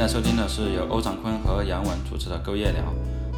[0.00, 2.80] 现在收听的是由欧长坤和杨文主持的《Go 夜聊》。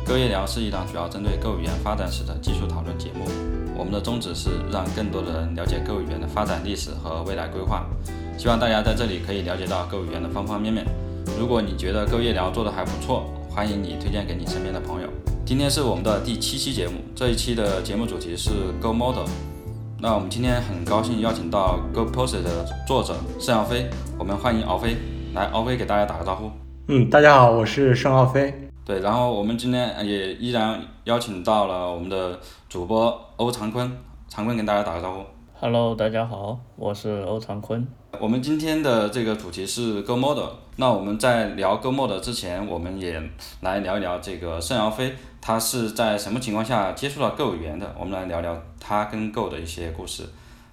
[0.08, 3.24] 《Go 夜聊》是一档主要针对 Go 语言发展史的技术讨论节目。
[3.76, 7.84] 我们的宗旨是让更多的人了解 Go 语言的发展历史和未来规划。
[8.38, 10.86] 希望大家在这里可以了解到 Go 语言的方方面面。
[11.36, 15.08] 如果你觉得《Go 夜聊》做的还不错，欢迎你推荐给你身边的朋友。
[15.44, 19.26] 今天是我们的第七期节目，这一期的节目主题是 Go Model。
[19.98, 24.96] 那我们今天很高兴邀请到 Go Posit 的作者盛耀飞，我们欢迎敖飞。
[25.34, 26.50] 来，奥飞给大家打个招呼。
[26.88, 28.52] 嗯，大家好，我是盛奥飞。
[28.84, 33.90] 对，然后我们今天也依然邀请到了我们的主播欧长坤，
[34.28, 35.24] 长坤跟大家打个招呼。
[35.58, 37.86] Hello，大家好，我是欧长坤。
[38.20, 40.50] 我们今天的这个主题是 Go Model。
[40.76, 43.18] 那我们在聊 Go Model 之前，我们也
[43.62, 47.90] 来聊一聊这个盛尧飞，他是在什么情况下接触到 Go 语言的？
[47.98, 50.24] 我们来聊聊他跟 Go 的一些故事。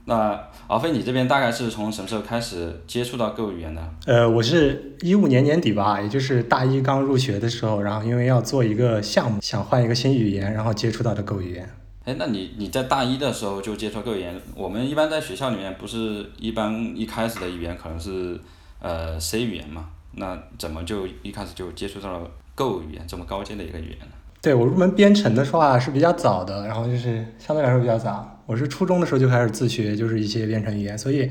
[0.10, 3.90] 那敖飞，你这边大概是从什么时候开始接触到 Go 语言的？
[4.08, 11.70] 呃，我是一五年年底吧，也就是大一刚入学的时候，然后因为要做一个项目，想换一个新语言，然后接触到的 Go 语言。
[12.06, 14.34] 哎，那你你在大一的时候就接触 Go 语言？
[14.56, 18.40] 我们一般在学校里面不是一般一开始的语言可能是
[18.82, 19.90] 呃 C 语言嘛？
[20.16, 24.16] 那怎么就一开始就接触到了 Go 语言这么高阶的一个语言呢？
[24.42, 28.38] 对我入门编程的话是比较早的，然后就是相对来说比较早。
[28.50, 31.30] 我是初中的时候就开始自学，就是一些编程语言，所以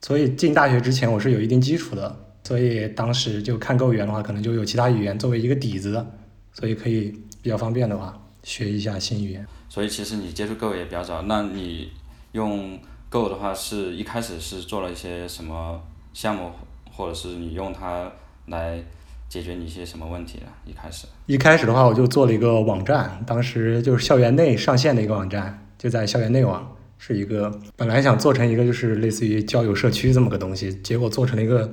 [0.00, 6.06] 所以进大学之前我是有一定基础的，所以当时就看 Go 语言的话，可能就有其他语言作为一个底子，
[6.52, 9.44] 所以可以比较方便的话学一下新语言。
[9.68, 11.90] 所以其实你接触 Go 也比较早，那你
[12.30, 12.78] 用
[13.10, 15.82] Go 的话是一开始是做了一些什么
[16.12, 16.52] 项目，
[16.88, 18.12] 或者是你用它
[18.46, 18.80] 来
[19.28, 20.46] 解决你一些什么问题呢？
[20.64, 21.08] 一开始？
[21.26, 31.70] 一开始的话，我就做了一个网站，当时就是校园内上线的一个网站，就在校园内网，是一个本来想做成一个就是类似于交友社区这么个东西，结果做成了一个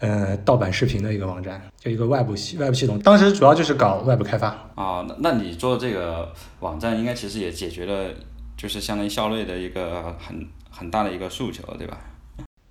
[0.00, 2.98] 呃盗版视频的一个网站，就一个外部系外部系统。
[2.98, 4.48] 当时主要就是搞外部开发。
[4.74, 8.12] 啊、那那你做这个网站，应该其实也解决了，
[8.56, 12.00] 就是相当于校内的一个很很大的一个诉求，对吧？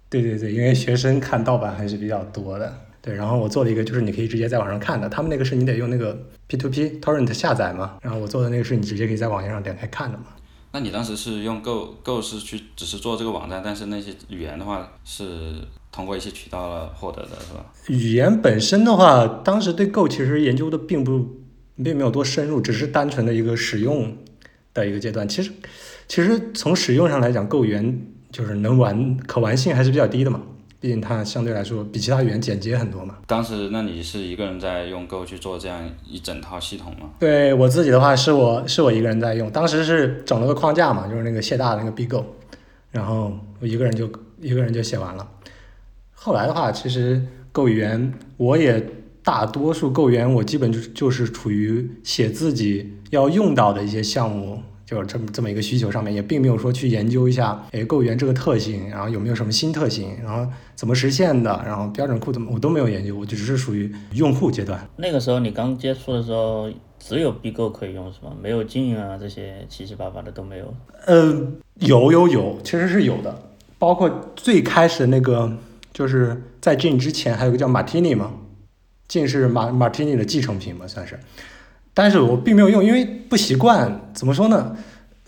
[0.09, 2.81] 对对对，因为学生看盗版还是比较多的。
[3.01, 5.07] 对，然后我做了一个，就是你可以直接在网上看的。
[5.07, 6.17] 他们那个是你得用那个
[6.49, 10.25] P2P torrent 下载嘛，然后我做的那个是你直接可以在网页上点开看的嘛。
[10.75, 15.53] 那你当时是用 Go Go 是去只是做这个网站，但是那些语言的话是
[15.89, 17.65] 通过一些渠道了获得的，是吧？
[17.87, 21.37] 语言本身的话，当时对 Go 其实研究的并不
[21.81, 24.17] 并没有多深入，只是单纯的一个使用
[24.73, 25.25] 的一个阶段。
[25.25, 25.49] 其实
[26.09, 30.41] 其实从使用上来讲，Go 语言就是能玩可玩性还是比较低的嘛，
[30.85, 33.15] 毕竟它相对来说比其他语言简洁很多嘛。
[33.25, 37.09] 当时那你是一个人在用 Go 去做这样一整套系统吗？
[37.17, 42.23] 对我自己的话，是我是我一个人在用，当时是整了个框架嘛，就是那个谢大的那个 BigGo，
[42.91, 44.07] 然后我一个人就
[44.39, 45.27] 一个人就写完了。
[46.13, 47.19] 后来的话，其实
[47.51, 48.87] Go 语言我也
[49.23, 64.87] 大多数 Go 语言我基本就就是处于写自己要用到的一些项目，就是这么这么一个需求上面，也并没有说去研究一下，哎，Go 语言这个特性，然后有没有什么新特性，然后怎么实现的，然后标准库怎么我都没有研究，我就只是属于用户阶段。
[64.97, 68.31] 那个时候你刚接触的时候，只有 BigGo 可以用是吧？
[68.41, 70.73] 没有静啊这些七七八八的都没有。
[71.07, 73.41] 嗯，有有有，其实是有的，
[73.79, 75.51] 包括最开始那个，
[75.93, 78.31] 就是在 Gin 之前，还有个叫 Martini 嘛
[79.09, 81.19] ，Gin 是马 Martini 的继承品嘛，算是，
[81.95, 84.11] 但是我并没有用，因为不习惯。
[84.13, 84.75] 怎么说呢？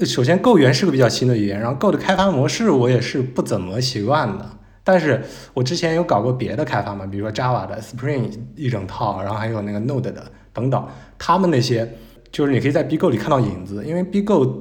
[0.06, 4.46] 首先，Go 语言是个比较新的语言，然后 Go 的开发模式我也是不怎么习惯的。
[4.84, 5.24] 但是
[5.54, 11.96] 我之前有搞过别的开发嘛，比如说 Java 的 Spring 一整套，然后还有那个 Node 的等等，他们那些
[12.32, 14.54] 就是你可以在 B Go 里看到影子，因为 BigGo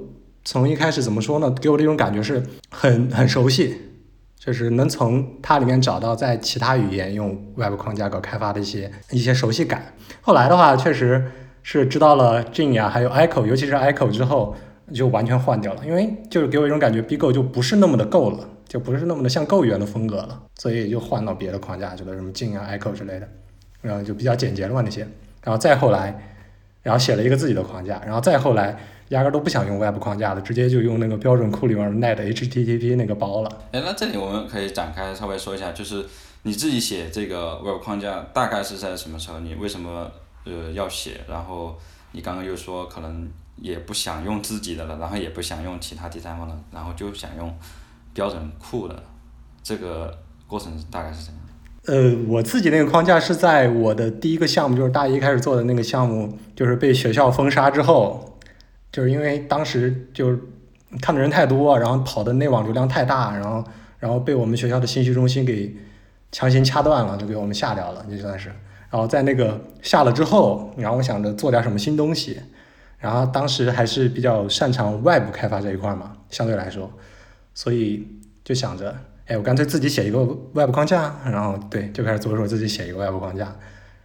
[0.44, 3.76] 从一开始怎么说呢，给我的一种感觉是很很熟悉，
[4.38, 9.94] 就是能从它里面找到在其他语言用 Web 框架搞开发的一些一些熟悉感。
[10.22, 11.30] 后来的话，确实
[11.68, 14.54] 是知道了 Gin 呀，还有 Echo，尤其是 Echo 之后，
[14.94, 23.28] 就完全换掉了，因为就是给我一种感觉，B Go 就不是那么的够了，就不是那么的像 Go 语言的风格了，所以就换到别的框架，就是什么 Gin 啊、Echo 之类的，
[23.82, 25.00] 然后就比较简洁了嘛那些。
[25.42, 26.16] 然后再后来，
[26.84, 28.78] 然后写了一个自己的框架，然后再后来。
[29.10, 33.48] 压根都不想用 Web 框架了，直接就用那个标准库里面 Net HTTP 那个包了。
[33.70, 36.04] 哎，那这里我们可以展开稍微说一下，就是
[36.42, 39.38] 你自己写这个 Web 框架大概是在什么时候？
[39.38, 40.10] 你为什么
[40.46, 41.20] 呃要写？
[41.28, 41.76] 然后
[42.12, 47.54] 你刚刚又说可能也不想用自己的了，然后也不想用其他第三方的，然后就想用
[48.14, 49.02] 标准库的，
[49.62, 51.42] 这个过程大概是怎样？
[51.86, 58.38] 呃，我自己那个框架是在我的第一个项目，就是大一开始做的那个项目，就是被学校封杀之后，
[58.90, 60.38] 就是因为当时就是
[61.00, 63.64] 看的人太多，然后跑的内网流量太大，然后
[63.98, 65.76] 然后被我们学校的信息中心给
[66.32, 68.52] 强行掐断了，就给我们下掉了，就算是。
[68.90, 72.40] 然后在那个下了之后，然后我想着做点什么新东西，
[72.98, 76.90] 然后当时还是比较擅长外部开发这一块嘛，相对来说，
[77.54, 78.06] 所以
[78.44, 78.96] 就想着，
[79.26, 80.22] 哎，我干脆自己写一个
[80.54, 83.54] 外部框架，然后对，就开始着手自己写一个外部框架，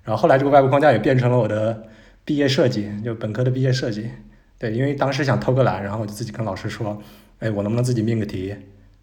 [0.03, 1.83] 然后后来这个外部框架也变成了我的
[2.25, 4.09] 毕业设计，就本科的毕业设计，
[4.57, 7.01] 对，因为当时想偷个懒，然后我就自己跟老师说，
[7.39, 8.55] 哎，我能不能自己命个题？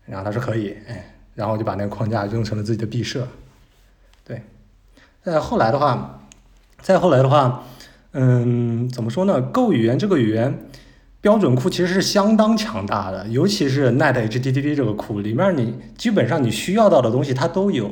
[0.06, 3.28] 然后他说可以，哎，然后我就把那个框架用成了自己的毕设，
[5.30, 6.20] 再后来的话，
[6.80, 7.64] 再后来的话，
[8.12, 10.66] 嗯，怎么说呢？Go 语言这个语言
[11.20, 17.90] 标准库其实是相当强大的，尤其是 Net HTTP 这个库里面，你基本上你需要到的东西它都有，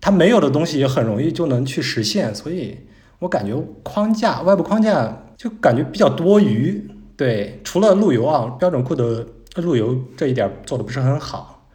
[0.00, 2.34] 它没有的东西也很容易就能去实现。
[2.34, 2.78] 所以
[3.18, 6.88] 我感觉框架外部框架就感觉比较多余。
[7.16, 9.26] 对，除了路由啊，标准库的。
[9.56, 11.68] 路由这一点做的不是很好，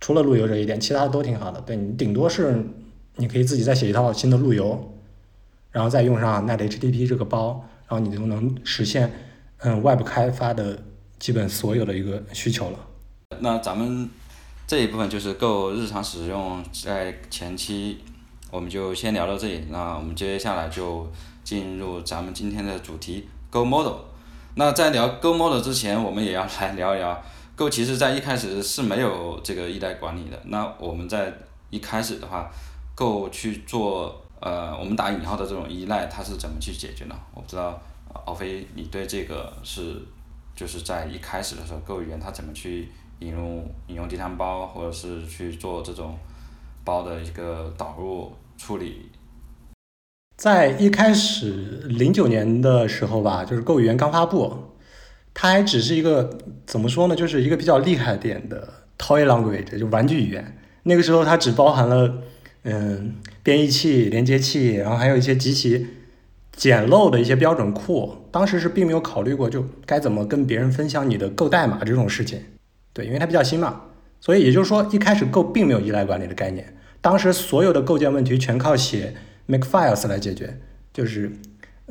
[0.00, 1.60] 除了路由这一点，其他的都挺好的。
[1.62, 2.64] 对你顶多是
[3.20, 4.94] 你可以自己再写一套新的路由，
[5.70, 9.12] 然后再用上 Net HTTP 这个包，然后你就能实现
[9.58, 10.82] 嗯外部开发的
[11.18, 12.78] 基本所有的一个需求了。
[13.40, 14.08] 那咱们
[14.66, 17.98] 这一部分就是够日常使用，在前期
[18.50, 19.66] 我们就先聊到这里。
[19.68, 21.06] 那我们接下来就
[21.44, 23.96] 进入咱们今天的主题 Go Model。
[24.54, 27.22] 那在聊 Go Model 之前，我们也要来聊一聊
[27.54, 27.68] Go。
[27.68, 30.40] 其实，在一开始是没有这个依赖管理的。
[30.46, 31.32] 那我们在
[31.68, 32.50] 一开始的话
[33.00, 37.14] 够去做呃，我们打引号的这种依赖，它是怎么去解决呢？
[37.34, 37.80] 我不知道，
[38.26, 39.96] 敖飞，你对这个是
[40.54, 46.14] 就是在一开始的时候，Go 语言它怎么去引入引用第三包，或者是去做这种
[46.84, 49.08] 包的一个导入处理？
[50.36, 54.74] 在一开始零九年的时候吧，就是 Go 语言刚发布，
[55.32, 60.58] 它还只是一个怎么说呢，就是一个比较厉害点的 toy language，就玩具语言。
[60.82, 62.22] 那个时候它只包含了
[62.64, 65.86] 嗯编译器、连接器，然后还有一些极其
[66.52, 68.16] 简陋的一些标准库。
[68.30, 72.40] 当时是并没有考虑过就该怎么跟别人分享你的 Go 代码这种事情。
[72.92, 73.82] 对，因为它比较新嘛，
[74.20, 76.74] 所以也就是说一开始 Go 并没有依赖管理的概念。
[77.00, 79.14] 当时所有的构建问题全靠写。
[79.46, 80.60] Make files 来解决，
[80.92, 81.32] 就是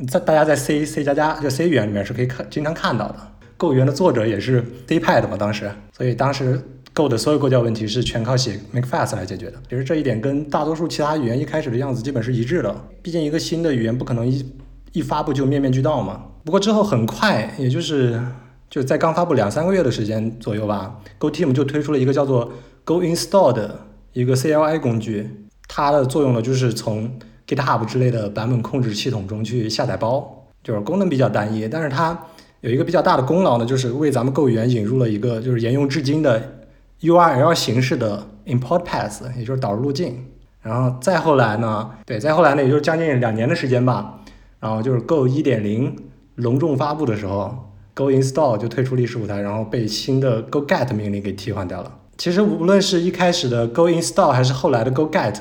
[0.07, 3.15] 在大家在 C C 加加就 C 语言里面是可以看经常看到的。
[3.57, 6.61] Go 语言的作者也是 C 派的嘛，当时，所以当时
[6.99, 9.53] Go 的所有构建问题是全靠写 Make files 来解决的。
[9.69, 12.75] 其实这一点跟大多数其他语言一开始的样子基本是一致的。
[13.01, 14.45] 毕竟一个新的语言不可能一
[14.91, 16.21] 一发布就面面俱到嘛。
[16.43, 18.21] 不过之后很快，也就是
[18.69, 22.51] 就在刚发布两三个月的时间左右吧，Go Team 就推出了一个叫做
[22.83, 23.79] Go Install 的
[24.11, 25.29] 一个 CLI 工具，
[25.69, 27.17] 它的作用呢就是从
[27.47, 32.25] GitHub 之类的版本控制系统中去下载包，就是功能比较单一，但是它
[32.59, 36.58] 有一个比较大的功劳呢，就是为咱们 Go 语言引入了一个就是沿用至今的
[37.01, 40.25] URL 形式的 import path，也就是导入路径。
[40.61, 44.19] 然后再后来呢，对，再后来呢，也就是将近两年的时间吧，
[44.59, 45.93] 然后就是 Go 1.0
[46.35, 51.91] 隆重发布的时候，Go Install 就退出历史舞台，然后被新的 Go Get 命令给替换掉了。
[52.17, 55.35] 其实无论是一开始的 Go Install 还是后来的 Go Get。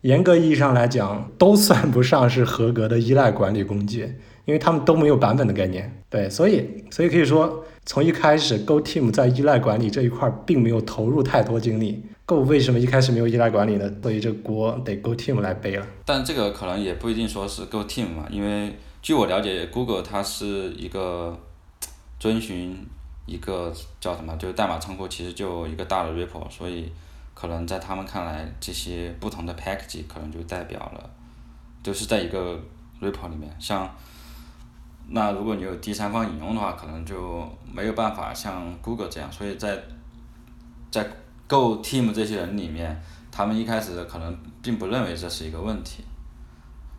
[0.00, 4.00] 严格意义上来讲，都算不上是合格的依赖管理工具，
[4.46, 6.01] 因为他们都没有版本的概念。
[6.12, 12.04] 对，所以，所以可以说，从一开始，Go Team 在依赖管理这一块并没有投入太多精力。
[12.26, 13.90] Go 为什么一开始没有依赖管理呢？
[14.02, 15.86] 所以这锅得 Go Team 来背了。
[16.04, 21.36] 但这个可能也不一定说是 Go Team 嘛，因为据我了解，Google 它是一个
[22.20, 22.76] 遵循
[23.24, 26.92] 一个叫什么，就是代码仓库其实就一个大的 repo，所以。
[27.34, 31.10] 可能在他们看来，这些不同的 package 可能就代表了，
[31.82, 32.60] 都是在一个
[33.00, 33.50] repo 里面。
[33.58, 33.90] 像，
[35.08, 39.30] 那如果你有第三方引用的话，可能就没有办法像 Google 这样。
[39.30, 39.82] 所以在，
[40.90, 41.06] 在
[41.46, 46.02] Go Team 这些人里面，他们一开始可能并不认为这是一个问题，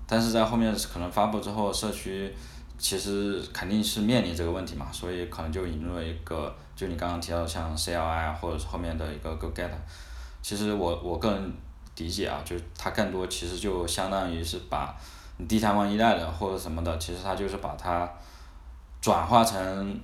[0.06, 2.32] 但是在后面可能发布之后，社区
[2.78, 9.70] 其实肯定是面临这个问题嘛，所以可能就引入了一个，就你刚刚提到像 CLI，或者是后面的一个 Go Get。
[10.42, 11.54] 其实我我个人
[11.98, 14.94] 理解啊，就是它更多其实就相当于是把
[15.38, 18.08] 你第三方依赖的或者什么的，其实它就是把它
[19.02, 20.00] 转化成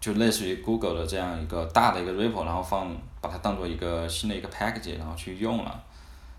[0.00, 5.82] 就类似于 Google 的这样一个大的一个 repo，然后放把它当做一个新的一个 package，然后去用了。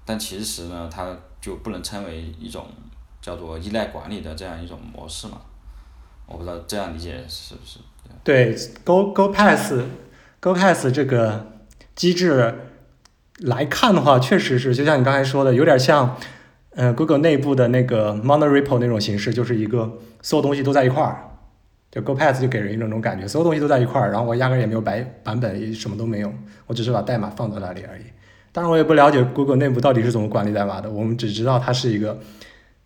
[0.05, 2.67] 但其实呢，它就不能称为一种
[3.21, 5.41] 叫做依赖管理的这样一种模式嘛？
[6.27, 7.79] 我不知道这样理解是不是？
[8.23, 9.73] 对，Go Go Pass
[10.39, 11.47] Go Pass 这个
[11.95, 12.71] 机制。
[13.39, 16.17] 来看的话，确实是，就像你刚才说的，有点像，
[16.75, 21.17] 呃，Google 内部的那个 monorepo 那种形式，就是一个所有东西都在一块儿，
[21.89, 26.33] 就 Go Path 就给人一种种感觉，所有东西都在一块儿，然后我压根也没有白版本，什么都没有，
[26.67, 28.01] 我只是把代码放在那里而已。
[28.51, 32.19] 当然，我也不了解 Google 内部到底是怎么管理代码的，我们只知道它是一个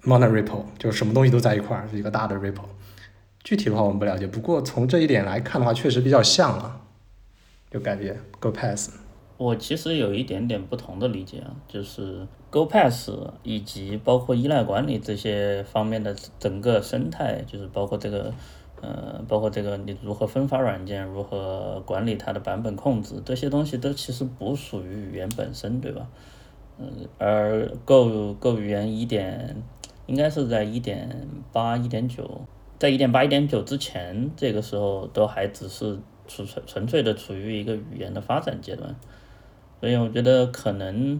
[0.04, 2.62] mono repo，就是什么东西都在一块儿，是一个大的 repo。
[3.44, 6.82] 具体的话我们不了解，不过从这一点来看的话，确实比较像了，
[7.72, 8.92] 就感觉 Go Pass。
[9.40, 13.10] 我其实有一点点不同的理解啊，就是 Go Pass
[13.42, 18.32] 以及包括依赖管理这些方面的整个生态，就是包括这个。
[18.82, 26.08] 呃，包括这个你如何分发软件，如何管理它的版本控制，这些东西都其实不属于语言本身，对吧？
[26.78, 29.62] 嗯，而 Go Go 语言一点，
[30.06, 32.40] 应该是在一点八、一点九，
[32.78, 38.96] 在一点八、一点九之前，这个时候都还只是纯纯纯粹的处于一个语言的发展阶段，
[39.80, 41.20] 所以我觉得可能。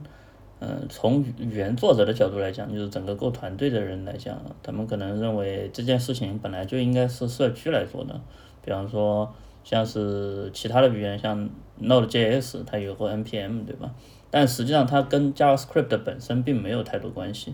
[0.62, 8.20] 嗯，从语言作者的角度来讲，就是整个 Go 团队的人来讲，他们可能认为这件事情本来就应该是社区来做的。
[8.62, 11.50] 比方说，像是其他的语言，像
[11.82, 13.96] Node.js，它有个 npm，对吧？
[14.30, 17.54] 但实际上它跟 JavaScript 本身并没有太多关系。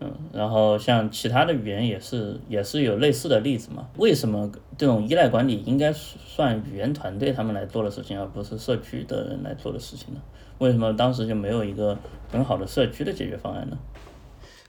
[0.00, 3.86] 嗯，然后像其他的语言也是也是有类似的例子嘛？
[3.96, 10.20] 为什么这种依赖管理应该算语言团队他们来做的事情，而不是社区的人来做的事情呢？
[10.58, 11.98] 为什么当时就没有一个
[12.30, 13.78] 很好的社区的解决方案呢？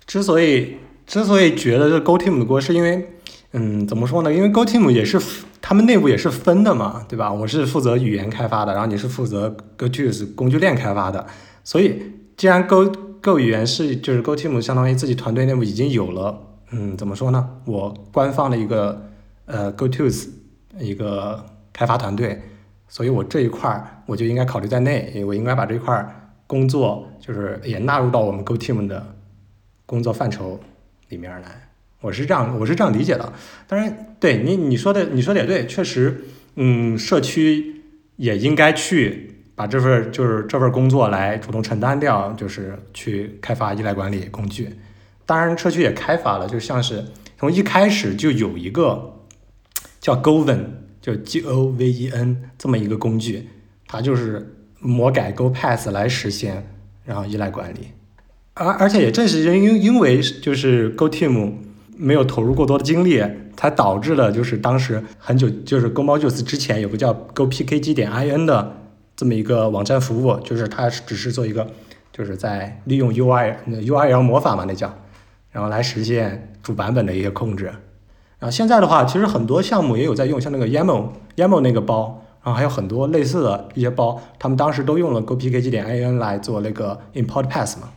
[0.06, 3.08] 之所以之所以觉得这 Go Team 的锅，是因为，
[3.52, 4.34] 嗯，怎么说呢？
[4.34, 5.20] 因为 Go Team 也是
[5.62, 7.34] 他们内部也是分的嘛，对吧？
[7.34, 11.26] 我是负责语言开发的，然后你是负责 Go t o o s 工具链开发的。
[11.66, 12.02] 所以，
[12.38, 12.90] 既然 Go
[13.22, 16.40] Go 语言是就是 Go Team 相当于自己团队内部已经有了，
[16.72, 17.58] 嗯，怎么说呢？
[17.66, 19.10] 我官方的一个
[19.46, 20.28] 呃 Go Tools
[20.80, 22.42] 一个开发团队。
[22.90, 29.16] 所以我这一块儿我就应该考虑在内，我应该把这块儿工作就是也纳入到我们 Go Team 的
[29.86, 30.58] 工作范畴
[31.10, 31.70] 里面来。
[32.00, 33.34] 我是这样，我是这样理解的。
[33.68, 36.24] 当然，对你你说的你说的也对，确实，
[36.56, 37.82] 嗯，社区
[38.16, 44.70] 也应该去把这份就是这份工作来主动承担掉，就是去开发依赖管理工具。
[45.26, 47.04] 当然，社区也开发了，就像是
[47.38, 49.26] 从一开始就有一个
[50.00, 50.60] 叫 Goven。
[51.00, 53.48] 就 G O V E N 这么一个工具，
[53.88, 56.68] 它就是魔改 Go Pass 来实现，
[57.06, 57.92] 然后依赖管理。
[58.56, 61.54] 而而且也正是因因为就是 Go Team
[61.96, 63.24] 没有投入过多的精力，
[63.56, 68.87] 才导致了就是当时很久就是 Go Modules 之前有个叫 Go PKG 点 I N 的
[69.18, 71.68] 这么一个网站服务，就是它只是做一个
[72.14, 74.94] 就是在利用 U I U I L 魔法嘛那叫，
[75.52, 77.66] 然后来实现主版本的一些控制。
[77.66, 87.90] 然后现在的话，其实很多项目也有在用，像那个 YAML YAML 那个包，然后还有很多类似的一些包，他们当时都用了 Go PKG 点 IN 来做那个 import pass 嘛。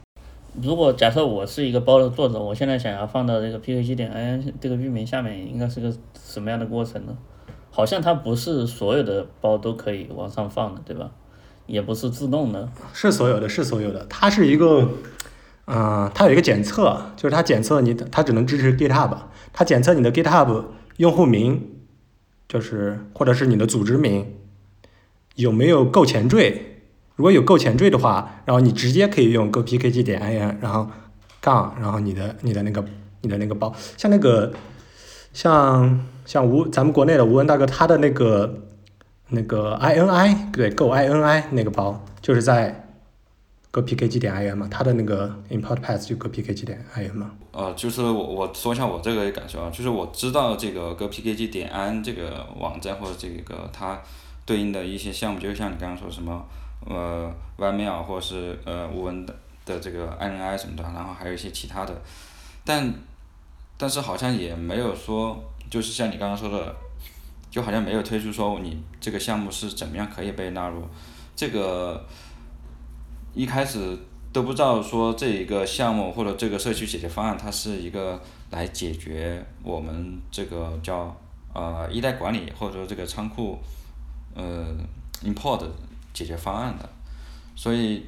[0.62, 7.14] 如果假设我是一个包的作者，我现在想要放到这个 PKG 点 IN 这个域名下面，应该是个什么样的过程呢？
[7.70, 11.10] 好像它不是所有的包都可以往上放的，对吧？
[11.66, 12.68] 也不是自动的。
[12.92, 14.04] 是所有的，是所有的。
[14.08, 14.88] 它是一个，
[15.66, 19.16] 嗯，它有一个检测，就是它检测你，它只能支持 GitHub。
[19.52, 20.64] 它检测你的 GitHub
[20.96, 21.70] 用户名，
[22.48, 24.34] 就是或者是你的组织名
[25.36, 26.82] 有没有够前缀，
[27.14, 30.88] 如果有够前缀的话，然后你直接可以用 go pkg 点 in，然后
[31.40, 32.84] 杠，然后你的你的那个
[33.20, 34.52] 你的那个包，像那个
[35.32, 38.54] 像像吴咱们国内的吴文大哥，他的那个
[39.30, 42.86] 那个 ini 对 go ini 那个包，就是在。
[43.72, 47.30] go pkg 点 in 嘛，他的那个 import path 就 go pkg 点 in 嘛。
[47.52, 54.00] 呃，就是我我说一下我这个感受啊，就是我知道这个 go pkg 点 in 这个网站或者这个它
[54.44, 56.44] 对应的一些项目，就像你刚刚说什么
[56.84, 59.32] 呃 ymail 或者是呃吴文的
[59.64, 61.94] 的这个 ini 什么的，然后还有一些其他的，
[62.64, 62.92] 但
[63.76, 66.76] 但是好像也没有说，就是像你刚刚说的，
[67.50, 70.82] 就好像没有推出说你这个项目是怎么样可以被纳入
[71.34, 72.04] 这个。
[73.32, 73.96] 一开始
[74.32, 81.16] 都不知道说这一个项目或者这个社区解决方案，它是一个来解决我们这个叫
[81.54, 83.56] 呃一代管理或者说这个仓库
[84.34, 84.76] 呃
[85.22, 85.64] import
[86.12, 86.90] 解决方案的，
[87.54, 88.04] 所以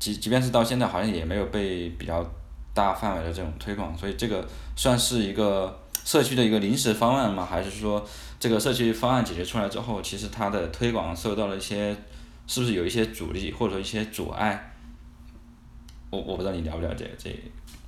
[0.00, 2.28] 即即便是到现在好像也没有被比较
[2.74, 4.44] 大范围的这种推广，所以这个
[4.74, 7.46] 算是一个社区的一个临时方案吗？
[7.48, 8.06] 还是说
[8.38, 11.96] 这个社区方案解决出来之后，其实它的推广受到了一些？
[12.46, 14.72] 是不是有一些阻力或者一些阻碍？
[16.10, 17.30] 我我不知道你了不了解这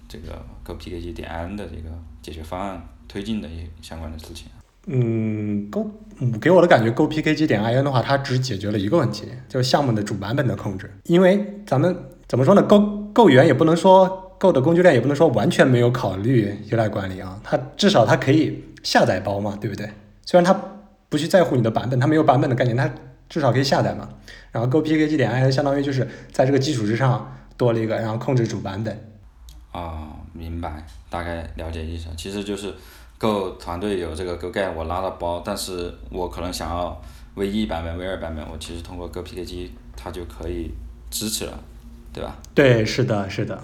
[0.09, 1.91] 这个 Go PKG 点 N 的这个
[2.23, 4.47] 解决方案推进的一些相关的事情。
[4.87, 5.91] 嗯，Go
[6.41, 10.97] 给我的感觉，Go PKG 点 IN 的话，它只解决了一个问题，就是项目的主版本的控制。
[11.07, 11.97] 因为咱们
[12.29, 12.79] 怎么说呢？Go
[13.13, 19.89] Go 语言也不能说 Go 的工具链也不能说完全没有考虑依赖管理啊，它至少它可以下载包嘛，对不对？
[20.27, 20.53] 虽然它
[21.09, 22.91] 不去在乎你的版本，它没有版本的概念，它。
[23.29, 24.07] 至少可以下载嘛。
[24.51, 28.95] 然后 Go PKG 点 I 相当于就是在这个基础之上多了一个，然后控制主版本。
[29.73, 32.09] 哦，明白，大概了解意思。
[32.15, 32.75] 其实就是
[33.19, 37.01] Go 团队有这个 Go Get 我拉了包，但是我可能想要
[37.37, 40.71] V 一版本、V 二版本，我其实通过 Go PKG 它就可以
[41.11, 41.59] 支持了，
[42.13, 42.37] 对吧？
[42.55, 43.59] 对，是的，是的，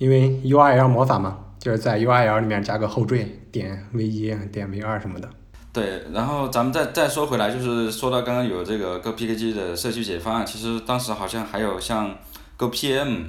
[0.00, 5.28] 因为 URL 魔法嘛，就是在 URL 里面加个后缀，点 V 一、点 V 二什么的。
[5.74, 12.16] 对，然后咱们再再说回来，就是说到刚刚有这个 Go PKG 的社区解决方案，其实当时好像还有像
[12.56, 13.24] Go PM，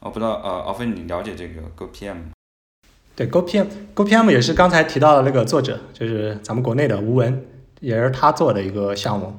[0.00, 2.16] 我不知道呃，奥飞你了解这个 Go PM？
[3.16, 7.42] 对，Go PM，Go PM 也是刚才提到的那个作者，就是咱们国内的吴文，
[7.80, 9.34] 也是他做的一个项目。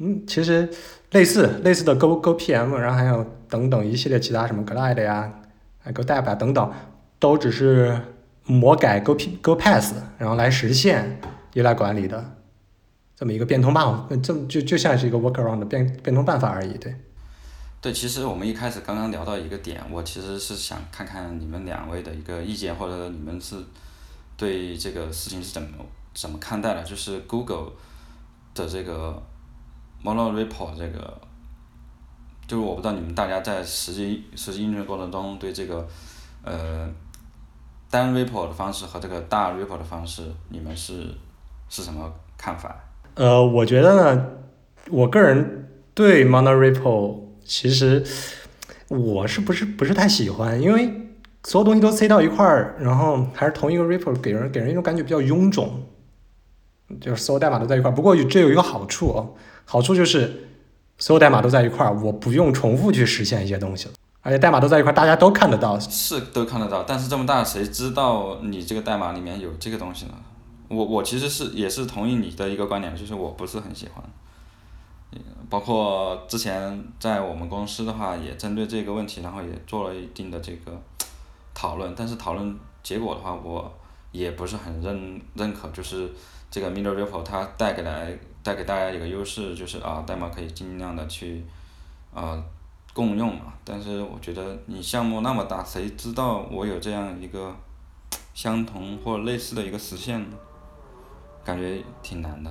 [0.00, 0.66] 嗯，其实
[1.12, 5.32] 类似类似的 Go Go PM，然后还有等等一系列其他什么 Glide 呀、
[5.92, 6.72] Go Deb 啊等等，
[7.18, 8.00] 都只是
[8.44, 11.20] 魔改 Go P Go Pass，然后来实现。
[11.54, 12.36] 依赖管理的
[13.16, 16.94] 这么一个变通办法，这就就像是一个 workaround 的变变通办法而已，对。
[17.80, 23.56] 对，其实我们一开始刚刚聊到一个点，我其实是想看看你们两位的一个意见，或者你们是
[24.36, 25.68] 对这个事情是怎么
[26.14, 26.82] 怎么看待的？
[26.84, 27.72] 就是 Google
[28.54, 29.20] 的这个
[30.04, 31.20] monorepo 这个，
[32.48, 35.86] 就是我不知道你们大家在实际实际应用过程中对这个
[36.42, 36.90] 呃
[37.88, 41.06] 单 repo 的方式和这个大 repo 的方式，你们是？
[41.70, 42.74] 是什么看法？
[43.16, 44.26] 呃，我觉得呢，
[44.90, 47.14] 我个人对 monorepo
[47.44, 48.02] 其实
[48.88, 50.90] 我是不是不是太喜欢，因为
[51.44, 55.82] 所有东西都塞到一块儿，然后还是同一个 repo，给人给人一种感觉比较臃肿，
[56.98, 57.94] 就是所有代码都在一块儿。
[57.94, 59.34] 不过这有一个好处哦，
[59.66, 60.47] 好处就是
[60.98, 65.78] 所有代码都在一块儿，我不用重复去实现一些东西了，而且代码都在一块，大家都看得到。
[65.78, 70.12] 是都看得到，但是这么大，谁知道你这个代码里面有这个东西呢？
[70.68, 74.04] 我我其实是也是同意你的一个观点，就是我不是很喜欢，
[75.48, 80.72] 包括之前在我们公司的话，也针对这个问题，然后也做了一定的这个
[81.54, 83.72] 讨论，但是讨论结果的话，我
[84.12, 86.10] 也不是很认认可，就是
[86.50, 88.14] 这个 middle repo 它带给来
[88.48, 91.44] 再给大家一个优势，就是啊代码可以尽量的去
[92.14, 92.42] 啊
[92.94, 97.54] 共用嘛，但是我觉得你项目那么大，谁知道我有这样一个
[98.32, 100.36] 相同或类似的一个实现呢？
[101.44, 102.50] 感觉挺难的。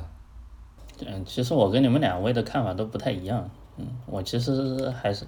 [1.03, 3.49] 嗯，其实我跟你们两位的看法都不太一样。
[3.77, 5.25] 嗯，我其实还是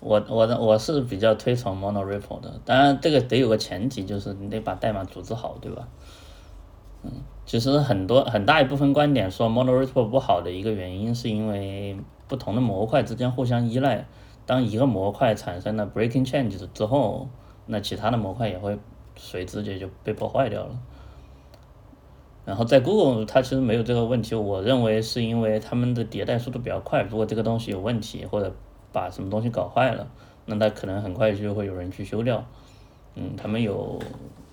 [0.00, 2.58] 我我的我是比较推崇 monorepo 的。
[2.64, 5.86] 当然，这个得有个前提，就是你得把代码组织好，对吧？
[7.02, 7.12] 嗯，
[7.46, 14.06] 其实很多很大一部分观点说 monorepo 不好的一个原因，是因为不同的模块之间互相依赖。
[14.46, 17.28] 当一个模块产生了 breaking change 之后，
[17.66, 18.78] 那其他的模块也会
[19.16, 20.78] 随之也就被破坏掉了。
[22.44, 27.00] 然后在 Google 它其实没有这个问题，我认为是因为他们的迭代速度比较快。
[27.02, 28.54] 如果这个东西有问题或者
[28.92, 30.06] 把什么东西搞坏了，
[30.44, 32.44] 那它可能很快就会有人去修掉。
[33.14, 33.98] 嗯，他们有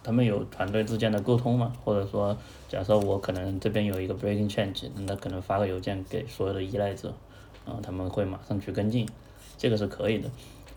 [0.03, 1.73] 他们有团队之间的沟通嘛？
[1.83, 2.35] 或者说，
[2.67, 7.13] 假设我可能这边有一个 breaking change，那可能发个邮件给所有的依赖者，
[7.65, 9.07] 然后他们会马上去跟进，
[9.57, 10.29] 这个是可以的。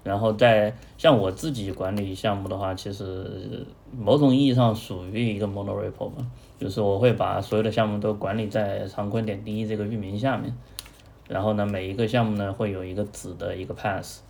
[0.02, 6.30] 然后在像我自己管理项目的话，其实某种意义上属于一个 monorepo 嘛。
[6.56, 10.54] 就是我会把所有的项目都管理在长坤点滴这个域名下面，
[11.28, 14.20] 然后呢，每一个项目呢会有一个子的一个 pass，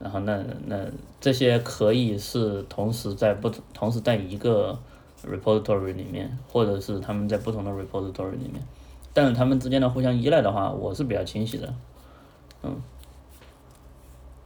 [0.00, 0.76] 然后那那
[1.20, 4.78] 这些可以是同时在不同同时在一个
[5.24, 8.62] repository 里面，或者是他们在不同的 repository 里面，
[9.12, 11.74] 但是他们之间的互相依赖的话，我是比较清晰的，
[12.62, 12.80] 嗯。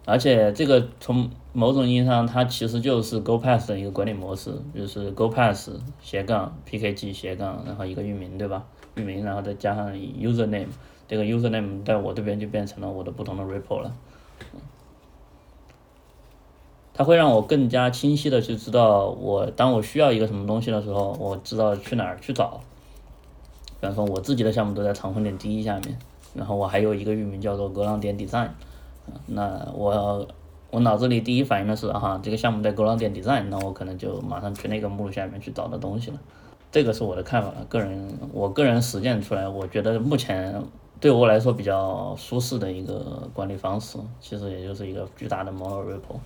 [0.04, 8.64] 而且这个从某种意义上，它其实就是 Go Pass 的一个管理模式，就是 Go Pass 斜杠 PKG 斜杠，然后一个域名，对吧？
[8.96, 10.66] 域名，然后再加上 User Name，
[11.06, 13.94] 这个 User Name 在我这边就变成了我的不同的 Repo 了。
[16.94, 22.60] 它会让我更加清晰的去知道，我当我需要一个什么东西的时候，我知道去哪儿去找。
[23.80, 25.98] 比方说，我自己的项目都在长风点第一下面，
[26.34, 28.50] 然后我还有一个域名叫做格朗点 Design。
[29.26, 30.26] 那我
[30.70, 36.20] 我脑子里第一反应的是哈，这个项目在 Go 点 Design，那我可能就马上去那个目录下面去找到东西了。
[36.70, 40.62] 这个是我的看法，个人我个人实践出来，我觉得目前
[41.00, 46.20] 对我来说比较舒适的一个管理方式，其实也就是一个巨大的 monorepo。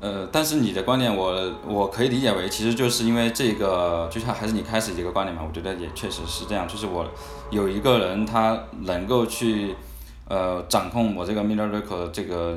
[0.00, 7.06] 呃，但是你的观点我我可以理解为，其实就是因为这个，就像还是你开始一个观点嘛，我觉得也确实是这样，就是我
[7.50, 9.74] 有一个人他能够去。
[10.30, 12.54] 呃，掌控我这个 m i r r o r 这个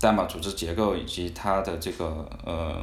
[0.00, 2.74] 代码组织结构以及它的这个呃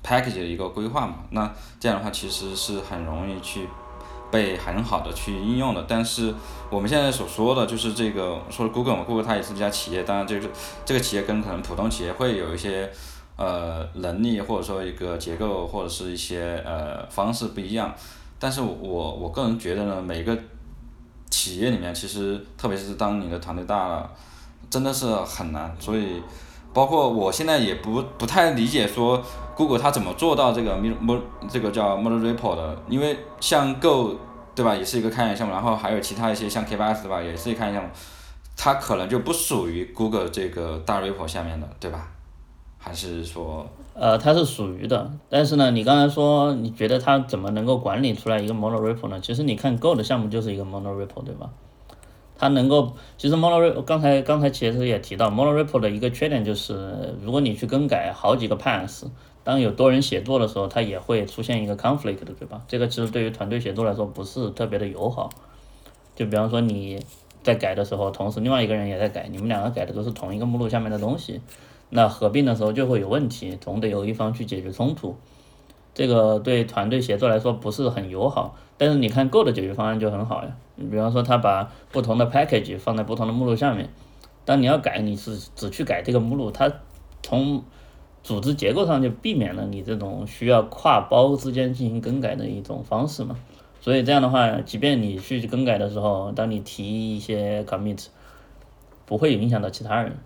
[0.00, 3.68] package 的一个规划嘛，那这样的话其实是很容易去
[4.30, 5.84] 被很好的去应用的。
[5.88, 6.32] 但是
[6.70, 10.48] 我们现在所说的就是这个，说 Google 嘛，Google 它也是一家企业，当然就是
[10.84, 12.88] 这个企业跟可能普通企业会有一些
[13.36, 17.94] 呃能力或者说一个结构或者是一些呃方式不一样。
[18.38, 20.36] 但是我我个人觉得呢，每个
[21.30, 24.10] 企业里面其实特别是当你的团队大了，
[24.68, 25.74] 真的是很难。
[25.78, 26.22] 所以
[26.72, 29.22] 包括我现在也不不太理解说。
[29.56, 31.16] Google 它怎么做到这个 mo
[31.48, 32.76] 这个叫 model report 的？
[32.88, 34.18] 因为像 Go
[34.52, 37.88] 对吧，也是一个开源项目，然后还有其他一些像 K8s 对吧，也是一开源项目，
[38.56, 42.10] 它可能就不属于 Google 这个大 repo 下面的，对吧？
[42.84, 43.66] 还是说？
[43.94, 49.18] 呃，它是属于的，但是呢，你刚才说你觉得它怎么能够管理出来一个 monorepo 呢？
[49.20, 51.48] 其实你看 Go 的项目就是一个 monorepo，对吧？
[52.36, 59.06] 它能够，其实 monorepo，刚才刚才其实也提到 monorepo 的一个缺点就是，如果你去更改好几个 pass。
[59.44, 62.62] 当有多人协作的时候，它也会出现一个 conflict 的，对吧？
[62.66, 65.30] 这个其实对于团队协作来说不是特别的友好。
[66.16, 66.98] 就比方说你
[67.42, 71.42] 在改的时候，同时另外一个人也在改，你们两个改的都是同一个目录下面的东西，
[71.96, 75.16] 那合并的时候就会有问题，总得有一方去解决冲突。
[75.94, 78.56] 这个对团队协作来说不是很友好。
[78.76, 83.88] 但是你看 Go 的解决方案就很好呀，你比方说他把不同的 package 放在不同的目录下面，
[84.44, 86.72] 当你要改，你是只去改这个目录，它
[87.22, 87.62] 从
[88.24, 93.36] 组织结构上就避免了你这种需要跨包之间进行更改的一种方式嘛，
[93.80, 98.06] 所以这样的话，即便你去更改的时候，当你提一些 commit，
[99.06, 100.16] 不会影响到其他人。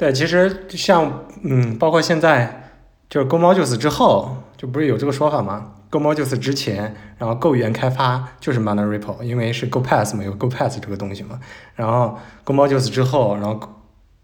[0.00, 2.72] 对，其实像嗯，包括现在
[3.10, 11.38] 就是 Go Modules 之后，就不是有这个说法吗？Go Modules 之前，然后 Go 语言开发就是 Mono Repo，因为是 Go Pass 嘛，有 Go Pass 这个东西嘛。
[11.74, 13.60] 然后 Go Modules 之后，然后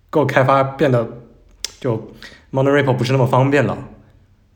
[0.09, 1.07] Go 开发变得
[1.79, 2.11] 就。
[2.53, 3.77] Mono Repo 不是那么方便了，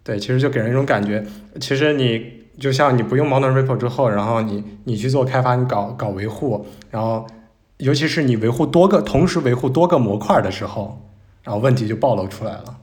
[0.02, 1.22] 对，其实就给人一种感觉，
[1.60, 7.26] 其实你就像你不用 Mono Repo 之后，然后你你去做开发，你搞搞维护，然后
[7.76, 11.09] 尤其是你维护多个同时维护多个模块的时候，
[11.42, 12.76] 然后问题就暴露出来了，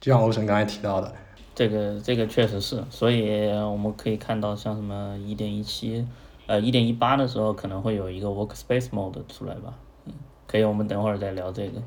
[0.00, 1.12] 就像欧神刚才提到的，
[1.54, 6.06] 这个这个确实是，所以我们可以看到像什么一点一七，
[6.46, 9.74] 呃一点一八的时候可能会有一个 Workspace Mode 出来吧，
[10.06, 10.12] 嗯，
[10.46, 11.82] 可以，我们等会儿再聊这个。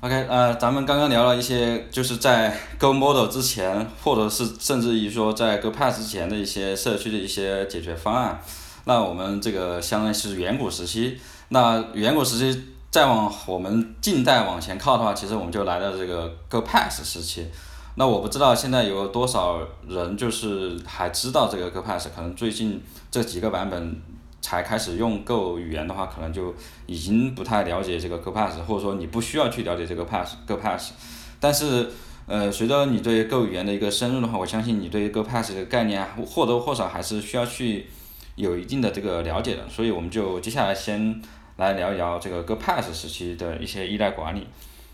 [0.00, 8.40] OK，呃，咱们刚刚聊了一些，就是在 Go Model 之前，或者是甚至于说在 Go Pass 之前的一些社区的一些解决方案。
[8.86, 11.20] 那我们这个相当于是远古时期。
[11.50, 17.46] 那远古时期再往我们近代往前靠的话，其实我们就来到这个 Go Pass 时期。
[17.94, 24.00] 那我不知道现在有多少人就是还知道这个 Go Pass，可能最近这几个版本。
[24.42, 26.54] 才开始用 Go 语言的话，可能就
[26.86, 30.92] 已经不太了解这个 Go Pass，或者说你不需要去了解这个 Pass Go Pass。
[31.38, 31.90] 但是，
[32.26, 37.88] 呃，随着你对 Go 语言的一个深入的话，我相信你对 Go Pass 的概念或多或少还是需要去
[38.34, 39.68] 有一定的这个了解的。
[39.68, 41.20] 所以，我们就接下来先
[41.60, 44.44] 来聊一聊这个 Go Pass 时期的一些依赖管理。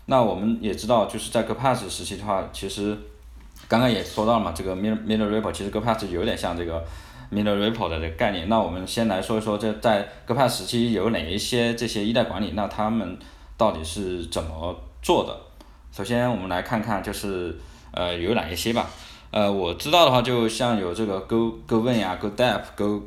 [0.05, 2.95] 那我们也知道，就是在 Go Pass 时期的话，其实
[3.67, 6.85] 刚刚也说到了嘛，这个 Middle Middle Repo 其实 Go Pass 有点像这个。
[7.29, 13.19] Middle Repo 的这个概念，那我们先来说一说，这在 Go Pass 时期有哪一些这些依赖管理，那他们
[13.57, 15.37] 到底是怎么做的？
[15.91, 17.53] 首先我们来看看，就是
[17.91, 18.89] 呃有哪一些吧。
[19.31, 23.03] 呃，我知道的话，就像有这个 Go Go Win 呀，Go Dep Go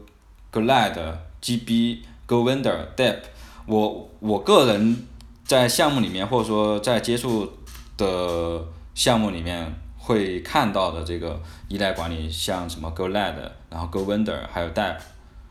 [0.51, 0.99] Go Lad
[1.41, 3.21] GB Go Vendor Dep。
[3.67, 4.97] 我我个人
[5.45, 7.51] 在项目里面，或者说在接触
[7.97, 9.73] 的项目里面。
[10.03, 13.35] 会看到的这个依赖管理，像什么 GoLad，
[13.69, 14.97] 然后 GoWender，还有 Dep，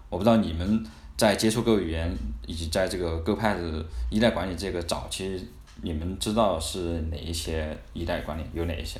[0.09, 0.83] 我不知道你们
[1.15, 2.13] 在接触 Go 语言
[2.45, 3.57] 以及在这个 Go Pass
[4.09, 5.47] 依赖管理这个早期，
[5.81, 8.99] 你们知道是哪一些依赖管理，有哪一些？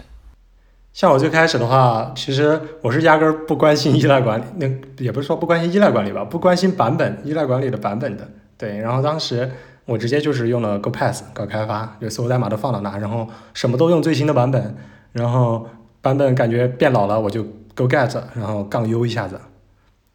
[0.93, 8.30] 像我最开始的话，其实我是压根儿不关心依赖管理，那也不是说不关心依赖管理吧，不关心版本依赖管理的版本的。
[8.60, 9.50] 对，然后当时
[9.86, 14.76] 我直接就是用了 Go Pass 搞开发，就所有代码都放到那，然后什么都用最新的版本。
[15.13, 15.67] 然后
[16.02, 17.43] 版本感觉变老了，我就
[17.74, 19.39] Go Get，然后杠 U 一下子。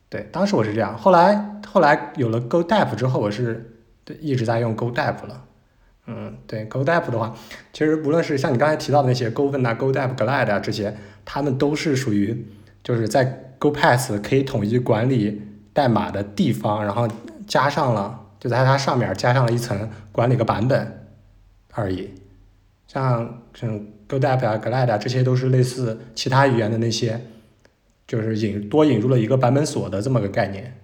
[0.08, 0.96] 对，当时我是这样。
[0.96, 5.42] 后来后来有了 Go Dep 之后，我是对一直在用 Go Dep 了。
[6.06, 7.34] 嗯，对 Go Dep 的话，
[7.72, 12.46] 其实不论是像你刚才提到的那些 Go Win 啊、Go Dep、Glide 啊这些，他们都是属于
[12.84, 17.08] 就是在 Go Pass 可以统一管理代码的地方，然后
[17.46, 21.06] 加上了就在它上面加上了一层管理个版本
[21.72, 22.10] 而已。
[22.86, 27.18] 像像 GoDep 啊、Glad 啊，这些都是类似其他语言的那些，
[28.06, 30.78] 就是引多引入了一个版本锁的这么个概念，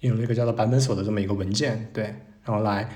[0.00, 2.02] 引入了一个叫做版本锁的这么一个文件，对，
[2.42, 2.88] 然后来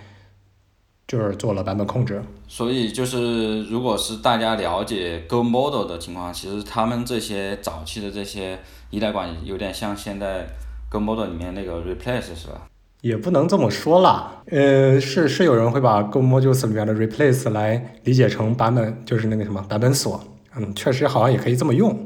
[1.07, 2.21] 就是做了版本控制。
[2.49, 8.59] 所以就是，如果是大家了解 Go Model 的情况，其实他们这些早期的这些
[8.91, 10.45] 依赖管理有点像现在
[10.91, 12.67] Go Model 里面那个 Replace 是吧？
[13.07, 20.21] 也不能这么说啦，呃，是是有人会把 Go Modules 里面的 replace 来理解成版本，就是那个什么版本锁，
[20.57, 21.97] 嗯，确实好像也可以这么用，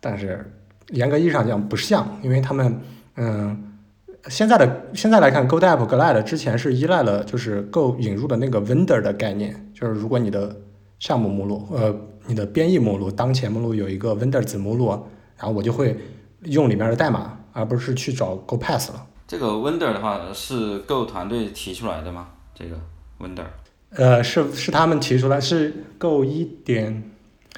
[0.00, 0.48] 但是
[0.90, 2.80] 严格意义上讲不像，因为他们，
[3.16, 3.72] 嗯，
[4.28, 10.54] 现在的现在来看，Go Dep Glide 之前是依赖了就是 Go 引入的那个 vendor 的概念，就是如果你的
[11.00, 11.92] 项目目录，呃，
[12.26, 14.90] 你的编译目录当前目录有一个 vendor 子目录，
[15.36, 15.96] 然后我就会
[16.42, 19.06] 用里面的代码，而不是去找 Go Pass 了。
[19.34, 22.28] 这个 Wonder 的话是 Go 团队提出来的吗？
[22.54, 22.76] 这个
[23.18, 23.42] Wonder
[23.90, 27.10] 呃，是是他们提出来，是 Go 一点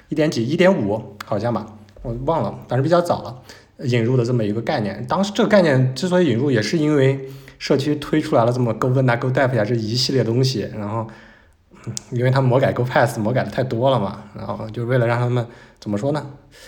[0.09, 1.67] 一点几一点五好像吧，
[2.01, 3.43] 我忘了，反正比较早了
[3.81, 5.07] 引入的这么一个概念。
[5.07, 11.07] 当时这个概念之所以引入，也是因为社区推出来了这么 Go Win 啊、Go Dev 呀这一系列东西，然后
[12.11, 15.46] 因为他们魔改 Go Pass 魔改的太多了嘛，然后就为了让他们
[15.79, 16.27] 怎么说呢，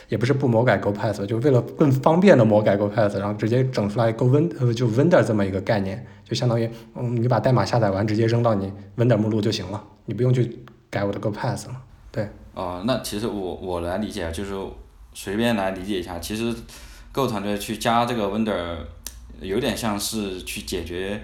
[0.08, 11.74] 也不是不魔改 Go Pass，就为了更方便的魔改 Go Pass，然后直接整出来 Go Win 呃就 Vendor 这么一个概念，就相当于嗯你把代码下载完直接扔到你 Vendor 目录就行了，你不用去改我的 Go Pass 了。
[12.10, 14.54] 对，哦，那其实我我来理解就是
[15.14, 16.54] 随便来理解一下，其实
[17.12, 18.76] Go 团队去加这个 Wonder
[19.40, 21.22] 有点像是去解决，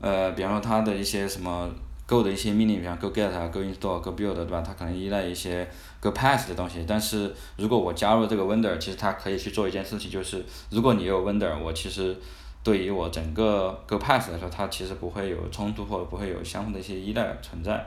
[0.00, 1.68] 呃，比方说它的一些什么
[2.06, 4.62] Go 的一些命令，比方 Go Get 啊、Go Install、Go Build 对吧？
[4.64, 5.68] 它可能依赖一些
[6.00, 12.16] Go Pass 的东西，但是如果我加入这个 Wonder，其实它可以去做一件事情，就是如果你有 Wonder，我其实
[12.62, 17.84] 对于我整个 Go Pass 来说，它其实不会有冲突或者不会有相互的一些依赖存在。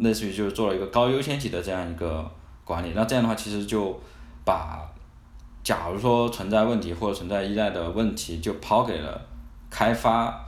[0.00, 2.28] 类似于就是做了一个高优先级的这样一个
[2.64, 3.96] 管理，那这样的话其实就
[4.44, 4.84] 把，
[5.62, 9.20] 假如说存在问题或者存在依赖的问题，就抛给了
[9.70, 10.44] 开发，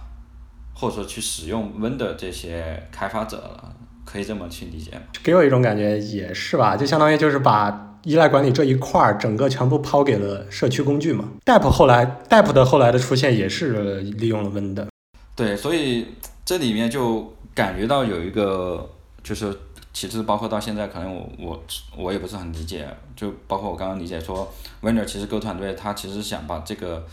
[0.81, 5.03] 或者说去使用 Windows 这些开发者了，可以这么去理解吗？
[5.25, 11.25] 给我一种感觉也是吧，就相当于就是把依赖管理这一块儿整个全部抛给了社区工具嘛。
[11.45, 14.87] Dap 后来 Dap 的后来的出现也是利用了 Win 的。
[15.35, 16.07] 对，所以
[16.45, 18.88] 这里面就感觉到有一个，
[19.25, 19.53] 就是
[19.93, 21.64] 其实包括到现在，可能我我
[21.97, 24.49] 我也不是很理解，就包括我刚刚理解说
[24.81, 27.05] ，Winner 其实 Go 团队他其实想把这个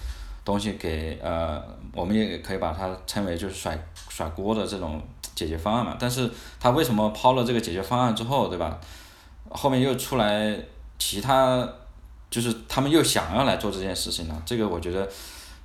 [0.46, 3.78] 东西给呃，我们也可以把它称为就是甩
[4.08, 5.02] 甩锅的这种
[5.36, 8.80] 解决方案嘛，但是他为什么抛了这个解决方案之后，对吧？
[9.50, 10.58] 后面又出来
[10.98, 11.68] 其他，
[12.30, 14.42] 就是他们又想要来做这件事情呢？
[14.46, 15.10] 这个我觉得。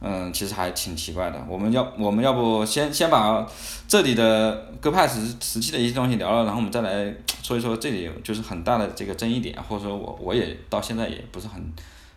[0.02, 1.38] 嗯，其实还挺奇怪的。
[1.46, 3.46] 我们要我们要不先先把
[3.86, 11.62] 这里的 GoPass 实际的一些东西聊了，然后我们再来说一说这里就是很大的这个争议点，或者说我我也到现在也不是很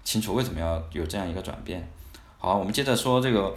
[0.01, 1.85] 清楚为什么要有这样一个转变。
[2.45, 3.53] 好，我们接着说这个，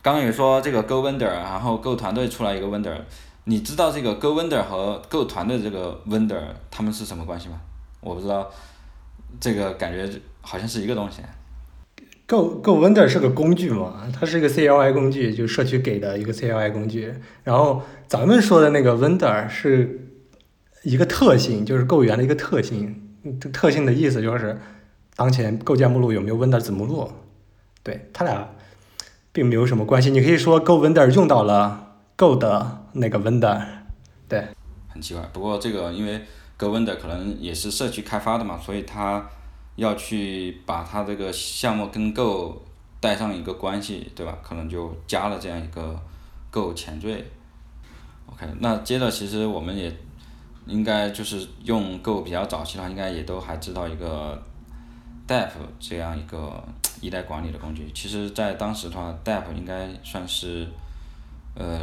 [0.00, 2.96] 刚刚有说这个 Go Vendor，然后 Go 团队出来一个 Vendor，
[3.44, 6.40] 你知道这个 Go Vendor 和 Go 团队这个 Vendor
[6.70, 7.60] 他们是什么关系吗？
[8.00, 8.50] 我不知道，
[9.38, 11.20] 这个感觉好像是一个东西。
[12.26, 17.12] Go Go vendor 是个工具嘛，它是一个 CLI 工具，就社区给的一个 CLI 工具。
[17.44, 20.08] 然后咱们说的那个 vendor 是
[20.84, 22.98] 一个特性，就是 Go 语言的一个特性。
[23.38, 24.58] 这特性的意思就是
[25.16, 27.12] 当前构建目录有没有 Wonder 子目录。
[27.82, 28.48] 对，它俩
[29.32, 30.10] 并没有什么关系。
[30.10, 33.64] 你可以说 Go Wonder 用到了 Go 的那个 Wonder。
[34.28, 34.46] 对，
[34.88, 35.22] 很奇怪。
[35.32, 36.20] 不过这个因为
[36.56, 39.28] Go Wonder 可能也是社区开发的嘛，所以他。
[39.76, 42.60] 要去把他这个项目跟 Go
[43.00, 44.36] 带上一个关系，对吧？
[44.42, 45.98] 可能就加了这样一个
[46.50, 47.24] Go 前缀。
[48.26, 49.90] OK，那接着其实我们也
[50.66, 54.40] 应该就是用 Go 比较早期的话，应该也都还知道一个
[55.26, 55.48] Dep
[55.80, 56.62] 这样一个
[57.02, 57.90] 依赖管理的工具。
[57.94, 60.66] 其实，在当时的话，Dep 应该算是
[61.54, 61.78] 呃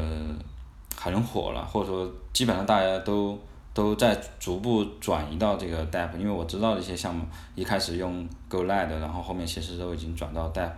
[0.98, 3.38] 很火了，或者说基本上大家都。
[3.72, 7.24] 都在逐步转移到这个 Dep，因为我知道的一些项目
[7.56, 10.72] 一开始用 GoLand，然后后面其实都已经转到 Dep。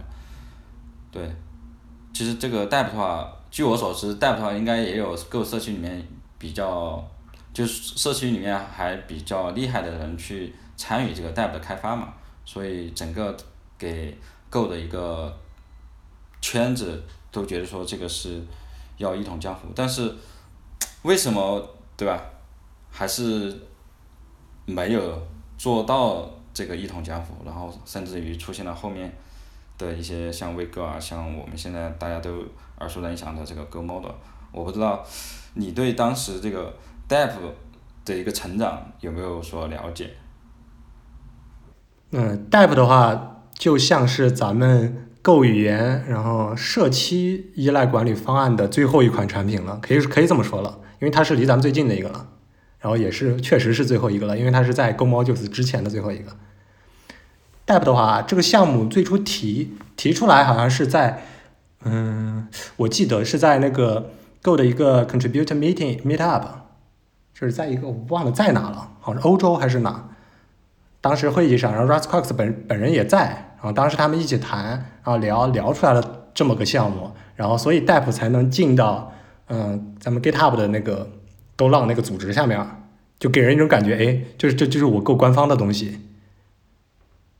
[1.09, 1.23] 对，
[2.13, 6.05] 其实这个 Dep 的话，据我所知，Dep 的话应该也有各社区里面
[6.37, 7.03] 比较，
[7.53, 12.13] 就是社区里面还比较厉害的人去参与这个 Dep 的开发嘛，
[12.45, 13.35] 所以整个
[13.81, 14.15] 给
[14.51, 15.35] Go 的一个
[16.39, 18.39] 圈子都觉得说这个是
[18.97, 20.13] 要一统江湖，但是
[21.01, 21.67] 为什么
[21.97, 22.23] 对吧？
[22.91, 23.57] 还是
[24.67, 25.19] 没有
[25.57, 29.11] 做到这个一统江湖，然后甚至于出现了后面
[29.79, 32.43] 的一些像 WeGo 啊，像我们现在大家都
[32.77, 34.11] 耳熟能详的这个 Go Model。
[34.51, 35.03] 我不知道
[35.55, 36.71] 你对当时这个
[37.09, 37.31] Dep
[38.05, 40.13] 的一个成长有没有所了解？
[42.11, 50.79] 嗯，Dep 的话就像是咱们 Go 语言，然后社区依赖管理方案的最后一款产品了，可以可以这么说了。
[50.99, 52.27] 因为它是离咱们最近的一个了，
[52.79, 56.35] 然后也是确实是最后一个了，因为它是在 Go Modules 之前的最后一个。
[57.67, 61.21] Dap 的话，这个项目最初提提出来好像是在，
[61.83, 62.47] 嗯，
[62.77, 64.09] 我记得是在那个
[64.41, 66.45] Go 的一个 Contributor Meeting Meetup，
[67.35, 70.09] 就是在一个我忘了在哪了，好像欧洲还是哪。
[70.99, 74.69] 当时会议上，然后 Russ Cox 本本人也在，后当时他们一起谈，
[75.03, 79.13] 然后聊聊出来了这么个项目，然后所以 Dap 才能进到
[79.47, 81.09] 嗯咱们 GitHub 的那个
[81.55, 82.65] Go Long 那个组织下面，
[83.19, 85.99] 就给人一种感觉，哎，就是这就是我够官方的东西。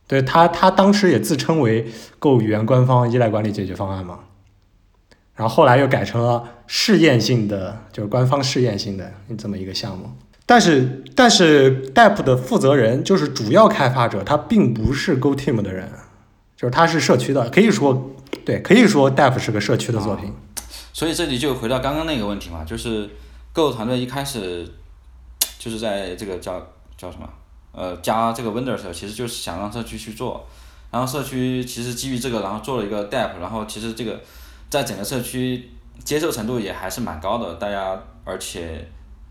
[0.06, 1.86] 对他，他当时也自称为
[2.18, 4.20] Go 语言官方依赖管理解决方案嘛，
[5.34, 10.10] 然后后来又改成了试验性的，就是官方试验性的这么一个项目。
[10.44, 15.88] 但是，但是 Dap 的负责人就是主要开发者，他并不是 Go Team 的人，
[16.62, 18.08] 就是他是社区的，可以说，
[18.44, 20.32] 对，可以说 Dap 是个社区的作品。
[20.92, 23.10] 所以这里就回到刚刚那个问题嘛，就是
[23.52, 24.64] Go 团队一开始
[25.58, 26.64] 就是在这个叫
[26.96, 27.28] 叫什么？
[27.72, 30.46] 呃，加这个 Vendor 的时候，其实就是想让社区去做，
[30.92, 34.20] 然后社区其实基于这个，然后做了一个 Dap，然后其实这个
[34.70, 35.68] 在整个社区
[36.04, 38.88] 接受程度也还是蛮高的，大家，而且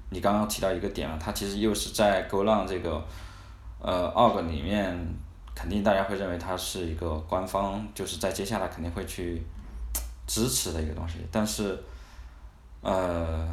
[0.09, 3.01] 你刚刚提到一个点啊，它其实又是在 Go 浪这个
[3.79, 5.15] 呃 org 里面，
[5.61, 9.39] 肯定大家会认为它是一个官方，就是在接下来肯定会去
[10.25, 11.77] 支持的一个东西，但是
[12.81, 13.47] 呃，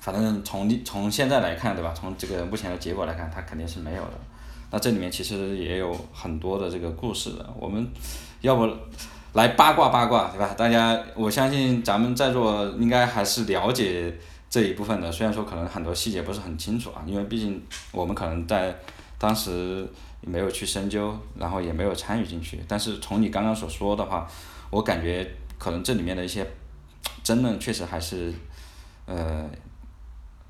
[0.00, 1.92] 反正从从现在来看，对吧？
[1.94, 4.12] 从这个目前的结果来看，它肯定是没有的。
[4.70, 7.86] 那这里面其实也有很多的这个故事的，我们
[8.40, 8.66] 要不
[9.34, 10.54] 来八卦八卦，对吧？
[10.56, 14.16] 大家我相信咱们在座应该还是了解
[14.48, 18.74] 这一部分的，虽然说可能很多细节不是很清楚啊，因为毕竟我们可能在
[19.18, 19.86] 当时
[20.22, 22.60] 没有去深究，然后也没有参与进去。
[22.68, 24.28] 但是从你刚刚所说的话，
[24.70, 25.28] 我感觉
[25.58, 26.46] 可能这里面的一些
[27.22, 28.32] 争论确实还是
[29.06, 29.48] 呃，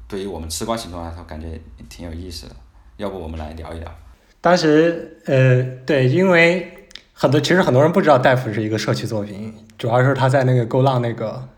[0.09, 2.56] 对于我们吃瓜群众来说，感觉挺有意思的。
[2.96, 3.94] 要不我们来聊一聊？
[4.40, 11.48] 当时，呃，对，因为很多其实很多人不知道戴夫是一个社区作品，主要是他在那个 Go Long 那个，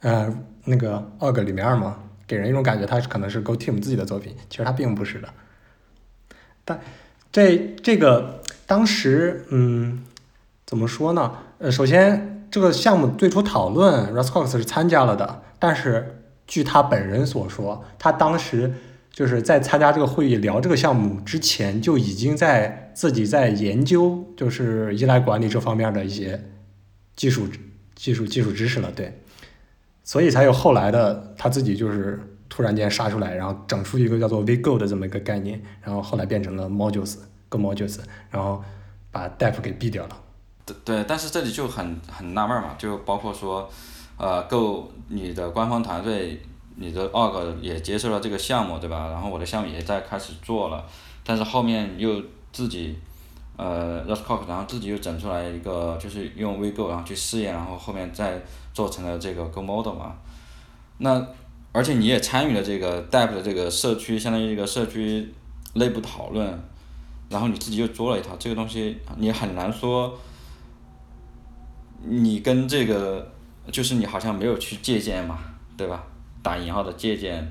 [0.00, 5.28] 呃，那个 org 里面嘛，给人一种感觉他可能是 Go Team 自己的作品，其实他并不是的。
[6.64, 6.80] 但
[7.34, 10.04] 这这个当时，嗯，
[10.64, 11.32] 怎么说呢？
[11.58, 18.72] 呃，首先这个项目最初讨论 r u s Cox 是参加了的，但是据他本人所说，他当时。
[19.14, 26.42] 就是在参加这个会议聊这个项目之前，就已经在自己在研究，就是依赖管理这方面的一些
[27.14, 27.46] 技术、
[27.94, 29.20] 技术、技术知识了，对，
[30.02, 32.18] 所以才有后来的他自己就是
[32.54, 37.98] 突然间杀出来，然后整出一个叫做 VGo 的这么一个概念，然后后来变成了 Modules，Go Modules，
[38.30, 38.62] 然后
[39.10, 40.16] 把 Dap 给毙掉了。
[40.64, 43.68] 对对，但是这里就很很纳闷嘛，就包括说，
[44.16, 46.40] 呃，Go 你的官方团队。
[46.76, 49.08] 你的 org 也接受了这个项目，对吧？
[49.08, 50.84] 然后我的项目也在开始做了，
[51.24, 52.20] 但是后面又
[52.52, 52.98] 自己，
[53.56, 60.16] 呃 Rustcok，然后自己又整出来一个，就是用 WeGo 然后去试验，然后后面再做成了这个 Go Model 嘛。
[60.98, 61.24] 那
[61.74, 65.34] 而且你也参与了这个 Dap 的这个社区，相当于一个社区
[65.74, 66.46] 内部讨论，
[67.28, 70.16] 然后你自己又做了一套这个东西，你很难说，
[72.04, 73.28] 你跟这个
[73.72, 75.40] 就是你好像没有去借鉴嘛，
[75.76, 76.04] 对吧？
[76.44, 77.50] 打引号的借鉴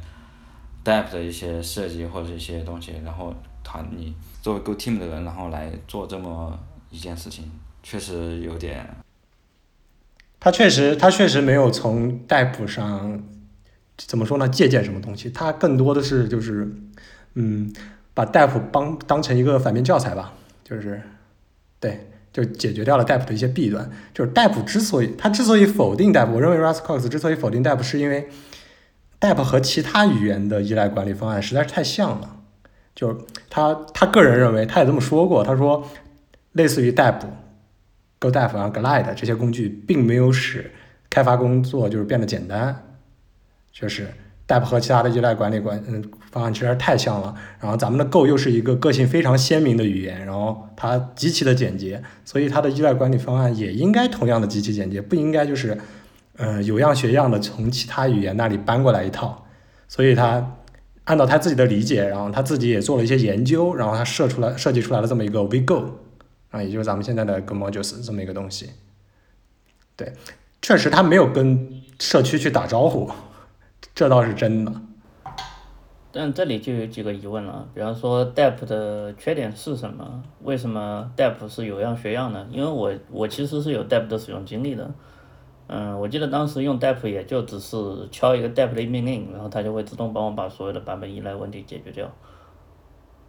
[0.86, 6.58] ，Dap 的一些设计或者一些东西，然后团你作为 Go Team 的人，然后来做这么
[6.90, 7.52] 一件事情，
[7.84, 8.88] 确实有点。
[10.40, 13.22] 他确实，他确实没有从 Dap 上
[14.08, 14.48] 怎么说呢？
[14.48, 15.30] 借鉴什么东西？
[15.30, 16.72] 他更多的是就是，
[17.36, 17.74] 嗯，
[18.14, 21.02] 把 Dap 帮当成一个反面教材吧，就是，
[21.80, 23.90] 对，就解决掉了 Dap 的一些弊端。
[24.14, 28.30] 就是 Dap 之所以他之所以否定 Dap，我认为 Russ Cox 之所以否定 Dap 是因为。
[29.20, 32.42] Dap 和其他语言的依赖管理方案实在是太像了，
[32.94, 33.18] 就是
[33.50, 35.88] 他他个人认为，他也这么说过，他说，
[36.52, 37.22] 类似于 Dap、
[38.20, 40.70] GoDap 啊、Glide 这些工具，并没有使
[41.10, 42.93] 开发工作就是变得简单，
[43.74, 44.08] 确实
[44.48, 55.78] ，Dap 和其他的依赖管理管嗯方案其实太像了，然后咱们的 Go 又是一个个性非常鲜明的语言，然后它极其的简洁，所以它的依赖管理方案也应该同样的极其简洁，不应该就是。
[56.36, 59.46] 呃，有样学样的从其他语言那里搬过来一套，
[59.88, 60.58] 所以他
[61.04, 65.86] 按照他自己的理解，然后他自己也做了一些研究，然后他设出来设计出来了这么一个 WeGo，
[66.50, 68.72] 啊，也就是咱们现在的 Go Modules 这么一个东西。
[69.96, 70.12] 对，
[70.60, 73.12] 确实他没有跟社区去打招呼，
[73.96, 74.72] 这倒是真的。
[76.12, 80.24] 但这里就有几个疑问了，比方说 Dap 的缺点是什么？
[80.44, 82.48] 为什么 Dap 是有样学样的？
[82.52, 84.92] 因为我我其实是有 Dap 的使用经历的。
[85.68, 87.78] 嗯，我记得当时用 dep 也就只是
[88.12, 92.12] 敲一个 dep 的命令，然后它就会自动帮我把所有的版本依赖问题解决掉。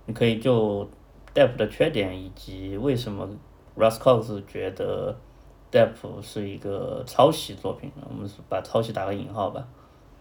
[0.04, 0.86] 你可以就
[1.32, 3.26] dep 的缺点以及为什么
[3.78, 5.16] Rustcox 觉得
[5.70, 9.66] dep 是一个抄袭作品，我们把抄袭打个引号吧，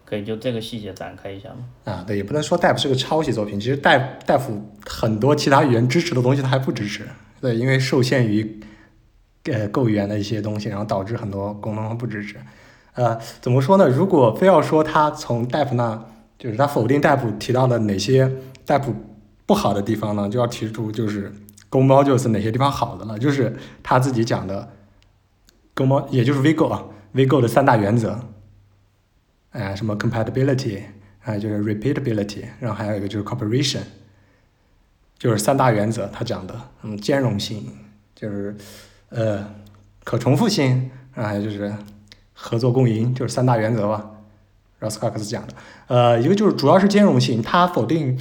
[0.04, 1.56] 可以就这个细节展开一下吗？
[1.84, 4.40] 啊，对，也不能说 dep 是个抄袭作品，其实 dep dep
[4.86, 7.06] 很多其他语言支持的东西它还不支持，
[7.40, 8.60] 对，因为受限于
[9.44, 12.36] 呃，Go 语言的一些东西，然后导致很多功能不支持。
[12.94, 13.88] 呃，怎么说呢？
[13.88, 16.06] 如果非要说它从 dep 那，
[16.38, 18.30] 就是它否定 dep 提到的哪些
[18.66, 18.82] dep
[19.46, 20.28] 不好的地方呢？
[20.28, 21.32] 就要提出就是
[21.68, 24.70] Go modules 哪些地方好的了，就是他自己讲的
[25.74, 26.84] Go mod，也就是 VGo 啊
[27.14, 28.20] ，VGo 的三大原则，
[29.54, 30.82] 哎，什么 compatibility，
[31.24, 33.80] 哎，就是 repeatability，然后还有一个就是 cooperation，
[35.18, 37.66] 就是三大原则，他讲的，嗯，兼容性，
[38.14, 38.54] 就是。
[39.10, 39.48] 呃，
[40.02, 41.72] 可重复性啊，还有就是
[42.32, 44.10] 合作共赢，就是三大原则吧。
[44.80, 45.54] Roscox 讲的，
[45.86, 48.18] 呃，一个就是主要是兼容性，它否定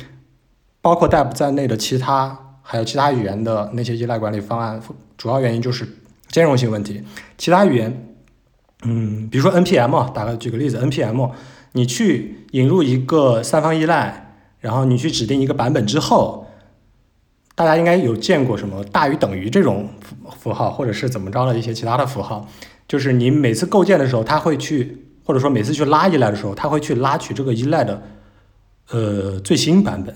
[0.81, 4.79] 包括 dep 在内的其他还有其他语言的那些依赖管理方案，
[5.17, 5.87] 主要原因就是
[6.27, 7.03] 兼容性问题。
[7.39, 8.12] 其他语言，
[8.83, 11.31] 嗯，比如说 npm，打个举个例子，npm，
[11.73, 16.41] 你去引入一个三方依赖，然后你去指定一个版本之后。
[17.55, 22.47] 大家应该有见过什么大于等于这种符符号，或者是怎么着的一些其他的符号，
[22.87, 28.01] 就是你每次构建的时候，它会去，或者说每次去拉依赖的时候，它会去拉取这个依赖的
[28.89, 30.15] 呃最新版本。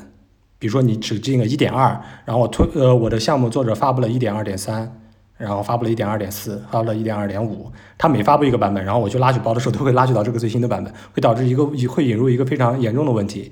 [0.58, 5.00] 比如说你指定了一点二，然后我推呃我的项目作者发布了一点二点三，
[5.38, 13.52] 然后发布了一点二点四，发布了一点二点五，它每发布一个版本，然后我去拉取包的时候，都会拉取到这个最新的版本，会导致一个会引入一个非常严重的问题，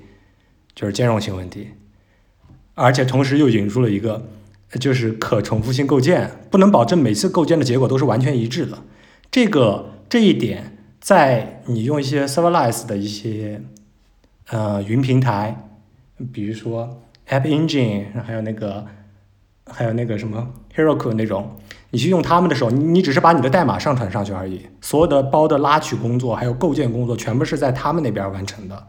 [0.74, 1.68] 就是兼容性问题。
[2.74, 4.26] 而且同时又引入了一个，
[4.80, 8.78] 就是可重复性构建，不能保证每次构建的结果都是完全一致的。
[9.30, 13.62] 这个这一点，在你用一些 serverless 的一些
[14.48, 15.68] 呃云平台，
[16.32, 18.84] 比如说 App Engine，还有那个
[19.66, 21.56] 还有那个什么 Heroku 那种，
[21.90, 28.86] 你去用他们的时候，你你只是把你的代码上传上去而已，所有的包的拉取工作还有构建工作，全部是在他们那边完成的。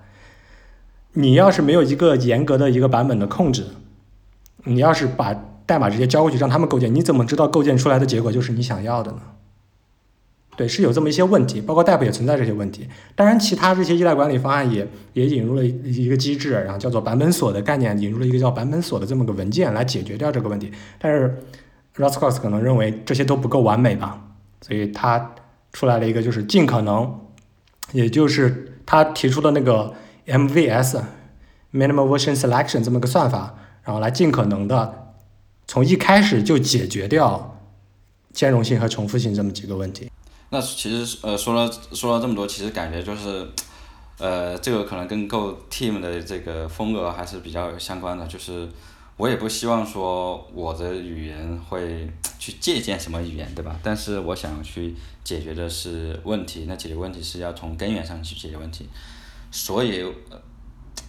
[1.13, 3.65] 你要是没有一个严格的一个版本的控制，
[4.65, 5.33] 你要是把
[5.65, 9.19] 代码直接交过去让他们构建，你怎么知道构建出来的结果就是你想要的呢？
[10.55, 12.87] 对，是有这么一些问题，包括 dep 也存在这些问题。
[13.15, 20.71] 当然，其他这些依赖管理方案也也引入了一个机制，然后叫做版本锁的概念，引入了一个叫版本锁的这么个文件来解决掉这个问题。
[20.97, 21.43] 但是
[21.97, 24.21] r o s c o s 可能认为这些都不够完美吧，
[24.61, 25.35] 所以他
[25.73, 27.19] 出来了一个就是尽可能，
[27.91, 29.93] 也就是他提出的那个。
[30.27, 35.13] MVS（Minimal Version Selection） 这么个算法，然后来尽可能的
[35.65, 37.57] 从一开始就解决掉
[38.33, 40.11] 兼容性和重复性这么几个问题。
[40.49, 43.47] 那其实呃说了说了这么多，其实感觉就是
[44.17, 48.27] 呃这个可能跟 Go Team 的这个风格还是比较相关的。
[48.27, 48.67] 就是
[49.17, 52.07] 我也不希望说我的语言会
[52.37, 53.75] 去借鉴什么语言，对吧？
[53.81, 58.87] 但是我想去解决的是问题，那解决问题是要从根源上去解决问题。
[59.51, 60.05] 所以，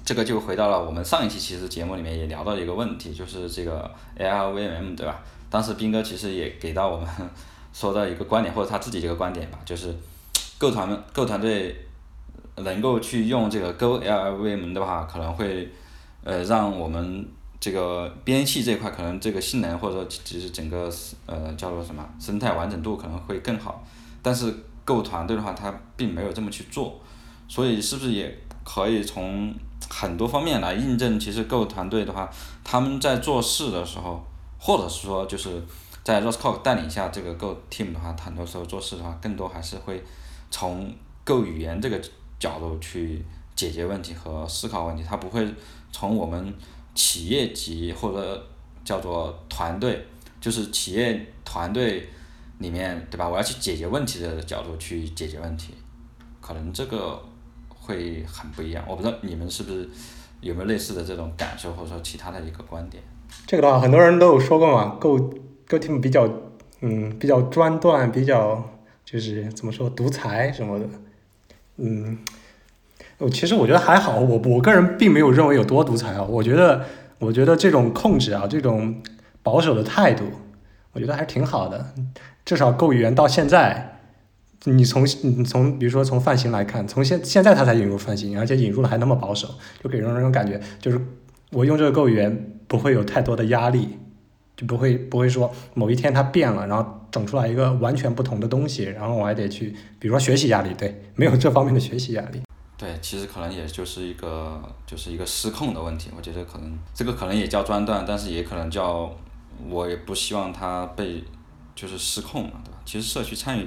[0.07, 5.21] 这个就回到了我们上一期其实节目里面也聊到一个问题，就是这个 LVM 对吧？
[5.51, 7.07] 当时斌哥其实也给到我们
[7.75, 9.95] 说到一个观点，或者他自己一个观点吧，就是
[10.57, 11.77] Go 团 Go 团队
[12.57, 15.69] 能够去用这个 Go ARVM 的话，可能会
[16.25, 17.29] 呃让我们
[17.61, 20.93] 这个编译这块可能这个性能或者说其实整个
[21.27, 23.85] 呃叫做什么生态完整度可能会更好，
[24.23, 24.55] 但是
[24.85, 26.99] Go 团队的话，他并没有这么去做。
[27.47, 29.55] 所以是不是也可以从
[29.91, 31.19] 很多方面来印证？
[31.19, 32.31] 其实 Go 团队的话，
[32.63, 34.23] 他们在做事的时候，
[34.59, 35.63] 或者是说就是
[36.05, 40.03] 在 Roscoe 带领下这个 Go team 的话，很多时候做事的话，更多还是会
[40.51, 40.95] 从
[41.25, 42.01] Go 语言这个
[42.39, 43.25] 角度去
[43.57, 45.03] 解决问题和思考问题。
[45.03, 45.47] 他不会
[45.91, 46.55] 从我们
[46.99, 48.47] 企业级或者
[48.85, 50.05] 叫做团队，
[50.41, 52.09] 就是企业团队
[52.59, 53.29] 里面对吧？
[53.29, 55.75] 我要去解决问题的角度去解决问题，
[56.41, 57.23] 可能这个。
[57.71, 59.89] 会很不一样，我不知道你们是不是
[60.43, 63.03] 有没有类似的这种感受，或者说其他的一个观点。
[63.47, 65.17] 这个的话，很多人都有说过嘛，Go
[65.67, 66.31] Go Team 比较
[66.83, 68.63] 嗯比较专断，比较
[69.07, 70.87] 就是怎么说独裁什么的，
[71.77, 72.19] 嗯，
[73.19, 76.85] 我其实我觉得还好，我我个人并没有认为有多独裁啊，我觉得
[77.19, 79.03] 我觉得这种控制啊，这种
[79.43, 80.25] 保守的态度，
[80.93, 81.93] 我觉得还挺好的，
[82.45, 83.97] 至少够语言到现在。
[84.65, 89.49] 你从你从比如说从范型来看，从现现在他才引入范型，而且引入了还那么保守，
[89.83, 91.01] 就给人那种感觉，就是
[91.53, 93.99] 我用这个构语言不会有太多的压力，
[94.57, 102.43] 就不会不会说某一天它变了，然后整出来一个完全不同的东西，然后我还得去，比如说学习压力，对，没有这方面的学习压力。
[102.79, 109.13] 对，其实可能也就是一个就是一个失控的问题，我觉得可能这个可能也叫专断，但是也可能叫
[109.69, 111.25] 我也不希望它被
[111.75, 112.79] 就是失控嘛，对吧？
[112.85, 113.67] 其实社区参与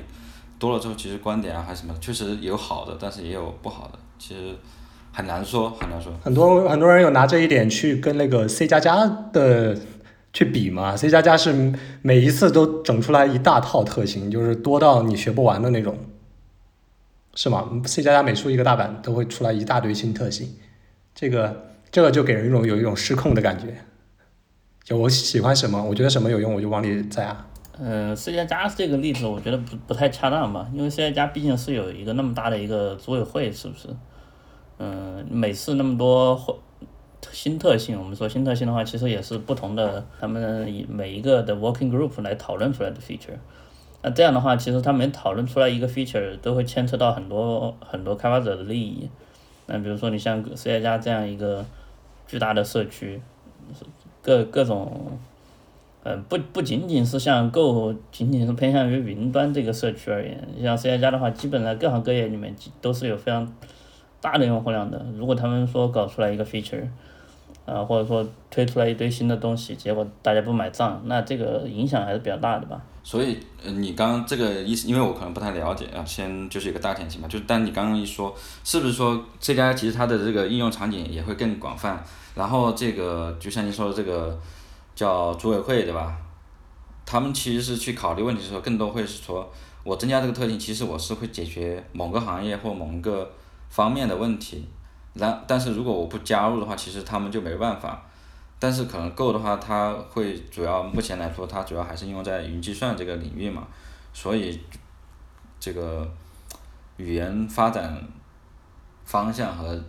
[0.58, 4.56] 多了之后，其实观点啊还是什么，确实有好的，但是也有不好的，其实
[5.12, 6.14] 很难说，很难说。
[6.24, 9.78] 很多很多人有拿这一点去跟那个 C 加加的
[10.32, 15.98] 去比嘛，C 加加是每一次都整出来一大套特性，就是多到你学不完的那种。
[17.34, 20.50] 是吗？C 加加每出一个大版都会出来一大堆新特性，
[21.16, 23.76] 这个这个就给人一种有一种失控的感觉。
[24.84, 27.48] 就我喜欢什么，我觉得什么有用，我就往里栽啊。
[27.80, 33.88] 嗯，C 加加这个例子我觉得不不太恰当吧，因为 C 加加毕竟是有一个那么大的一个组委会，是不是？
[34.80, 36.60] 嗯，每次那么多
[37.32, 43.38] 新特性，我们说新特性的话，其实也是不同的，他们以每一个的 working group 来讨论出来的 feature。
[44.04, 49.10] 那这样的话，其实他们讨论出来一个 feature 都会牵扯到很多很多开发者的利益。
[49.68, 51.64] 那比如说你像 C 加加这样一个
[52.28, 53.22] 巨大的社区，
[54.24, 55.20] 各各种，
[56.04, 63.48] 呃，不不仅仅是像 Go 仅仅是偏向于云端这个社区而言，像 C 加加的话，基本在各行各业里面都是有非常
[64.20, 65.06] 大的用户量的。
[65.16, 66.88] 如果他们说搞出来一个 feature，
[67.68, 72.82] 啊，或者说推出来一堆新的东西，结果大家不买账，那这个影响还是比较大的吧。
[73.04, 82.04] 所以，呃，你刚刚这个意思，因为我可能不太了解啊，先就是一个大前提嘛，就但你刚刚一说，是不是说这家其实它的这个应用场景也会更广泛？
[82.36, 84.40] 然后这个就像你说的这个
[84.96, 86.16] 叫组委会对吧？
[87.04, 89.52] 他们其实是去考虑问题的时候，更多会是说
[89.84, 93.30] 我增加这个特性，其实我是会解决某个行业或某一个
[93.70, 94.68] 方面的问题。
[95.16, 98.06] 然，但是如果我不加入的话，其实他们就没办法。
[98.62, 103.68] 但是可能 Go 的话，它会主要目前来说，它主要还是应用在云计算这个领域嘛，
[104.14, 104.62] 所以
[105.60, 106.08] 这个
[106.98, 108.08] 语言发展
[109.04, 109.84] 方向和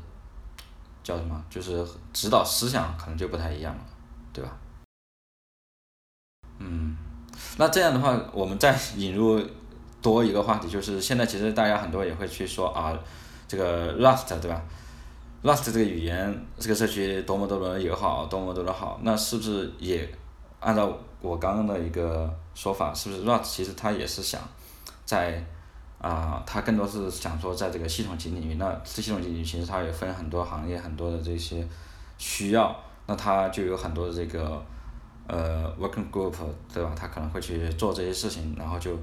[1.05, 3.81] 叫什么，就是指导思想可能就不太一样了，
[4.33, 4.57] 对吧？
[6.59, 6.97] 嗯，
[7.59, 9.39] 那这样的话，我们再引入
[10.01, 12.99] 多一个话题，就是现在其实大家很多也会去说啊，
[13.47, 14.62] 这个 Rust 对吧
[15.43, 20.09] ？Rust 这个语言，这个社区多么多么友好，多么多么好，那是不是也
[20.61, 24.40] 按照我刚刚的一个说法，是不是 Rust 其实它也是想
[25.05, 25.45] 在
[25.99, 31.66] 啊，它更多是想说在这个系统级领域，那这系统级领域其实它也分很多行业，很多的这些
[32.18, 32.74] 需要，
[33.07, 34.64] 那它就有很多的这个
[35.26, 36.34] 呃 working group
[36.72, 36.93] 对吧？
[36.95, 38.97] 它可能会去做这些事情，然后就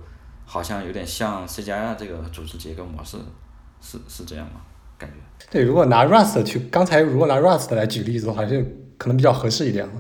[0.46, 3.18] 好像有点像 C 加加这个组织结构模式，
[3.82, 4.62] 是是这样吗？
[5.52, 8.62] 对，如果拿 Rust 去，刚才如果拿 Rust 来举例子的话，就
[8.98, 9.94] 可能比较合适一点了。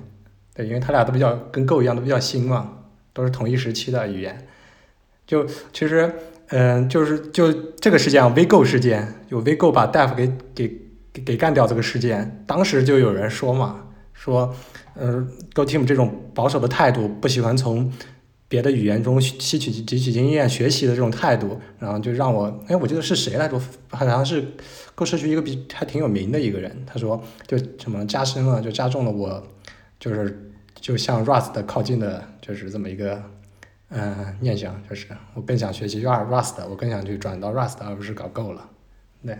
[0.53, 2.69] 对，因为它俩都比较跟 Go 一样，都比较新嘛，
[3.13, 4.47] 都是同一时期的语言。
[5.25, 6.13] 就其实，
[6.49, 10.81] 嗯，就是就这个事件，VGo 事件，有 VGo 把 Def 给给
[11.11, 14.53] 给给干掉这个事件，当时就有人说嘛，说，
[14.93, 17.91] 呃，Go Team 这种保守的态度，不喜欢从。
[18.49, 23.61] 别的语言中吸取汲取经验、学习的这种态度，然后就让我，哎，我记得是谁来着？
[23.91, 24.43] 好像是
[24.95, 29.41] 够社区一个比还挺有名的一个人，他说就什么加深了，就加重了我
[29.99, 33.21] 就是就向 Rust 靠近的，就是这么一个
[33.89, 38.67] 嗯念想，就是我更想学习 Rust，我更想去转到 Rust，而不是搞 Go 了。
[39.23, 39.37] 对，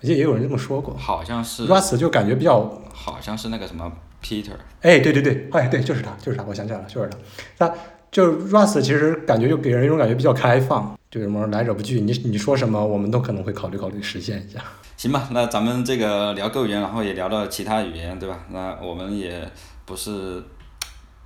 [0.00, 7.08] 我记得也有人这么说过，好像是 Rust 就感觉比较，好像是那个什么 Peter，哎，对对对，哎对，就是他，就是他，我想起来了，就是
[7.56, 7.74] 他，他。
[8.12, 14.62] 就 Rust 其实感觉就给人一种感觉比较开放，就什么来者不拒，你你说什么我们都可能会考虑考虑实现一下。
[14.98, 18.38] 行吧，那咱们这个聊 Go 语言，然后也聊到其他语言，对吧？
[18.50, 19.50] 那我们也
[19.86, 20.42] 不是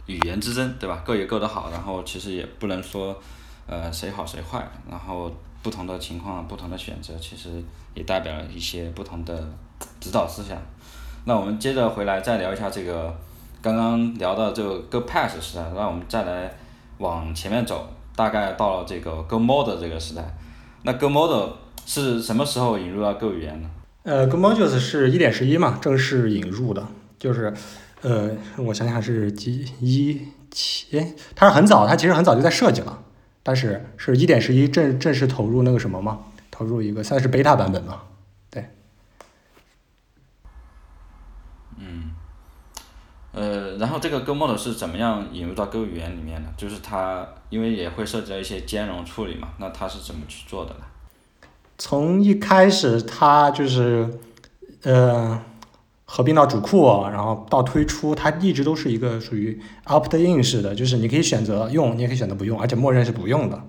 [0.07, 3.21] 语言之争，对吧？Go 也 Go 得好，然后其实也不能说
[3.67, 5.29] 呃谁好谁坏，然后
[5.65, 7.49] 不同的情况、不同的选择，其实
[7.95, 9.45] 也代表了一些不同的
[9.99, 10.57] 指导思想。
[11.25, 13.13] 那我们接着回来再聊一下这个
[13.61, 16.57] 刚刚聊到这个 Go Pass 时代，那我们再来。
[16.99, 20.37] 往前面走，大概到了这个 Go Model 这个时代。
[20.83, 21.51] 那 Go Model
[21.85, 23.71] 是什么时候引入到 Go 语言呢？
[24.05, 26.87] 呃，Go Modules 是一点十一嘛，正式引入的。
[27.19, 27.53] 就是，
[28.03, 30.21] 呃，我想想是几一
[30.51, 31.15] 七？
[31.35, 33.01] 它是很早，它其实很早就在设计了，
[33.43, 36.21] 但是是一点十一正正式投入那个什么嘛？
[36.51, 38.03] 投入一个算是 Beta 版本嘛？
[43.37, 46.49] 呃，然后这个 Go Model 是怎么样引入到 Go 语言里面的？
[46.57, 50.81] 就是它因为也会涉及到一些兼容处理嘛，那它是怎么去做的呢？
[51.77, 54.09] 从一开始它就是，
[54.85, 55.39] 呃，
[56.07, 63.63] 合并到主库，然后到推出，它一直都是一个属于 opt-in 式的，就是你可以选择用，你也可以选择不用，而且默认是不用的。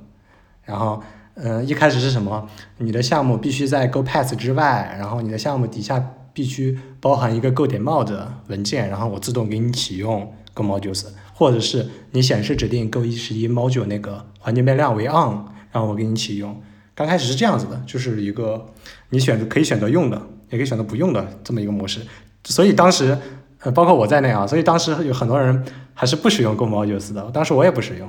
[0.63, 1.03] 然后，
[1.36, 2.47] 嗯，一开始是什么？
[2.78, 8.15] 你的项目必须在 GoPass 之外，然后你的项目底下必须包含一个 Go 点 Mod
[8.45, 16.61] 文件，然后我自动给你启用 Go Modules，或者是你显示指定 Go 一十一 Module 那个环境变量为 On，然后我给你启用。
[16.93, 18.67] 刚开始是这样子的，就是一个
[19.09, 20.21] 你选择可以选择用的，
[20.51, 22.01] 也可以选择不用的这么一个模式。
[22.43, 23.17] 所以当时，
[23.61, 25.65] 呃，包括我在内啊，所以当时有很多人
[25.95, 28.07] 还是不使用 Go Modules 的，当时我也不使用。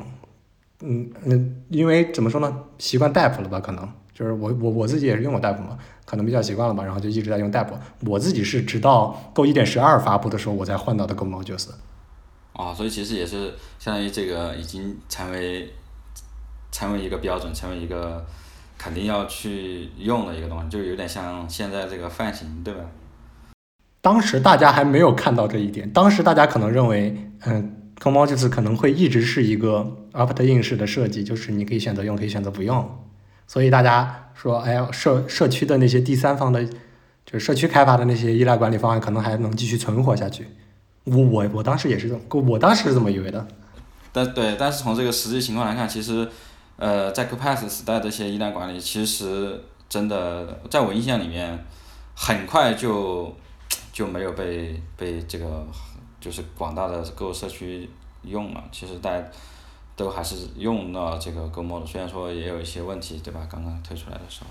[0.83, 3.59] 嗯嗯，因为怎么说呢，习惯 Dep 了吧？
[3.59, 5.79] 可能就是我我我自己也是用过 Dep 嘛，
[6.09, 7.69] 可能比较习惯了吧，然后就一直在用 Dep。
[8.07, 11.69] 我自己是直到 Go 一点十二发布的时候，我才换到的 Go Modules。
[12.55, 15.71] 哦，所以其实也是相当于这个已经成为
[16.73, 18.25] 成为一个标准，成为一个
[18.79, 22.81] 肯定要去用的一个东西，就有点像现在这个泛型，对吧？
[24.01, 27.75] 当时大家还没有看到这一点，当时大家可能认为，嗯。
[28.01, 32.89] Go Modules 可能会一直是一个 opt-in 式的设计，就是你可以选择用，可以选择不用。
[33.49, 40.47] 所以大家说，哎呀，社社区的那些第三方的，就是社区开发的那些依赖管理方案，可能还能继续存活下去。
[41.03, 43.45] 我我我当时也是这么，我当时是这么以为的。
[44.13, 46.29] 但对，但是从这个实际情况来看，其实，
[46.77, 51.59] 呃，在 CoPAS 时代这些依赖管理，其实真的在我印象里面，
[52.15, 53.35] 很快就
[53.93, 55.67] 就没有被被这个。
[56.21, 57.89] 就是广大的各个社区
[58.23, 59.25] 用了，其实大家
[59.99, 63.47] 都还是用了这个 Go Mod，虽然说也有一些问题，对吧？
[63.51, 64.47] 刚刚推出来的时候，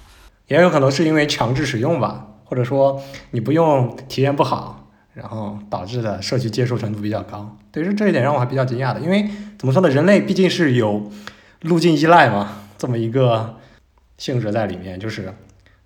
[0.47, 7.57] 也有可能是因为强制使用吧，或者说你不用体验不好，然后导致的社区接受程度比较高。
[7.71, 11.09] 对，这这一点让我还比较惊讶的，因为怎么说呢，人类毕竟是有
[11.61, 13.55] 路径依赖嘛，这么一个
[14.17, 15.33] 性质在里面，就是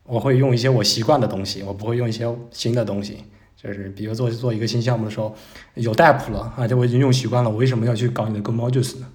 [0.03, 3.26] 我会用一些我习惯的东西，我不会用一些新的东西。
[3.55, 5.36] 就是比如做做一个新项目的时候，
[5.76, 9.05] 有 Dep 了，而且我已经用习惯了，我为什么要去搞你的 Go Modules 呢？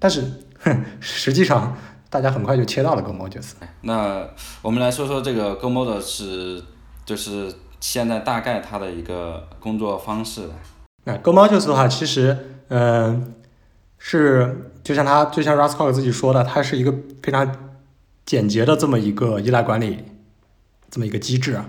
[0.00, 0.24] 对，但是
[0.98, 1.76] 实际上
[2.08, 3.52] 大家很快就切到了 Go Modules。
[3.82, 4.26] 那
[4.62, 6.62] 我们来说说这个 Go Modules，
[7.04, 10.48] 就是现在大概它的一个工作方式。
[11.04, 12.36] 那 Go Modules 的话，其实
[12.68, 13.34] 嗯
[13.98, 16.92] 是就像他就像 r u s c o 自己说的，它是一个
[17.22, 17.54] 非常
[18.24, 20.04] 简洁的这么一个依赖管理
[20.90, 21.60] 这么一个机制。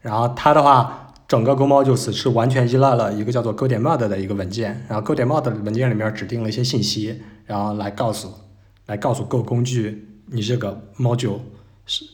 [0.00, 1.01] 然后它的话，
[1.32, 8.30] 整个 Go Modules 是完全依赖了一个叫做 Go 点 Mod 的一个文件，然后 Go 点 Mod 文件里面指定了一些信息，然后来告诉，
[8.84, 11.38] 来告诉 Go 工具你这个 Module
[11.86, 12.04] 是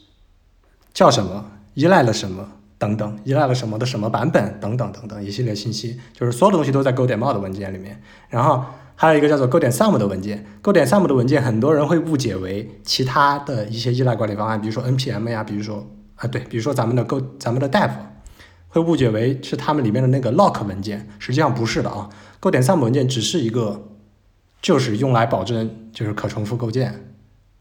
[0.95, 2.49] 叫什么，依赖了什么
[2.79, 8.01] 等等，依赖了什么的什么版本等等等等一系列信息，就是所有的东西都在 Go 点 Mod 文件里面。
[8.29, 8.64] 然后
[8.95, 15.85] 还有一个叫做 Go 点 Sum 的文件，Go 点 Sum 的文件很多人会误解为其他的一些依赖管理方案，比如说 NPM 呀，比如说。
[16.21, 17.93] 啊，对，比如说咱们的 Go，咱们的 Dep，
[18.69, 22.09] 会误解为是他们里面的那个 Lock 文件，实际上不是的啊。
[22.41, 23.89] Go 点 Sum 文件只是一个，
[24.62, 27.12] 就是用来保证就是可重复构建、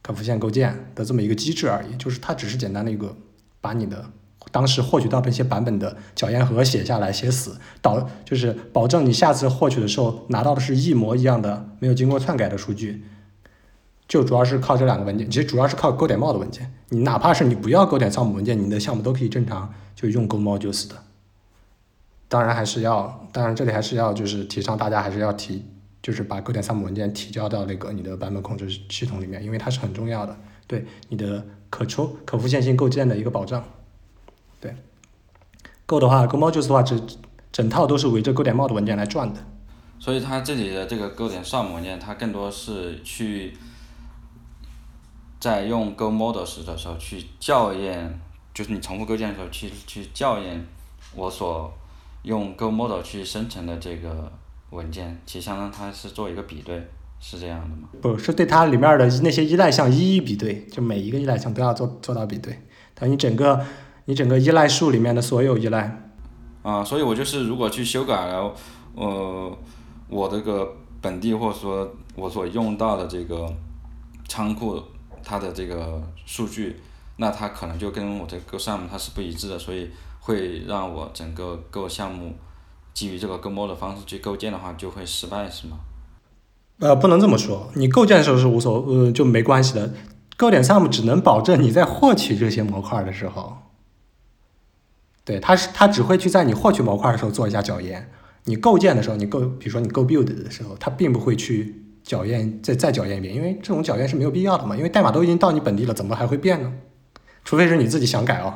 [0.02, 3.16] 可复现构建的这么一个机制而已，就是它只是简单的一个
[3.60, 4.06] 把你的
[4.52, 13.04] 当时获取到的一些版本的脚验盒写下来写死，导就是保证你下次获取的时候拿到的是一模一样的，没有经过篡改的数据。
[14.08, 16.72] 就主要是靠这两个文件，其实主要是靠 Go 点 Mod 文件。
[16.90, 20.96] 你哪怕是你不要 Go 点 Sum 文件，你的项目都可以正常就用 Go Modules 的。
[22.30, 25.66] 当然还是要，当然这里还是要就是提倡大家还是要提，
[26.02, 30.38] 就是把 Go 点 Sum 文件提交到那个你的版本控制系统里面，因为它是很重要的，
[30.68, 33.62] 对你的可抽可复现性构建的一个保障。
[34.62, 34.74] 对
[35.86, 37.02] ，Go 的话，Go Modules 的话，整
[37.52, 39.42] 整套都是围着 Go 点 Mod 文件来转的。
[40.00, 43.58] 所以它这里的这个 Go 点 Sum 文件，它更多是去。
[45.40, 48.20] 在用 Go Model 时的时候去校验，
[48.54, 50.66] 就是你重复构建的时候去去校验
[51.16, 51.72] 我所
[52.24, 54.32] 用 Go Model 去生成的这个
[54.72, 56.88] 文件，其实相当于它是做一个比对，
[57.20, 57.88] 是这样的吗？
[58.02, 62.60] 不是对它里面的那些依赖项一一比对，就每一个依赖项都要做做到比对，
[62.96, 63.64] 等你整个
[64.06, 66.10] 你整个依赖树里面的所有依赖。
[66.64, 68.52] 啊，所以我就是如果去修改了，
[68.96, 69.58] 呃，
[70.10, 70.68] 我这个
[71.00, 73.48] 本地或者说我所用到的这个
[74.28, 74.82] 仓库。
[75.28, 76.78] 它的这个数据，
[77.18, 79.90] 那它可能就跟我的 Go 项目它是不一致的，所以
[80.22, 82.36] 会让我整个 Go 项目
[82.94, 85.80] 基于这个 Go Mod 的方式去构建的话，就会失败，是吗？
[86.80, 89.92] 呃，不能这么说，你构建的时候是无所呃就没关系的
[90.38, 93.58] ，Go 点 Sum 只能保证你在获取这些模块的时候，
[95.26, 98.10] 对，它是它只会去在你获取模块的时候做一下校验，
[98.46, 101.84] 你构建的时候，你构比如说你 Go Build 的时候，它并不会去。
[102.08, 106.74] 校验再再校验一遍，因为这种校验是没有必要的嘛，因为代码都已经到你本地了，怎么还会变呢？
[107.44, 108.54] 除非是你自己想改哦，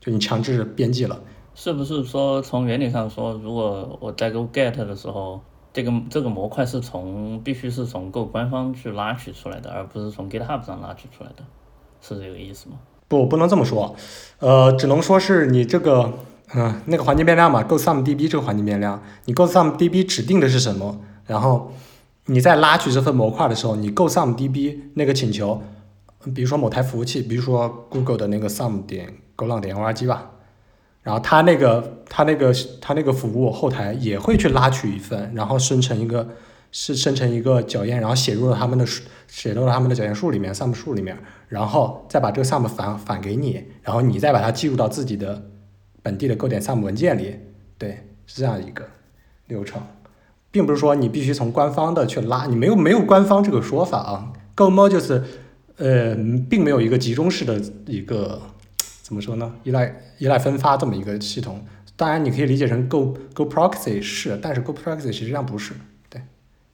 [0.00, 1.20] 就你强制编辑了，
[1.54, 5.40] 是不是说从原理上说，如果我在 Go Get 的时候，
[5.72, 11.44] 这个这个模块是从必须是从 Go 官方去拉取出来的，而不是从 GitHub 上拉取出来的，
[12.00, 12.76] 是这个意思吗？
[13.08, 13.94] 不，不能这么说，
[14.38, 16.12] 呃，只能说是你这个，
[16.54, 21.00] 嗯、那个环境变量嘛，Go Sum DB 这个环境变量，你 Go Sum DB 指定的是什么？
[21.26, 21.72] 然后
[22.26, 25.62] 你在拉取这份模块的时候，你 Go Sum DB 那个请求，
[26.34, 30.32] 比如说某台服务器，比如说 Google 的那个 Sum 点 Go 浪点 org 吧，
[31.02, 36.28] 然后它那个它那个它那个服务后台也会去拉取一份，然后生成一个
[36.72, 41.16] 是生成一个脚验，然后写入了他们的数写入了他们的脚验数里面 Sum 数里面，
[41.48, 45.40] 然后再把这个 Sum 返返给你，然后你再把它记录到自己的
[46.02, 47.36] 本地的 Go 点 Sum 文件里，
[47.78, 48.84] 对，是这样一个
[49.46, 49.80] 流程，
[50.56, 55.22] 并不是说你必须从官方的去拉，你没有没有官方这个说法啊，Go Mo 就是
[55.76, 56.16] 呃，
[56.48, 58.40] 并没有一个集中式的一个
[59.02, 61.62] 怎么说呢，依赖依赖分发这么一个系统。
[61.94, 65.74] 当然，你可以理解成 Go Go Proxy 是，但是 Go Proxy 实际上不是，
[66.08, 66.22] 对，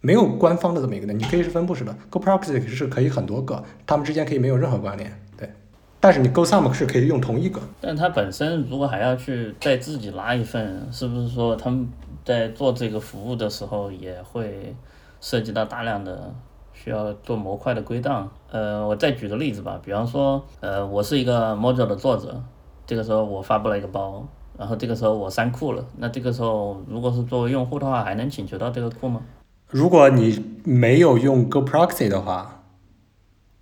[0.01, 5.51] 没有官方的这么一个的，你可以是分布式的，Go Proxy 是可以很多个，它们之间可以没有任何关联，对。
[5.99, 11.89] 但是你 Go Sum 是可以用同一个，但它本身如果还要去再自己拉一份，是不是说他们
[12.25, 14.75] 在做这个服务的时候也会
[15.21, 16.35] 涉及到大量的
[16.73, 18.31] 需要做模块的归档？
[18.51, 22.43] 呃，我再举个例子吧，比方说，呃，我是一个 module 的作者，
[22.87, 24.27] 这个时候我发布了一个包，
[24.59, 29.23] 然后这个时候我删库了，那这个时候如果是作为用户的话，还能请求到这个库吗？
[29.69, 32.63] 如果你没有用 Go Proxy 的话，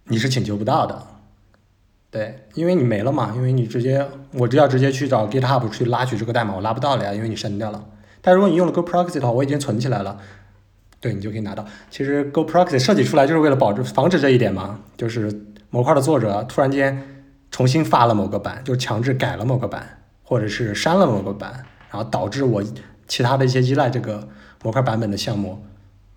[0.05, 1.07] 你是请求不到的。
[2.11, 7.85] 对，因为你没了嘛，因为你直接我只要直接去找 GitHub 去拉取这个代码，我拉不到了呀，因为你删掉了。
[8.23, 10.19] 但如果你用了 Go Proxy 的话，我已经存起来了，
[11.01, 11.65] 对你就可以拿到。
[11.91, 22.63] 其实 Go Proxy 设计出来就是为了保证防止这一点嘛，就是模块的作者突然间重新发了某个版，就强制改了某个版，或者是删了某个版，然后导致我
[23.09, 24.29] 其他的一些依赖这个
[24.63, 25.63] 模块版本的项目，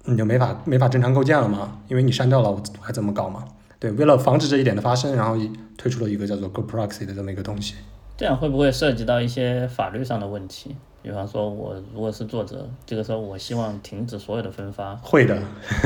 [0.05, 3.45] 你就没法没法正常构建了嘛，因为你删掉了，我还怎么搞嘛？
[3.79, 5.37] 对，为了防止这一点的发生，然后
[5.77, 7.75] 推出了一个叫做 Go Proxy 的这么一个东西。
[8.15, 10.75] 这样会不会涉及到一些法律上的问题？
[11.03, 15.37] 比方说，我如果是作者，这个时候我希望停止所有的分发，会的，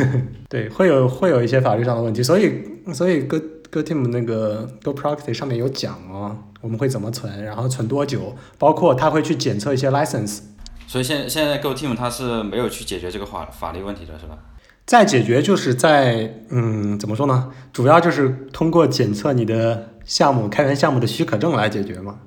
[0.48, 2.64] 对，会有会有一些法律上的问题，所以
[2.94, 3.40] 所以 Go
[3.72, 10.42] Go Team 那个 Go Proxy 上面有讲哦，我们会怎么存，然后存多久，包括他会去检测一些 license，
[10.88, 14.38] 所以现现在 Go Team 它是没有去解决这个法法律问题的，是吧？
[14.86, 17.52] 在解决就是在嗯怎么说呢？
[17.74, 22.20] 主要就是通过检测你的项目开源项目的许可证来解决嘛，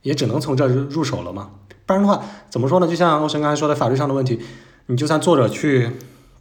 [0.00, 1.50] 也只能从这入入手了嘛。
[1.84, 2.86] 不然的话，怎么说呢？
[2.86, 4.40] 就像欧神刚才说的法律上的问题，
[4.86, 5.90] 你就算作者去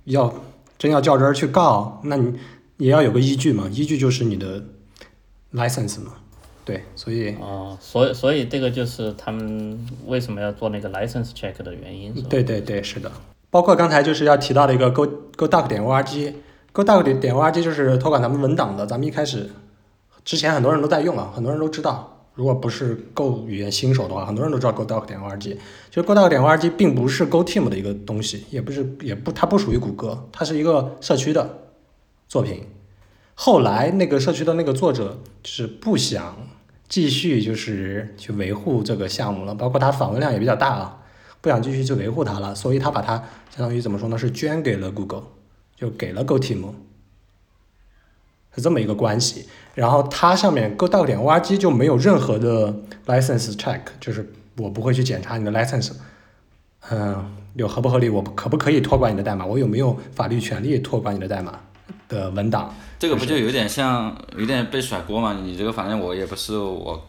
[0.05, 0.33] 要
[0.77, 2.39] 真要较真儿去告，那你
[2.77, 4.63] 也要有个依据嘛，依据就是你的
[5.53, 6.13] license 嘛。
[6.63, 13.11] 对，所以哦，所以所以这个就是他们为什么要做那个 license check 的原因，对对对，是的。
[13.49, 19.49] 包括刚才就是要提到的一个 go go duck 点 org，go duck 点点 org 就是托管咱们文档的，咱们一开始
[20.23, 22.20] 之前很多人都在用啊，很多人都知道。
[22.41, 25.39] 如果不是 Go 语言新手的话，很多人都知道 GoDoc 点 org。
[25.39, 25.53] 其
[25.93, 31.59] 实 GoDoc 点 org 并不是 Go Team 的一个东西，也不是也不它不属于谷歌，它是一个社区的
[32.27, 32.63] 作品。
[33.35, 36.35] 后来那个社区的那个作者就是不想
[36.89, 40.97] 继续就是去维护这个项目了，包括他访问量也比较大啊。
[41.41, 43.17] 不想继续去维护它了，所以他把它
[43.55, 44.17] 相当于怎么说呢？
[44.17, 45.25] 是捐给了 Google，
[45.75, 46.65] 就给了 Go Team，
[48.55, 49.47] 是这么一个关系。
[49.73, 52.73] 然后它上面 Go 到点 org 就没有任何的
[53.05, 55.91] license check，就是我不会去检查你的 license，
[56.89, 57.25] 嗯，
[57.55, 61.59] 有合不合理，我可不可以托管你的代码，我有没有法律权利托管你的代码
[62.09, 62.73] 的文档。
[62.99, 65.33] 这个不就有点像有点被甩锅嘛？
[65.41, 67.01] 你这个反正我也不是我，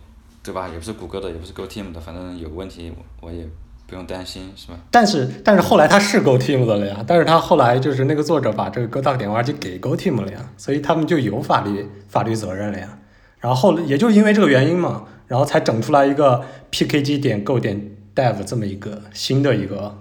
[0.43, 0.69] 对吧？
[0.69, 3.47] 也不是谷歌的，也不是 Go Team 的，反正有问题我也。
[3.93, 4.79] 不用担心，是吧？
[4.91, 7.05] 但是，但是后来他是 Go Team 的了呀。
[7.07, 12.99] 但是他后来就是那个作者把这个 Go Duck 点 org 给 Go Team 了呀，所以他们就有法律法律责任了呀。
[13.39, 19.95] 然后后也就因为这个原因嘛，然后才整出来一个 pkg 点 go 点 dev 这么一个新的一个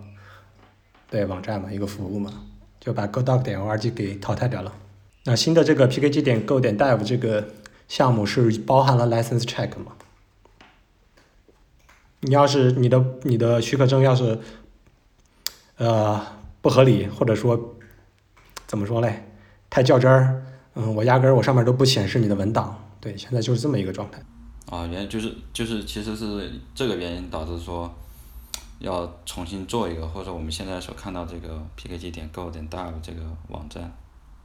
[1.10, 2.32] 对网站嘛，一个服务嘛，
[2.80, 4.72] 就把 GoDoc 点 org 给淘汰掉了。
[5.26, 7.46] 那新的这个 pkg 点 go 点 dev 这个
[7.90, 9.92] 项目是包含了 license check 嘛？
[12.22, 14.40] 你要是你的你的许可证要是，
[15.78, 16.22] 呃
[16.62, 17.76] 不合理，或者说
[18.68, 19.28] 怎么说嘞，
[19.70, 20.44] 太较真儿，
[20.76, 24.22] 嗯，我压根儿我上面都不显示你的文档，对，现在就是这么一个状态。
[24.70, 27.92] 啊，原就是就是其实是这个原因导致说
[28.80, 33.92] 要重新做一个，或者说我们现在所看到这个 pkg 点 go 点 dev 这个网站。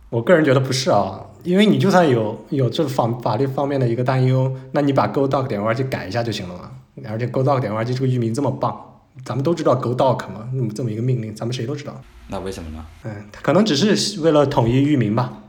[0.09, 6.71] 我个人觉得不是啊，因为你就算有有这方法律方面的一个担忧，那你把 go doc 点 org 改一下就行了嘛。
[7.05, 12.01] 而且 Godog 点 org 这个域名这么棒，咱们都知道 Godog 嘛，那么这么一个命令，咱们谁都知道。
[12.29, 12.85] 那为什么呢？
[13.05, 15.43] 嗯，可能只是为了统一域名吧。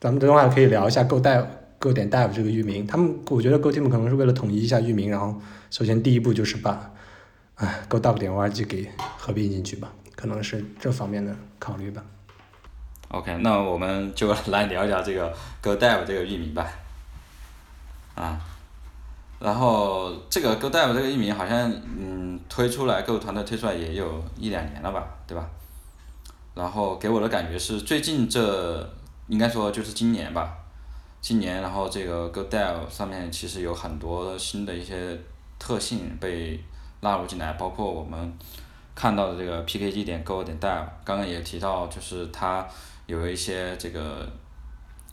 [0.00, 1.46] 咱们等会儿可以聊一下 Go Dev
[1.78, 6.90] Go 点 Dive 这个域名，他们我觉得 Go Team 可能是为了统一一下域名，然后首先第一步就是把
[7.54, 12.04] 哎 Godog 点 org 给合并进去吧，可能是这方面的考虑吧。
[13.08, 16.66] OK，那我们就来聊一聊这个 GoDev 这个域名吧。
[18.16, 18.40] 啊，
[19.38, 25.46] 然后这个 GoDev 这个域名好像嗯推出来，Go 团队推出来也有一两年了吧，对吧？
[26.54, 28.94] 然后给我的感觉是最近这
[29.26, 30.56] 应该说就是今年吧，
[31.20, 35.18] 今年然后这个 GoDev 上面其实有很多新的一些
[35.58, 36.62] 特性被
[37.00, 38.32] 纳入进来，包括我们
[38.94, 42.66] 看到的这个 PKG 点 Go 点 Dev，刚刚也提到就是它
[43.06, 44.26] 有一些这个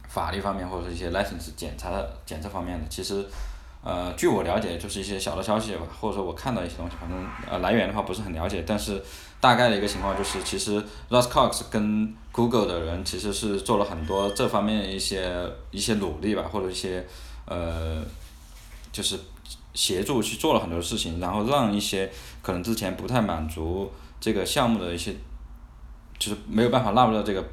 [0.08, 3.26] 法律方面或者是一些 license 检查的检测方面的，其实
[3.84, 7.18] 呃据我了解就是一些小的消息吧，或者说我看到一些东西，反正
[7.50, 9.02] 呃来源的话不是很了解，但是
[9.40, 10.80] 大概的一个情况就是，其实
[11.10, 17.04] Russ Cox 跟 Google 的人其实是做了很多这方面一些一些努力吧，或者一些
[17.46, 18.04] 呃
[18.92, 19.20] 就是
[19.74, 22.12] 协助去做了很多事情，然后让一些
[22.44, 25.12] 可能之前不太满足这个项目的一些，
[26.20, 27.44] 就是没有办法纳入到这个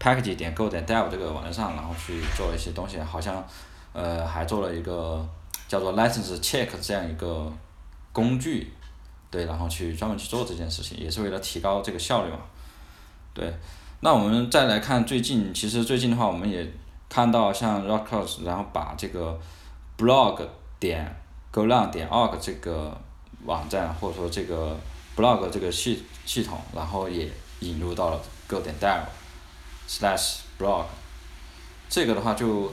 [0.00, 3.46] package 点 go 点 dev 这个网站上，然后去做一些东西，好像
[3.92, 5.26] 呃还做了一个
[5.66, 7.52] 叫做 license check 这样一个
[8.12, 8.72] 工具，
[9.30, 12.38] 对，然后去专门去做这件事情，也是为了提高这个效率嘛。
[13.34, 13.52] 对，
[14.00, 16.66] 那我们再来看最近，其实最近的话，我们也
[17.08, 19.38] 看到像 Rockhouse，然后把这个
[19.96, 20.46] blog
[20.80, 21.14] 点
[21.50, 22.96] go 浪点 org 这个
[23.44, 24.76] 网站，或者说这个
[25.16, 27.30] blog 这个系系统，然后也
[27.60, 29.02] 引入到了 go 点 dev
[29.88, 30.84] slash blog，
[31.88, 32.72] 这个的话就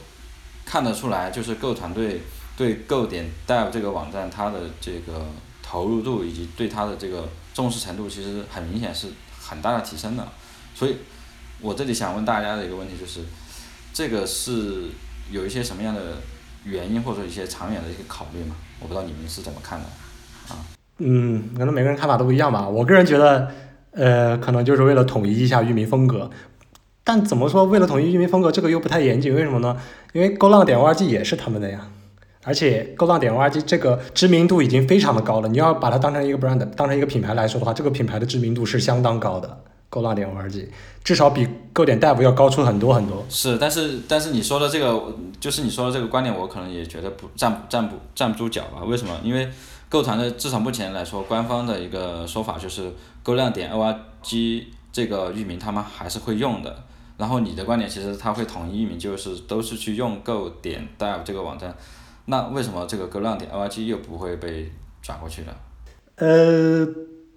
[0.65, 2.21] 看得出来，就是 Go 团队
[2.57, 5.25] 对 Go 点 dev 这个网站它的这个
[5.61, 9.07] 投入度以及对它的这个重视程度，其实很明显是
[9.39, 10.27] 很大的提升的。
[10.73, 10.97] 所以，
[11.61, 13.21] 我这里想问大家的一个问题就是，
[13.93, 14.89] 这个是
[15.31, 16.17] 有一些什么样的
[16.65, 18.55] 原因或者一些长远的一个考虑吗？
[18.79, 19.85] 我不知道你们是怎么看的。
[20.49, 20.59] 啊
[20.97, 22.67] 嗯，可能每个人看法都不一样吧。
[22.67, 23.51] 我个人觉得，
[23.91, 26.29] 呃，可能就是为了统一一下域名风格。
[27.05, 29.33] 但怎么说，为了统一域名风格，这个又不太严谨。
[29.33, 29.77] 为什么呢？
[30.11, 31.87] 因为勾浪点 org 也是他们的呀，
[32.43, 35.47] 而且勾浪点 org 这个知名度已经非常的高了。
[35.47, 39.61] 你要把它当成一个 brand，当成一个品牌来说的话，这个品牌的知名度是相当高的。
[39.87, 40.67] 勾浪点 org
[41.03, 43.23] 至少比 Go 点 dev 要高出很多很多。
[43.29, 48.83] 是，但是但是你说的这个，就是你说的这个观点，我可能也觉得不站站不站不住脚吧？
[48.83, 49.15] 为什么？
[49.23, 49.47] 因为
[49.87, 52.91] 购团的至少目前来说，官方的一个说法就是
[53.21, 56.83] Go 量点 org 这个域名他们还是会用的。
[57.17, 61.75] 然后你的观点其实它会统一域名，就是都是去用 Go 点 dev 这个网站。
[62.25, 65.53] 那为什么这个 Go 量点 org 又不会被转过去呢？
[66.15, 66.85] 呃，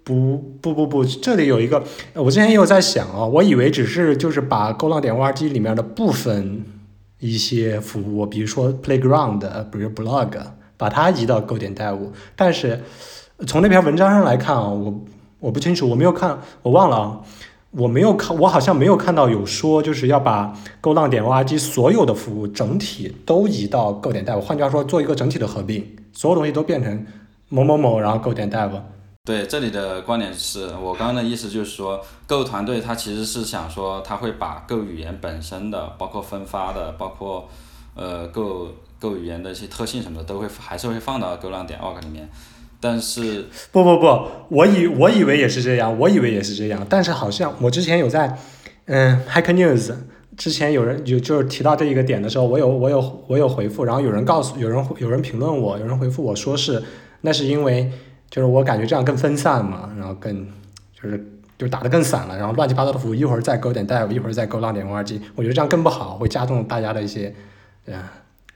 [0.03, 1.83] 不不不不，这里有一个，
[2.15, 6.65] 我之前也有在想啊、我以为只是就是把勾浪点 org 里面的部分
[7.19, 10.31] 一些服务，比如说 Playground，比如 Blog，
[10.75, 12.81] 把它移到 Go 点 dev，但是
[13.45, 15.05] 从那篇文章上来看啊，我
[15.39, 17.21] 我不清楚，我没有看，我忘了啊。
[17.71, 27.05] 我没有看，我好像没有看到有说就是要把勾浪点 org 所有的服务整体都移到 Go 点 dev，换句话说，做一个整体的合并，所有东西都变成
[27.47, 28.71] 某某某，然后 Go 点 dev。
[29.23, 37.47] 对，这里的观点是我刚刚的意思就是说，Go 团队他其实是想说，他会把 Go 语言本身的，包括分发的，包括
[37.93, 42.27] 呃 Go Go 语言的一些特性什么的，都会还是会放到 Go 浪点 org 里面。
[42.81, 48.37] 但是不不不，我以我以为也是这样，我以为也是这样，但是好像我之前有在，
[48.85, 49.91] 嗯，Hack News
[50.37, 56.81] 之前有人有就是提到这一个点的时候，我有我有我有回复，然后有人告诉有人有人评论我，有人回复我说是
[57.21, 57.91] 那是因为
[58.29, 60.47] 就是我感觉这样更分散嘛，然后更
[60.93, 61.21] 就是
[61.57, 67.35] 就打得更散了，然后乱七八糟的服务一会儿在 Go 点 dev，一会儿在 Go 浪点 org，我觉得这样更不好，会加重大家的一些，
[67.87, 68.01] 嗯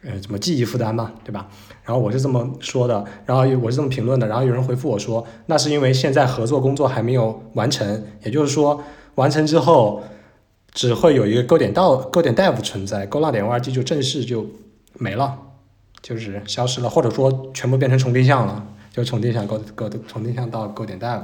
[0.05, 1.49] 呃怎么记忆负担嘛，对吧？
[1.83, 8.83] 然后我是这么说的，然后我是这么评论的，然后有人回复我说，那是因为现在合作工作还没有完成，也就是说
[9.15, 10.03] 完成之后
[10.71, 14.45] 只会有一个勾点到勾点 dev 存在勾浪点 org 就正式就
[14.93, 15.37] 没了，
[16.01, 21.21] 就是消失了，或者说全部变成重定向了，就重定向勾勾重定向到勾点 dev，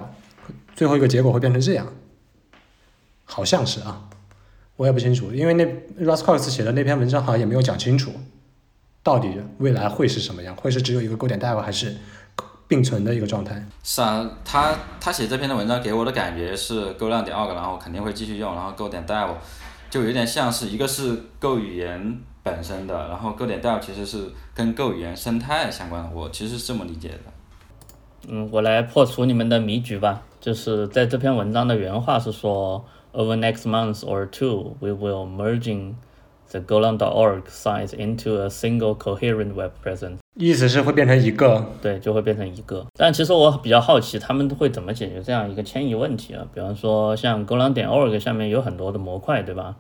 [0.76, 1.88] 最后一个结果会变成这样，
[3.26, 4.10] 好像是啊，
[4.76, 5.66] 我也不清楚，因为那
[6.02, 8.12] Russ Cox 写的那篇文章好像也没有讲清楚。
[9.02, 10.56] 到底未来会是什么样？
[10.56, 11.96] 会是只有一个 Go 点 dev 还是
[12.68, 13.64] 并存的一个状态？
[13.84, 19.30] 是啊，他他写这篇的文章给我的感觉是 Go 量点 org，然后肯定会继续用，然后 Go 点 dev
[19.90, 28.28] 就有点像是一个是 Go 语言本身的，然后 Go 点 dev 其实是跟 Go 语言生态相关的，我其实是这么理解的。
[28.28, 30.22] 嗯，我来破除你们的迷局吧。
[30.40, 35.96] 就是在这篇文章的原话是说，Over next month or two, we will merging
[36.52, 40.18] the Golang.org sites into a single coherent web presence。
[40.36, 42.86] 意思是会变成一个，对，就会变成一个。
[42.96, 46.46] 但其实我比较好奇，他们会怎么解决这样一个迁移问题啊？
[46.54, 49.76] 比方说，像 Golang 点 org 下面有很多的模块，对吧？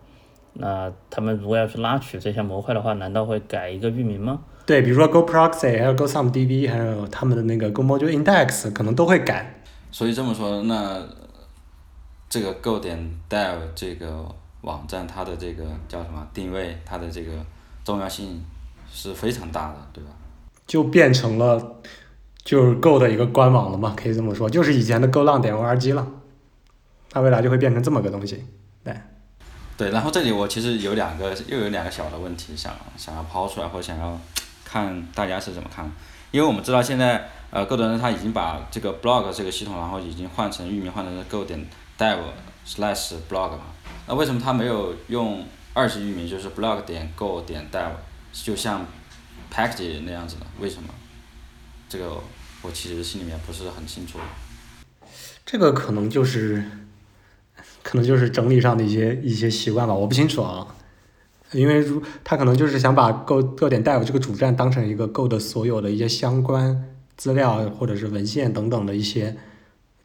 [0.53, 4.41] 那他们如果要去拉取这些模块的话，难道会改一个域名吗？
[4.65, 9.61] 对，比如说 Go Proxy，还有 Go Some DB，还有他们的那个 Go Module Index，可能都会改。
[9.91, 11.01] 所以这么说，那
[12.27, 14.25] 这个 Go 点 dev 这个
[14.61, 17.31] 网站，它的这个叫什么定位，它的这个
[17.83, 18.43] 重要性
[18.91, 20.09] 是非常大的，对吧？
[20.67, 21.77] 就变成了
[22.43, 26.07] 就是 Go 的一个官网了嘛，可以这么说，就是以前的 Go 浪点 org 了。
[27.09, 28.45] 它未来就会变成这么个东西，
[28.83, 28.95] 对。
[29.77, 34.19] 对，然后这里我其实有两个，又有两个小的问题想想要抛出来，或者想要
[34.63, 35.89] 看大家是怎么看，
[36.31, 37.29] 因为我们知道现在。
[37.51, 41.59] 呃，Go 的人他已经把这个 blog 这个系统，然后已经换成域名换成 Go 点
[41.97, 42.19] dev
[42.63, 43.59] slash blog 了。
[44.09, 47.91] 那为什么他没有用二级域名，就是 blog 点 go 点 dev，
[48.33, 48.83] 就像
[49.53, 50.47] package 那样子的？
[50.59, 50.89] 为什么？
[51.87, 52.19] 这个
[52.63, 54.17] 我其实心里面不是很清楚。
[55.45, 56.63] 这个可能就是，
[57.83, 60.65] 可能就是整理上的一些一些习惯吧，我不清楚啊。
[61.51, 66.83] 因为如他可能就是想把 Go Go 点 dev 这个主站当成一个 Go 的所有的一些相关。
[67.15, 69.37] 资料或者是文献等等的一些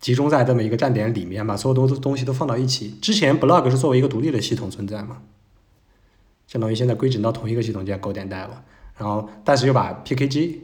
[0.05, 2.95] 集中在这么一个站点里面，把所有东东西都放到一起。
[3.01, 5.23] 之前 blog 是作为一个独立的系统存在嘛，
[6.47, 8.49] 相当于现在归整到同一个系统叫 Go 点 dev，
[8.99, 10.59] 然后但是又把 pkg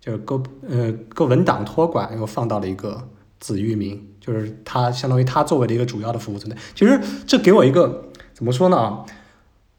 [0.00, 6.60] 就是 Go 呃 Go 文档托管又放到了一个子域名，就是它相当于它作为的一个主要的服务存在。
[6.74, 9.04] 其实这给我一个怎么说呢？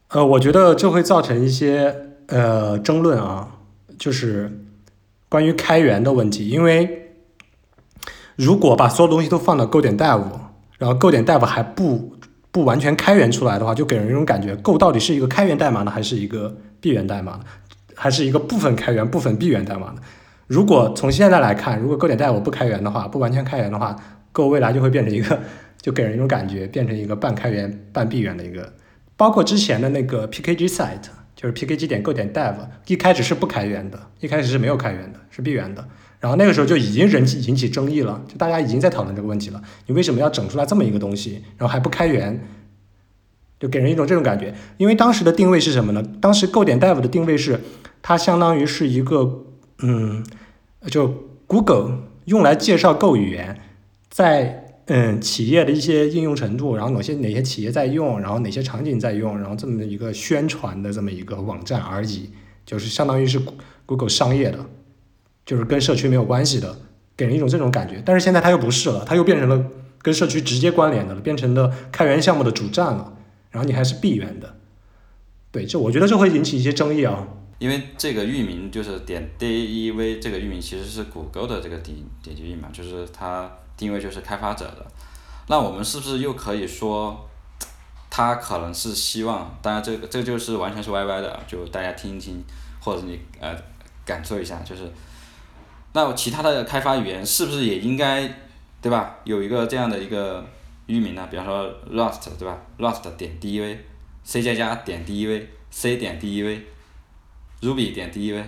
[0.08, 1.94] 呃，我觉得这会造成一些
[2.28, 3.58] 呃争论啊，
[3.98, 4.60] 就是。
[5.28, 7.01] 关于开源的问题，因为
[8.42, 10.20] 如果把所有东西都放到 Go 点 dev，
[10.76, 12.12] 然后 Go 点 dev 还不
[12.50, 17.40] 不完全开源出来的话，就给人一种感觉，Go 到底是一个开源代码呢，还是一个闭源代码呢？
[17.94, 19.96] 还是一个部分开源、部分闭源代码呢？
[20.48, 23.94] 如果从现在来看，如果 Go 点 dev 不开源的话，不完全开源的话
[24.32, 25.38] ，Go 未来就会变成一个，
[25.80, 28.72] 就给人一种感觉，变成一个半开源、半闭源的一个，
[29.16, 31.06] 包括之前的那个 pkg site。
[31.34, 32.54] 就是 pkg 点 go 点 dev，
[32.86, 35.84] 一开始是不开源的，一开始是没有开源的，是闭源的。
[36.22, 39.60] 然后那个时候就已经引起引起争议了，就大家已经在讨论这个问题了。
[39.86, 42.40] 你为什么要整出来这么一个东西，然后还不开源？
[43.58, 44.54] 就给人一种这种感觉。
[44.76, 46.02] 因为当时的定位是什么呢？
[46.20, 47.60] 当时 go 点 dev 的定位是，
[48.00, 49.44] 它相当于是一个，
[49.82, 50.24] 嗯，
[50.86, 51.12] 就
[51.46, 53.60] Google 用来介绍 Go 语言，
[54.08, 54.60] 在。
[54.86, 62.28] 嗯，企业的一些应用程度，然后哪些哪些企业在用，然后哪些场景在用，然后这么一个宣传的这么一个网站而已，
[62.66, 63.40] 就是相当于是
[63.86, 64.58] Google 商业的，
[65.44, 66.76] 就是跟社区没有关系的，
[67.16, 68.02] 给人一种这种感觉。
[68.04, 69.64] 但是现在它又不是了，它又变成了
[70.00, 73.12] 跟社区直接关联的了，变成了开源项目的主站了。
[73.50, 74.54] 然后你还是闭源的，
[75.50, 77.26] 对，这我觉得这会引起一些争议啊。
[77.58, 83.50] 因为这个域名就是点 dev 这个域名其实是谷歌的这个点点击域名，就是它。
[83.74, 84.86] 定位就是开发者的，
[85.48, 87.28] 那我们是不是又可以说，
[88.10, 92.44] 他可能是希望，当然这个这就是完全是 YY 的，就大家听一听，
[92.78, 93.56] 或者你呃
[94.04, 94.82] 感受一下，就是，
[95.92, 98.28] 那其他的开发语言是不是也应该，
[98.80, 99.18] 对吧？
[99.24, 100.44] 有一个这样的一个
[100.86, 101.28] 域名呢？
[101.30, 108.42] 比方说 Rust 对吧？Rust 点 dev，C 加加点 dev，C 点 dev，Ruby 点 dev，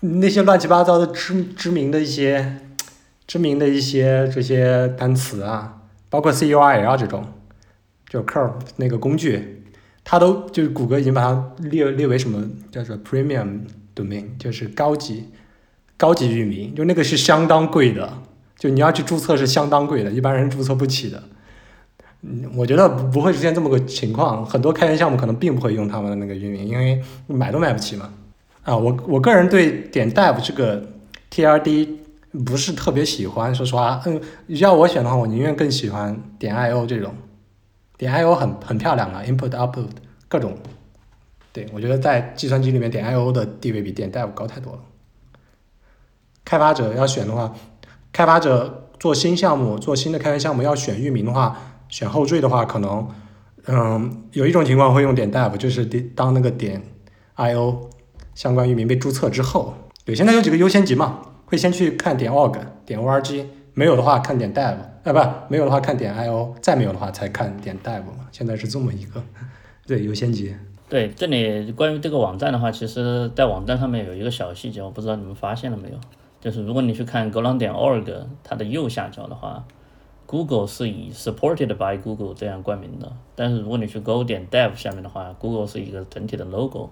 [0.00, 2.60] 那些乱七八糟的知知名的一些。
[3.28, 7.26] 知名的一些这些单词啊，包括 C U R L 这种，
[8.08, 9.64] 就 curve 那个工具，
[10.04, 13.62] 它都就是谷歌已经把它列列为什么叫做 premium
[13.96, 15.28] domain，就是高级
[15.96, 18.12] 高级域名，就那个是相当贵的，
[18.58, 21.22] 就你要去注册是相当贵的，一般人注册不起的。
[22.22, 28.12] 嗯，我觉得不会出现这么个情况，很多开源项目可能并不会用他们的那个域名，因为买都买不起嘛。
[28.62, 30.86] 啊，我我个人对点 dev 这个
[31.30, 32.00] T R D。
[32.44, 37.14] 不是特别喜欢，说实话，嗯，要我选的话，我宁愿更喜欢点 I O 这种，
[37.96, 39.86] 点 I O 很很漂亮啊，input output
[40.28, 40.52] 各种，
[41.50, 44.80] 对我觉得在计算机里面点 I O 的地位比点 dev 高太多了。
[46.46, 47.52] 开发者要选的话，
[48.10, 51.58] 开发者做新项目、做新的开源项目要选域名的话，
[51.90, 53.06] 选后缀的话，可能，
[53.66, 56.80] 嗯，有一种情况会用点 dev，就是当那个点
[57.34, 57.90] I O
[58.34, 59.74] 相关域名被注册之后，
[60.04, 61.20] 对，现在有几个优先级嘛。
[61.48, 64.74] 会先去看点 org 点 org，没有的话看点 dev，
[65.04, 68.26] 啊不，没有的话看点 io，再没有的话才看点 dev 嘛。
[68.32, 69.22] 现在是这么一个
[69.86, 70.56] 对优先级。
[70.88, 75.94] 对，这里关于这个网站的话，其实在网站上面有一个小细节，我不知道你们发现了没有？
[76.46, 78.08] 就是如果你去看 golang 点 org
[78.44, 79.64] 它的右下角的话
[80.26, 83.12] ，Google 是以 supported by Google 这样冠名的。
[83.34, 86.90] 但是如果你去 Go 点 dev 下面的话，Google 是一个整体的 logo。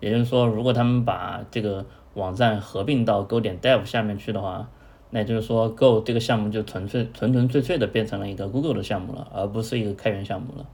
[0.00, 4.68] 也就是说，如果他们把这个网站合并到 Go 点 dev 下面去的话，
[5.10, 10.66] 那就是说 Go 这个项目就纯粹纯纯粹粹的变成了一个 Google 的项目了，而不是一个开源项目了。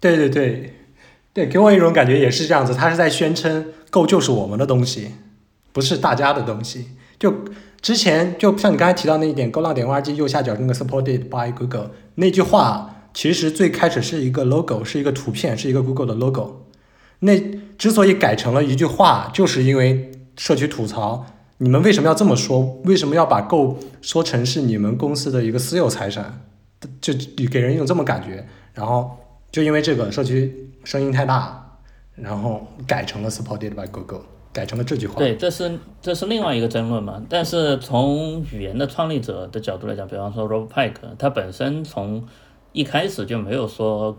[0.00, 0.72] 对对对，
[1.34, 5.10] 对，给我一种感觉也是这样子，他是在宣称 Go 就是我们的东西，
[5.74, 6.86] 不是大家的东西。
[7.22, 7.32] 就
[7.80, 16.64] 之前就像你刚才提到那一点，Go 浪点 org 右下角那个 supported by Google 那句话，其实最开始是一个 logo，是一个图片，是一个 Google 的 logo。
[17.20, 17.38] 那
[17.78, 21.24] 之所以改成了一句话，就是因为社区吐槽，
[21.58, 22.80] 你们为什么要这么说？
[22.86, 26.40] 为什么要把 Go 说成是你们公司的一个私有财产？
[27.00, 27.14] 就
[27.48, 28.44] 给人一种这么感觉。
[28.74, 29.16] 然后
[29.52, 31.78] 就因为这个社区声音太大，
[32.16, 34.22] 然后改成了 supported by Google。
[34.52, 35.16] 改成了这句话。
[35.16, 37.22] 对，这是这是另外一个争论嘛。
[37.28, 42.26] 但是从语言的创立者的角度来讲，比方说 Rob Pike，他本身从
[42.72, 44.16] 一开始就没有说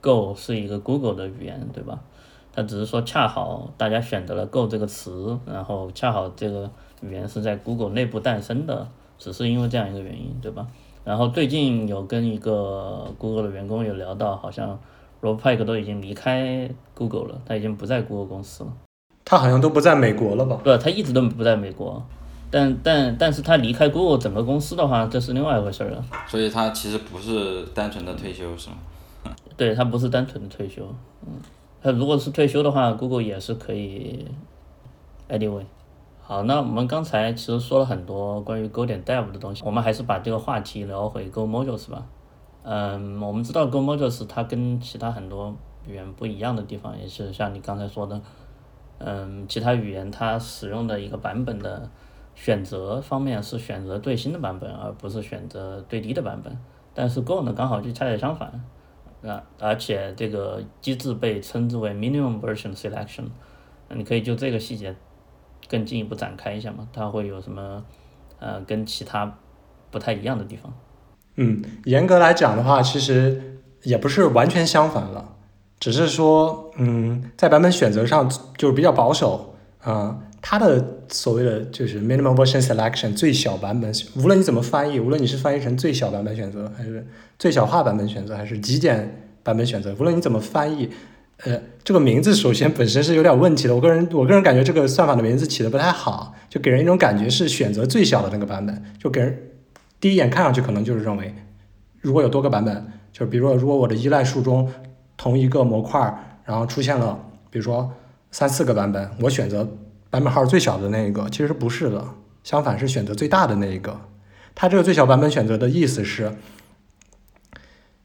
[0.00, 2.00] Go 是一个 Google 的语言，对吧？
[2.52, 8.86] 他只是说恰好大家选择了 Go 这个词，然后恰好这个语言是在 Google 内部诞生的，
[9.18, 10.66] 只是因为这样一个原因，对吧？
[11.04, 14.78] 然后最近有跟一个 Google 的员工有聊到，好像
[15.20, 18.72] Rob Pike 都已经离开 Google 了，他已经不在 Google 公司了。
[19.24, 20.60] 他好像都不在美国了吧？
[20.62, 22.02] 对，他一直都不在美国，
[22.50, 26.04] 但但但是他离开 Google 整个公司的话，这是另外一回事儿了。
[26.28, 28.76] 所以他其实不是单纯的退休，是吗？
[29.56, 30.86] 对他不是单纯的退休，
[31.26, 31.32] 嗯，
[31.82, 34.26] 他如果是退休的话，Google 也是可以。
[35.26, 35.64] Anyway，
[36.22, 42.04] 好，那我们刚才其实说了很多关于 Go 点 Dev 的东西，我们还是把这个话题聊回 Go Modules 吧。
[42.62, 45.54] 嗯，我们知道 Go Modules 它跟其他很多
[45.86, 48.20] 语言不一样的地方，也是像你刚才说的。
[48.98, 51.90] 嗯，其他语言它使用的一个版本的
[52.34, 56.56] 选择方面是选择最新的版本，而不是选择最低的版本。
[56.94, 58.48] 但是 Go 呢，刚好就恰恰相反，
[59.24, 63.24] 啊，而且这个机制被称之为 Minimum Version Selection。
[63.88, 64.94] 那你可以就这个细节
[65.68, 66.88] 更进一步展开一下吗？
[66.92, 67.84] 它会有什么
[68.38, 69.36] 呃跟其他
[69.90, 70.72] 不太一样的地方？
[71.36, 75.36] 嗯，严格来讲的话，其实也不是完全相反了。
[75.80, 80.18] 只是说，嗯，在版本选择上就是比较保守啊。
[80.46, 87.06] 它的所谓的就是 minimum version selection 最小版本，无论你怎么翻译，无论你是翻译成最小版本选择，还是
[87.38, 90.90] 最小化版本选择，还是极简版本选择，无论你怎么翻译，
[91.44, 93.74] 呃，这个名字首先本身是有点问题的。
[93.74, 99.50] 我个人我个人感觉这个算法的名字起的不太好，就给人一种感觉是选择最小的那个版本，就给人
[99.98, 101.34] 第一眼看上去可能就是认为，
[102.02, 104.70] 如果有多个版本，就是比如说如果我的依赖树中。
[105.16, 106.00] 同一个模块，
[106.44, 107.18] 然后出现了，
[107.50, 107.92] 比如说
[108.30, 109.68] 三四个版本，我选择
[110.10, 112.04] 版本号最小的那一个，其实不是的，
[112.42, 113.98] 相反是选择最大的那一个。
[114.54, 116.32] 它这个最小版本选择的意思是，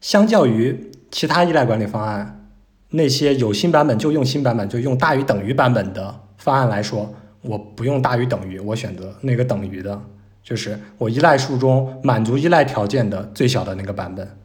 [0.02, 2.50] 相较于其他依赖管理方案，
[2.90, 10.02] 那些有新版本就用新版本，就用大于等于版本的方案来说，我不用大于等于，我选择那个等于的，
[10.42, 14.39] 就是我依赖树中满足依赖条件的最小的那个版本。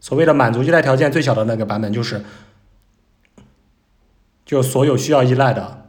[0.00, 2.22] 所谓的满足依赖条件最小的那个版本，就是，
[4.44, 5.86] 就所有需要依赖的，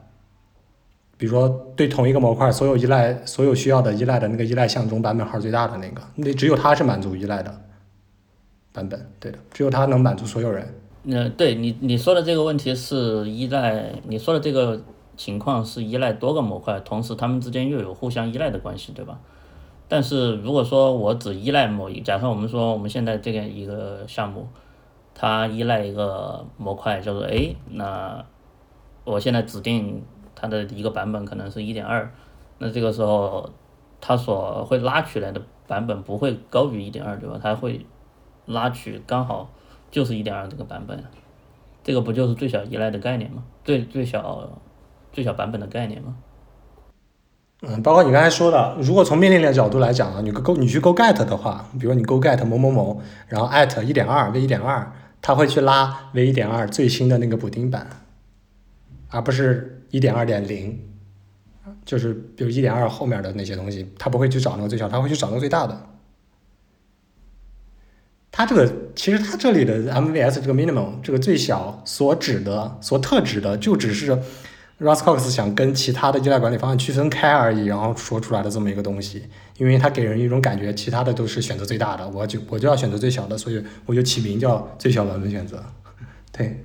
[1.18, 7.62] 比如说对同一个模块所有依赖、所有需要的依赖的那个依赖项中版本号最大的那个，那只有它是满足依赖的
[8.74, 10.74] 版本，对的，只有它能满足所有人。
[11.03, 14.81] 嗯，对你你说的这个问题是依赖，你说的这个
[15.15, 19.19] 情况是依赖多个模块，同时它们之间又有互相依赖的关系，对吧？
[19.90, 24.48] 但是如果说我只依赖某一，假设我们说我们现在这个一个项目，
[25.16, 28.24] 它依赖一个模块叫做 A，那
[29.03, 30.06] 我现在指定
[30.36, 32.14] 它的一个版本可能是一点二，
[32.60, 33.49] 那这个时候
[33.99, 37.40] 它所会拉取来的版本不会高于一点二，对吧？
[37.41, 37.84] 它会
[38.45, 39.49] 拉取刚好
[39.90, 41.03] 就是一点二这个版本，
[41.84, 43.44] 这个不就是最小依赖的概念吗？
[43.64, 44.48] 最最小
[45.11, 46.16] 最小版本的概念吗？
[47.61, 54.90] 嗯，包括你刚才说的，如果从命令的角度来讲啊，你 go 你去 go get 的话，比如你 go get 某某某，然后 at 一点二 v 一点二，
[55.22, 57.86] 它会去拉 v 一点二最新的那个补丁版，
[59.10, 60.80] 而不是一点二点零，
[61.84, 65.86] 就是比如一点二后面的那些东西，它不会去找那个最小，它会去找那个最大的。
[68.31, 74.18] 它这个其实它这里的 MVS 这个 minimum 这个最小所指的、所特指的，就只是。
[74.80, 79.23] Roscox 想跟其他的依赖管理方案区分开而已，然后说出来的这么一个东西，
[79.57, 85.61] 因为它给人一种感觉，其他的都是选择最大的，我就我就要选择最小的，所以我就起名叫最小版本选择。
[86.31, 86.64] 对，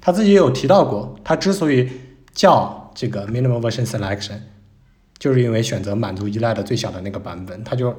[0.00, 1.88] 他自己也有提到过，他之所以
[2.32, 4.40] 叫这个 minimal version selection，
[5.16, 7.62] 就是因为选择满足依赖的最小的那个版本。
[7.62, 7.94] 他就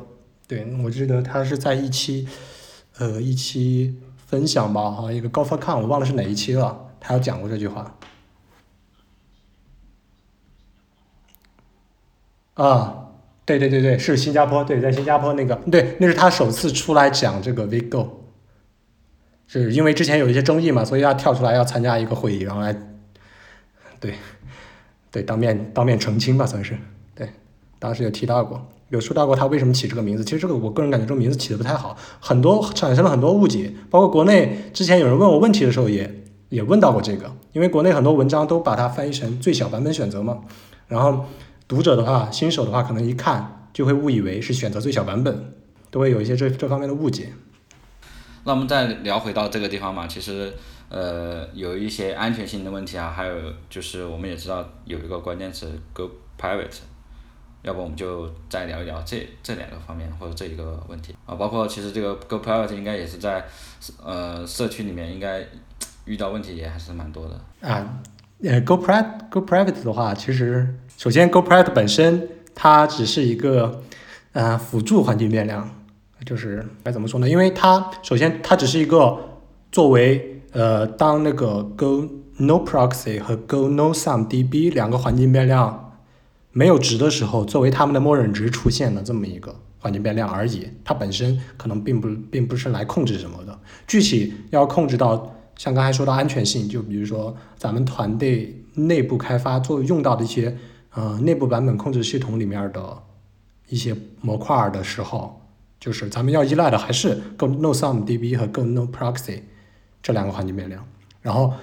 [0.48, 2.28] 对我记得他是在一期
[2.98, 3.98] 呃一期
[4.28, 7.98] 分享吧，好像一个 GopherCon，我忘了是哪一期了，他有讲过这句话。
[12.62, 13.08] 啊，
[13.44, 18.08] 对对对对，是新加坡，对，在新加坡那个，对，那是他首次出来讲这个 VGo，
[19.48, 22.72] 是因为之前有一些争议嘛，所以他跳出来要参加一个会议，然后来，
[24.00, 24.14] 对，
[25.10, 26.78] 对，当面当面澄清吧，算是，
[27.16, 27.30] 对，
[27.80, 40.42] 当时有提到过，有说到过他为什么起这个名字，其实这个我个人感觉这个名字起的不太好，很多产生了很多误解，包括国内之前有人问我问题的时候也也问到过这个，因为国内很多文章都把它翻译成最小版本选择嘛，
[40.88, 41.26] 然后。
[41.72, 45.54] 读者的话，新手的话，可能一看就会误以为是选择最小版本，
[45.90, 47.30] 都会有一些这这方面的误解。
[48.44, 50.52] 那我们再聊回到这个地方嘛，其实
[50.90, 53.34] 呃有一些安全性的问题啊，还有
[53.70, 56.80] 就是我们也知道有一个关键词 Go Private，
[57.62, 63.46] 要不我们就再聊一聊这这两个方面或者这一个问题啊，包括其实这个 Go Private 应该也是在
[64.04, 65.48] 呃社区里面应该
[66.04, 68.02] 遇到问题也还是蛮多的啊。
[68.44, 70.76] 呃，Go Private Go Private 的话，其实。
[71.02, 73.82] 首先，GoPro 本身它只是一个
[74.34, 75.68] 呃辅助环境变量，
[76.24, 77.28] 就是该怎么说呢？
[77.28, 79.18] 因为它首先它只是一个
[79.72, 82.08] 作为呃当那个 Go
[82.38, 85.98] No Proxy 和 Go No Sum DB 两个环境变量
[86.52, 90.68] 没有值的时候，作为它们的默认值出现的这么一个环境变量而已。
[90.86, 93.60] 它本身可能并不并不是来控制什么的。
[93.88, 100.56] 具体要控制到像刚才说到安全性，就比如说咱们团队内部开发做用到的一些。
[100.94, 103.04] 呃，内部版本控制系统里面的
[103.70, 105.42] 一些模块的时候，
[105.80, 109.42] 就是咱们要依赖的还是 Go No Sum DB 和 Go No Proxy
[110.04, 110.86] 这两个环境变量。
[111.22, 111.54] 然后，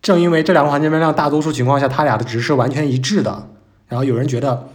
[0.00, 3.48] 正因为这两个环境变量大多数情况下它俩的值是完全一致的，
[3.86, 4.68] 然后有人觉得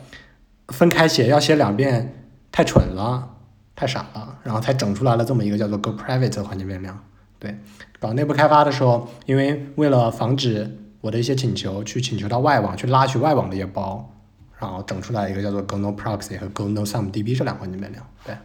[0.68, 3.30] 分开写要写两遍太蠢了，
[3.76, 7.04] 太傻了，然后才整出来了这么一个叫做 Go Private 的环境变量。
[7.40, 7.58] 对，
[8.00, 14.12] 搞内部开发的时候，因为为了防止我的一些请求去请求到外网去拉取外网的一些包，
[14.58, 18.04] 然后整出来一个叫做 Go No Proxy 和 Go No Sum DB 这两个环境变量。
[18.26, 18.36] 对，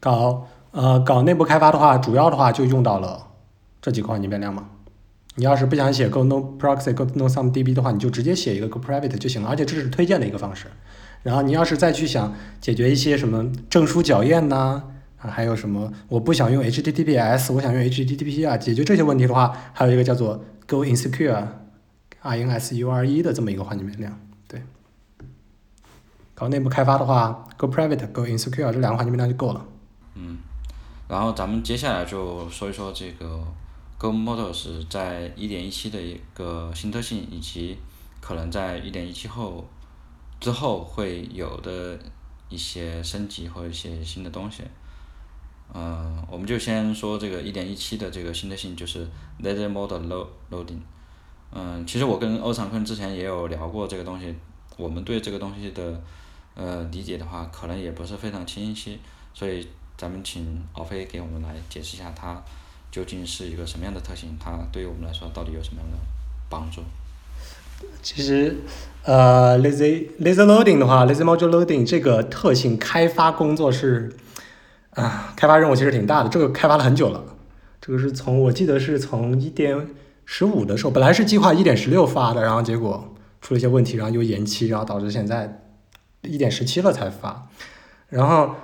[0.00, 3.28] 搞呃搞内部开发的话，主要的话就用到了
[3.80, 4.64] 这几块环境变量嘛。
[5.36, 10.66] 你要是不想写 Go No Proxy Go No Sum DB 的话，你就直接写一个 Go Private 就行了，而且这是推荐的一个方式。
[11.22, 14.82] 然后你要是再去想解决一些什么证书校验呐，
[15.18, 21.44] 啊还有什么我不想用 HTTPS，我想用 HTTP 啊，解决这些问题的话，还有一个叫做 Go Insecure。
[22.22, 24.62] Insure 的这么一个环境变量，对。
[26.34, 29.64] 搞内部开发的话，Go Private、Go Insecure 这两个环境变量就够了。
[30.14, 30.38] 嗯，
[31.08, 33.44] 然后咱们接下来就说一说这个
[33.98, 37.78] Go Models 在1.17的一个新特性，以及
[38.20, 39.68] 可能在1.17后
[40.38, 41.98] 之后会有的
[42.48, 44.62] 一些升级和一些新的东西。
[45.74, 49.06] 嗯，我们就先说这个1.17的这个新特性，就是
[49.42, 50.02] Lazy Model
[50.50, 50.80] Loading。
[51.50, 54.34] 嗯，其实我跟欧长坤之前也有聊过这个东西，
[54.76, 55.98] 我们对这个东西的
[56.54, 59.00] 呃理解的话，可能也不是非常清晰，
[59.32, 59.66] 所以
[59.96, 62.42] 咱们请敖飞给我们来解释一下它
[62.90, 65.96] 究竟是一个什么样的特性，它对于我们来说到底有什么样的
[66.50, 66.82] 帮助？
[68.02, 68.54] 其实，
[69.04, 74.14] 呃，lazy lazy loading 的话，lazy module loading 这个特性开发工作是
[74.90, 77.24] 啊，开发任务其实挺大的，这个开发了很久了，
[77.80, 79.88] 这个是从我记得是从一点。
[80.30, 85.62] 十五的时候，本来是计划一点十六发的，然后结果出了一些问题，然后又延期，然后导致现在
[86.20, 87.48] 一点十七了才发。
[88.10, 88.54] 然后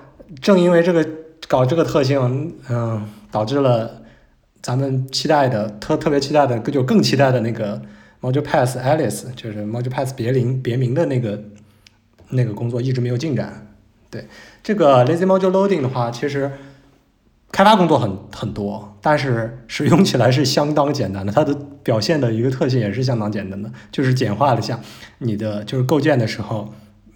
[0.43, 1.09] 正因为这个
[1.49, 4.03] 搞这个特性，嗯，导致了
[4.61, 7.81] 咱们期待的特特别期待的，就更期待的那个
[8.21, 11.43] Module Pass Alice，就是 Module Pass 别名别名的那个
[12.29, 13.75] 那个工作一直没有进展。
[14.11, 14.27] 对
[14.63, 16.53] 这个 Lazy Module Loading 的话，其实。
[17.55, 21.33] 开发工作很很多，但是使用起来是相当简单的。
[21.33, 24.81] 它的表现的一个特性也是相当简单的，就是简化了下
[25.19, 26.75] 你的就是构建的时候，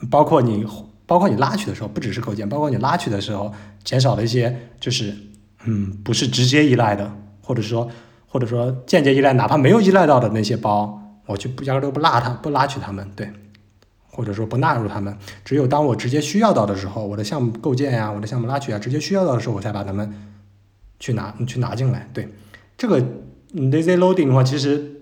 [0.09, 0.65] 包括你
[1.06, 3.52] 包括你拉取的时候，不只是构建，包括你拉取的时候，
[3.82, 5.12] 减少了一些就是
[5.65, 7.12] 嗯不是直接依赖的，
[7.43, 7.90] 或者说
[8.28, 13.28] 或者说间接依赖，哪怕没有依赖到的那些包，我就不压根都不拉它，不拉取它们，对。
[14.10, 20.12] 或者说不纳入他们，只有当我直接需要到的时候，我的项目构建呀，我的项目拉取啊，直接需要到的时候，我才把他们
[20.99, 22.09] 去拿你去拿进来。
[22.12, 22.29] 对
[22.77, 23.01] 这个
[23.55, 25.01] lazy loading 的话，其实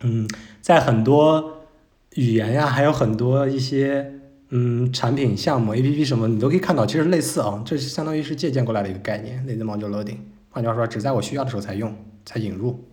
[0.00, 0.28] 嗯，
[0.60, 1.64] 在很多
[2.14, 10.18] 语言呀，还有很多一些嗯产品项目 A P P 什么，你都可以看到，其实类似啊，这是相当于是借鉴过来的一个概念，lazy module loading。
[10.50, 12.84] 换句话说，只在我需要的时候才用，才引入。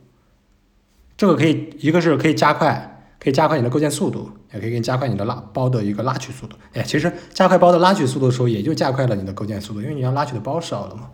[1.16, 6.56] 这个可以一个是可以加快，可以加快你的构建速度，也可以给你加快你的拉包的一个拉取速度。
[6.74, 11.10] 哎，其实加快包的拉取速度的时候，也就加快了你的构建速度，因为你要拉取的包少了嘛。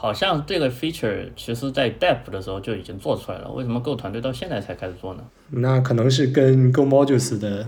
[0.00, 5.24] 好像这个 feature 其实在 Dev 的时候就已经做出来了，为什么 Go 团队到现在才开始做呢？
[5.50, 7.66] 那可能是跟 Go Modules 的，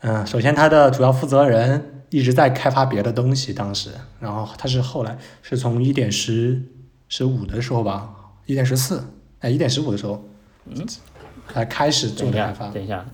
[0.00, 6.60] 嗯，首先它的主要负责人一直在开发别的东西，当时，然后他是后来是从一点十
[7.08, 8.12] 十五的时候吧，
[8.46, 9.04] 一点十四，
[9.38, 10.28] 哎，一点十五的时候，
[10.66, 10.84] 嗯，
[11.46, 12.68] 才开始做的开发，。
[12.70, 13.06] 等一下，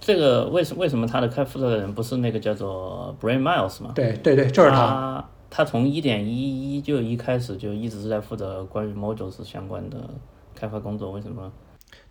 [0.00, 3.92] 这个为什为什么他的开负责人不是那个叫做 Brain Miles 吗？
[3.94, 5.22] 对对对，就是他。
[5.50, 9.98] 他从一点一一就一开始就一直是在负责关于 modules 相关的
[10.54, 11.52] 开发工作，为什么？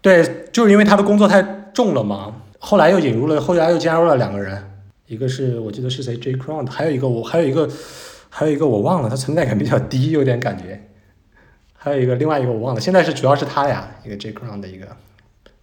[0.02, 1.42] 对，就是因为他的工作太
[1.74, 2.42] 重了嘛。
[2.60, 4.62] 后来又引入了，后来又加入了两个人，
[5.08, 7.70] 一个是我记得是谁 J Crown，还有一个我还有一个
[8.30, 10.86] 还有一个我忘了，他存在感比较低，有点感觉。
[11.74, 14.86] 还有一个另外一个我忘了，现在是主要是他呀，一个 J Crown 的一个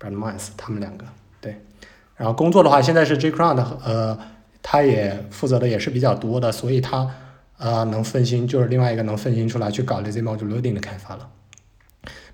[0.01, 1.05] Brad Miles，他们两个
[1.43, 1.61] 对。
[2.17, 4.19] 然后工作的话，现在是 J Crown 的，呃，
[4.63, 7.11] 他也负责的也是比较多的，所以他
[7.59, 11.31] 呃能分心，就是另外一个能分心出来去搞 Lazy Module Loading 的开发了。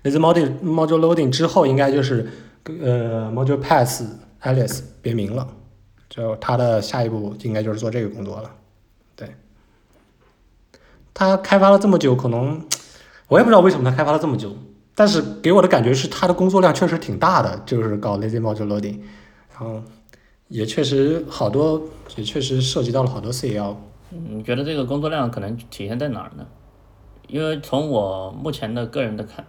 [0.03, 2.29] Lazy Module Module Loading 之后，应该就是
[2.65, 4.03] 呃 Module Pass
[4.41, 5.47] Alice 别名了，
[6.09, 8.51] 就他的下一步应该就是做这个工作了。
[9.15, 9.33] 对，
[11.13, 12.65] 他开发了这么久，可能
[13.29, 14.53] 我也不知道为什么他开发了这么久，
[14.93, 18.99] 但是给我的感觉是他的工作量确实挺大的，就是搞 Lazy Module Loading，
[19.51, 19.81] 然后
[20.49, 21.81] 也确实好多，
[22.17, 23.77] 也确实涉及到了好多 CL。
[24.29, 26.45] 你觉得这个工作量可能体现在哪儿呢？
[27.27, 29.45] 因为从我目前的个人的看，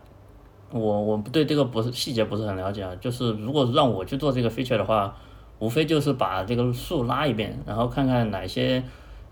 [0.70, 2.92] 我我不对这个不是细节不是很了解啊。
[3.00, 5.14] 就是如果让我去做这个 feature 的话，
[5.58, 8.82] 无非就是把这个数拉一遍，然后看看哪些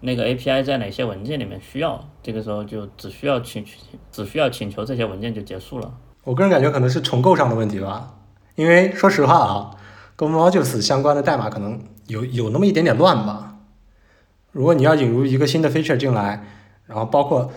[0.00, 3.64] 那个 API 在哪些文件里面需要，这个时候就只需要请
[4.10, 5.92] 只需要请求这些文件就结束了。
[6.24, 8.14] 我个人感觉可能是重构上的问题吧，
[8.56, 9.70] 因为说实话啊
[10.16, 13.51] ，Go Modules 相关的代码可能有有那么一点点乱吧。
[14.52, 16.44] 如果你要引入一个新的 feature 进来，
[16.86, 17.50] 然后包括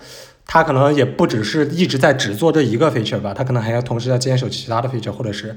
[0.46, 5.56] 它可能也不只是一直在只做这一个 feature 吧，它可能还要同时要坚守其他的 feature，或者是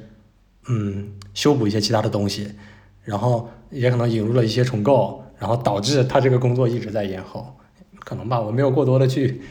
[0.68, 2.52] 嗯修补一些其他的东西，
[3.04, 7.56] 然后也可能引入了一些重构，然后导致它这个工作一直在延后，
[8.00, 9.42] 可能吧，我没有过多的去。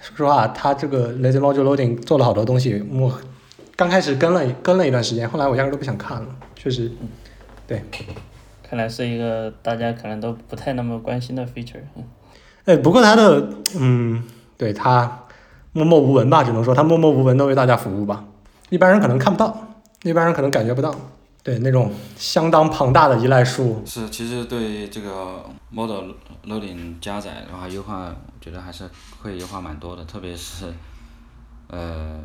[0.00, 3.20] 说实话，它这个 Lazy Module Loading 做了好多东西，我
[3.74, 6.90] 刚开始跟了跟了一段时间，后来我压根都不想看了，确实，
[7.66, 7.82] 对
[8.68, 11.80] 看来是一个大家可能都不太那么关心的 feature。
[11.96, 12.04] 嗯。
[12.64, 14.22] 哎，不过它的，嗯，
[14.58, 15.24] 对它
[15.72, 18.24] 默默无闻吧，只能说它默默无闻的为大家服务吧，
[18.68, 19.56] 一般人可能看不到，
[20.02, 20.94] 一般人可能感觉不到，
[21.42, 26.10] 对那种相当庞大的依赖数，是，其实对这个 model
[26.44, 28.86] loading 加载的话，优化我觉得还是
[29.22, 30.66] 会优化蛮多的，特别是
[31.68, 32.20] 呃，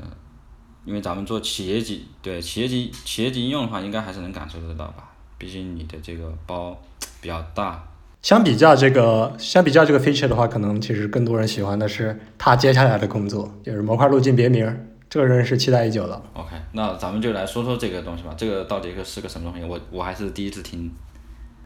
[0.84, 6.78] 因为咱们做企业级，对企业级企业级应用的话，应该还是能感受得到吧，毕竟你的这个包
[7.22, 7.84] 比较大。
[8.22, 16.22] 相比较这个，相比较这个 feature 的话，可能其实更多人喜欢的是他接下来的工作，就是模块路径别名儿，这个人是期待已久的。
[16.34, 19.68] OK，那咱们就来说说这个东西吧，这个到底是个什么东西？
[19.68, 20.90] 我我还是第一次听。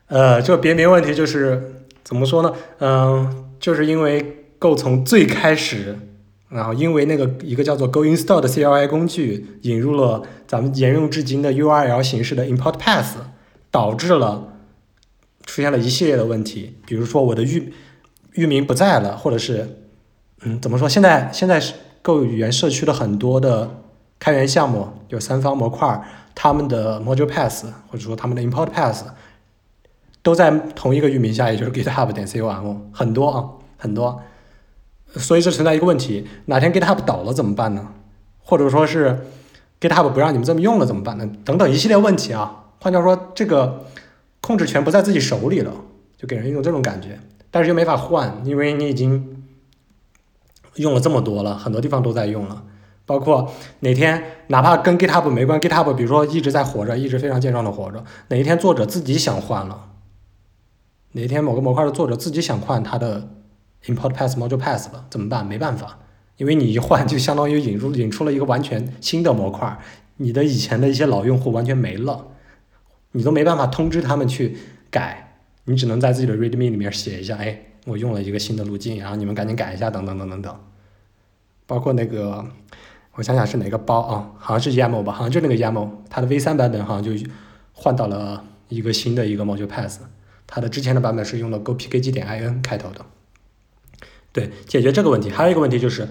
[0.08, 2.52] 呃，这个别名问题就是怎么说呢？
[2.80, 5.96] 嗯、就是因为 Go 从最开始，
[6.50, 13.18] 然后因为那个一个叫做 Go Install 的 CLI 工具引入了咱们沿用至今的 URL 形式的 Import Path，
[13.78, 14.54] 导致了
[15.46, 17.72] 出现了一系列的问题，比如说我的域
[18.32, 19.84] 域名不在了，或者是
[20.42, 20.90] 嗯怎么说？
[20.90, 23.70] 现在现在是 Go 语言社区的很多的
[24.18, 29.04] 开源项目，有三方模块，他们的 Module Path 或者说他们的 Import Path。
[30.24, 33.46] 都在同一个域名下，也就是 GitHub 点 com，很多啊，
[33.78, 34.22] 很多，
[35.16, 37.88] 所以这存在一个问题：哪天 GitHub 倒了怎么办呢？
[38.44, 39.26] 或者说是
[39.80, 41.30] GitHub 不让你们这么用了怎么办呢？
[41.46, 42.67] 等等一系列问题啊。
[42.88, 43.86] 换句话说，这个
[44.40, 45.74] 控制权不在自己手里了，
[46.16, 47.20] 就给人一种这种感觉，
[47.52, 49.44] 但是又没法换，因为你已经
[50.76, 52.64] 用了这么多了，很多地方都在用了。
[53.06, 53.52] 包括
[53.82, 59.90] 哪天哪怕跟 GitHub 没关，GitHub 比如说一直在活着，一直非常健壮的活着，哪一天作者自己想换了，
[61.12, 63.28] 哪一天某个模块的作者自己想换他的
[63.88, 65.46] import path module path 了，怎么办？
[65.46, 66.00] 没办法，
[66.38, 69.78] 因为你一换就相当于引入引出了一个完全新的模块，
[70.16, 72.28] 你的以前的一些老用户完全没了，
[73.18, 74.56] 你都没办法通知他们去
[74.92, 80.56] 改，你只能在自己的 readme 里面写一下，哎，我用了一个新的路径，然后你们赶紧改一下，等等等等等，
[81.66, 82.46] 包括那个。
[83.18, 84.30] 我想想是哪个包啊？
[84.38, 87.28] 好像是 YAML 吧，好像就那个 YAML，它的 V 3版本好像就
[87.74, 89.98] 换到了一个新的一个 module path，
[90.46, 93.04] 它的之前的版本是用的 gopkg 点 in 开头的。
[94.32, 96.08] 对，解决这个问题，还有一个问题就是，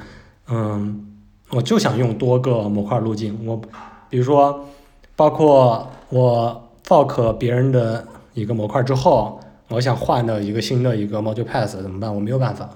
[0.49, 1.17] 嗯，
[1.51, 3.57] 我就想用多个模块路径，我
[4.11, 4.67] 比如说，
[5.15, 12.15] 包括我 fork 别人的一个模块之后，我想换的一个新的一个 module path 怎么办？
[12.15, 12.71] 我没有办法，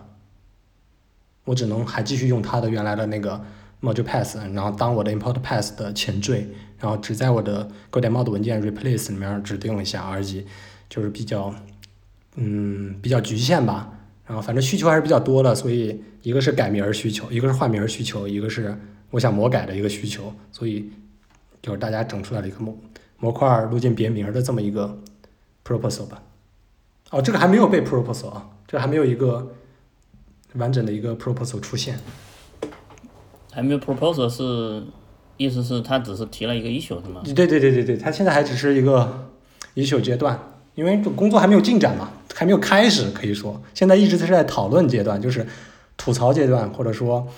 [1.44, 3.40] 我只能还继续用它的原来的那个
[3.80, 10.44] module path，然后当我的 import path 的前缀，然后只在我的 go 点 mod 文件 replace 里面指定一下而已，
[10.88, 11.54] 就是比较，
[12.34, 13.92] 嗯，比较局限吧。
[14.26, 18.76] 然后反正需求还是比较多的，所以一个是改名需求，一个是换名需求，一个是
[19.10, 20.90] 我想魔改的一个需求，所以
[21.62, 22.76] 就是大家整出来了一个模
[23.20, 24.98] 模块路径别名的这么一个
[25.64, 26.22] proposal 吧。
[27.10, 29.52] 哦，这个还没有被 proposal 啊，这还没有一个
[30.54, 31.98] 完整的一个 proposal 出现。
[33.52, 34.82] 还没有 proposal 是
[35.36, 37.20] 意思是他只是提了一个 issue 是吗？
[37.24, 39.28] 对对对对对，他现在还只是一个
[39.74, 40.38] issue 阶段，
[40.74, 42.10] 因为工作还没有进展嘛。
[42.32, 45.46] 还没有开始，可以说现在一直是在讨论阶段，就是
[45.98, 47.28] 吐槽阶段，或者说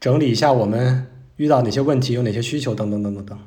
[0.00, 1.06] 整理一下我们
[1.36, 3.38] 遇到哪些问题，有哪些需求等等等等等。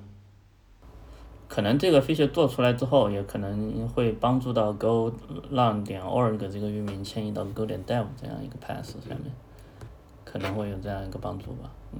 [1.53, 5.11] 可能这个 feature 做出来之后，也可能会帮助到 Go
[5.51, 9.33] 让点 org 这个域名迁移到 Go 点 dev 这样一个 path 上面，
[10.23, 11.69] 可能会有这样一个帮助吧。
[11.91, 11.99] 嗯，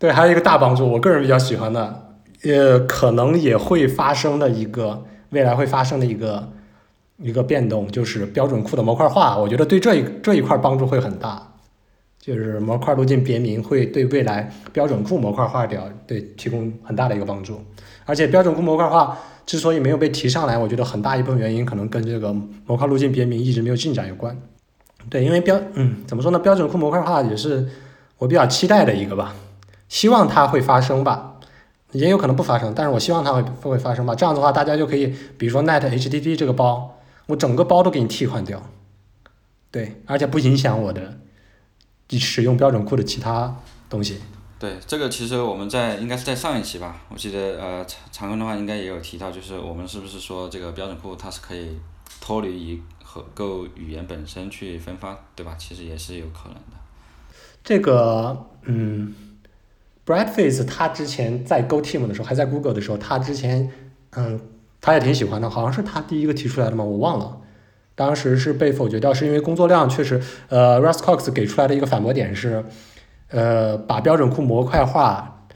[0.00, 6.48] 对，还有一个大帮助，我个人比较喜欢的，呃，可能也会发生的一个未来会发生的一个。
[7.18, 11.54] 一个变动就是标准库的模块化，我觉得对这一这一块帮助会很大，
[12.26, 17.60] 就是模块路径别名会对未来标准库模块化掉对提供很大的一个帮助。
[18.04, 19.16] 而且标准库模块化
[19.46, 22.34] 之所以没有被提上来，我觉得很大一部分原因可能跟这个
[22.66, 24.36] 模块路径别名一直没有进展有关。
[25.08, 26.38] 对，因为标嗯怎么说呢？
[26.40, 27.68] 标准库模块化也是
[28.18, 29.32] 我比较期待的一个吧，
[29.88, 31.38] 希望它会发生吧，
[31.92, 34.16] 也有可能不发生，但是我希望它会会发生吧。
[34.16, 36.92] 这样的话，大家就可以比如说 net HTTP 这个包。
[37.26, 38.62] 我整个包都给你替换掉，
[39.72, 41.18] 对，而且不影响我的
[42.10, 43.56] 使用标准库的其他
[43.88, 44.20] 东西。
[44.58, 51.78] 对，这个其实我们在应该是在上一期吧，我记得呃常常坤的话应该也有提到，就是我们是不是说这个标准库它是可以
[52.20, 55.56] 脱离于和 Go 语言本身去分发，对吧？
[55.58, 56.76] 其实也是有可能的。
[57.64, 59.14] 这个嗯
[60.06, 63.70] ，Bradface 他之前在 Go Team 的时候，还在 Google 的时候，他之前
[64.10, 64.40] 嗯。
[64.78, 67.40] 他也挺喜欢的，好像是他第一个提出来的嘛，我忘了，
[67.96, 72.62] 当时是被否决掉，是因为工作量确实，呃，Russ Cox 给出来的一个反驳点是，
[73.30, 75.46] 呃，把标准库模块化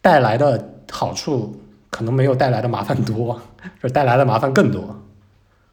[0.00, 1.60] 带来的好处
[1.90, 3.42] 可能没有带来的麻烦多，
[3.80, 5.02] 是带来的麻烦更多，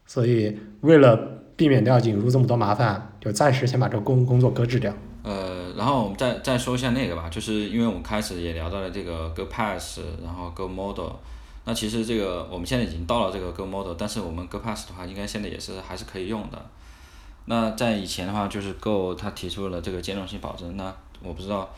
[0.07, 1.15] 所以为了
[1.56, 4.91] 避免掉引入这么多麻烦，就暂时先把这个工工作搁置掉。
[5.22, 11.11] 呃，然后我们再再说一下那个吧，就是因为我们开始也聊到了这个 Go Pass，然后 Go Model。
[11.65, 16.65] 那其实这个我们现在已经到了这个 Go Model，但是我们 Go Pass 的话，应该现在也是还是可以用的。
[17.45, 21.69] 那在以前的话，就是 Go 它提出了这个兼容性保证，那我不知道，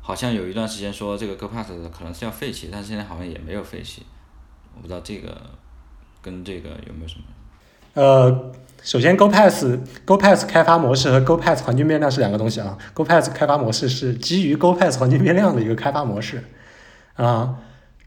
[0.00, 4.02] 好像有一段时间说这个 Go Pass 可能是要废弃，但是现在好像也没有废弃，
[4.76, 5.36] 我不知道这个
[6.22, 7.24] 跟这个有没有什么？
[7.94, 8.52] 呃，
[8.82, 9.64] 首先 Go Pass
[10.04, 12.76] Go Pass 开发模式和 Go Pass 环境变量是两个东西啊。
[12.92, 16.42] Go Pass 开发模式是基于 Go Pass 环境变量的一个开发模式
[17.14, 17.56] 啊。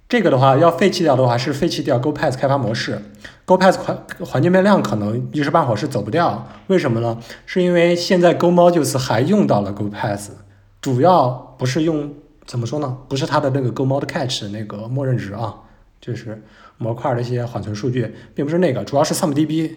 [0.10, 3.02] 这个的话要废弃掉的话是废弃掉 Go Pass 开发模式
[3.44, 7.18] ，Go Pass 环环境变量可能一时半会儿是走不掉，为什么呢？
[7.46, 10.32] 是因为现在 Go Modules 还用到了 Go Pass，
[10.80, 12.14] 主要不是用
[12.46, 12.98] 怎么说呢？
[13.10, 15.54] 不是它的那个 Go Mod Catch 那个默认值啊，
[16.00, 16.42] 就是
[16.78, 19.76] 模块的一些缓存数据，并不是那个，主要是 SumDB。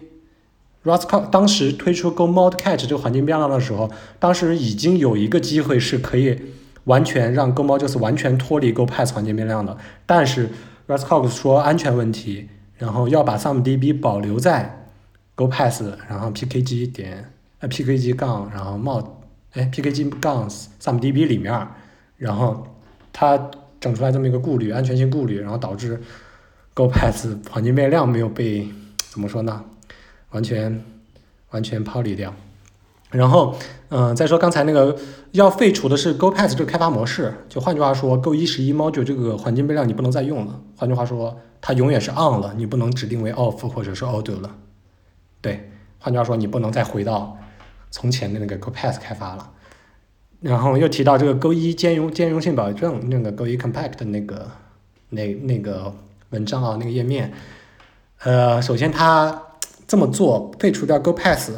[0.85, 6.39] Rust 当时推出 Go Mod Catch 这个环境变量的时候，当时已经有一个机会是可以。
[6.85, 10.49] 完全让 Go Modules 完全脱离 Go Pass 环境变量的，但是
[10.87, 14.87] Russ Cox 说安全问题，然后要把 Some DB 保留在
[15.35, 19.21] Go Pass，然后 pkg 点呃 pkg 杠然后冒
[19.53, 21.67] 哎 pkg 杠 Some DB 里面，
[22.17, 22.67] 然后
[23.13, 26.01] 他整出来这么一个顾虑，安全性顾虑，然后导致
[26.73, 28.67] Go Pass 环境变量没有被
[28.97, 29.63] 怎么说呢？
[30.31, 30.83] 完全
[31.51, 32.33] 完全抛离掉。
[33.11, 33.53] 然后，
[33.89, 34.97] 嗯，再说刚才那个
[35.31, 40.61] 要废除的是 Go Pass 这个开发模式，就换句话说，Go 一十一 Module 这个环境变量你不能再用了。
[40.77, 44.55] 换句话说，它永远是 on 了，你不能指定为 off 或者是 auto 了。
[45.41, 45.69] 对，
[45.99, 47.37] 换句话说，你不能再回到
[47.89, 49.51] 从前的那个 Go Pass 开发了。
[50.39, 54.47] 然后又提到这个 Go 一兼容兼容性保证，那个 Go 一 Compact 的那个
[55.09, 55.93] 那那个
[56.29, 57.33] 文章啊，那个页面，
[58.23, 59.37] 呃，首先它
[59.85, 61.51] 这么做废除掉 Go Pass。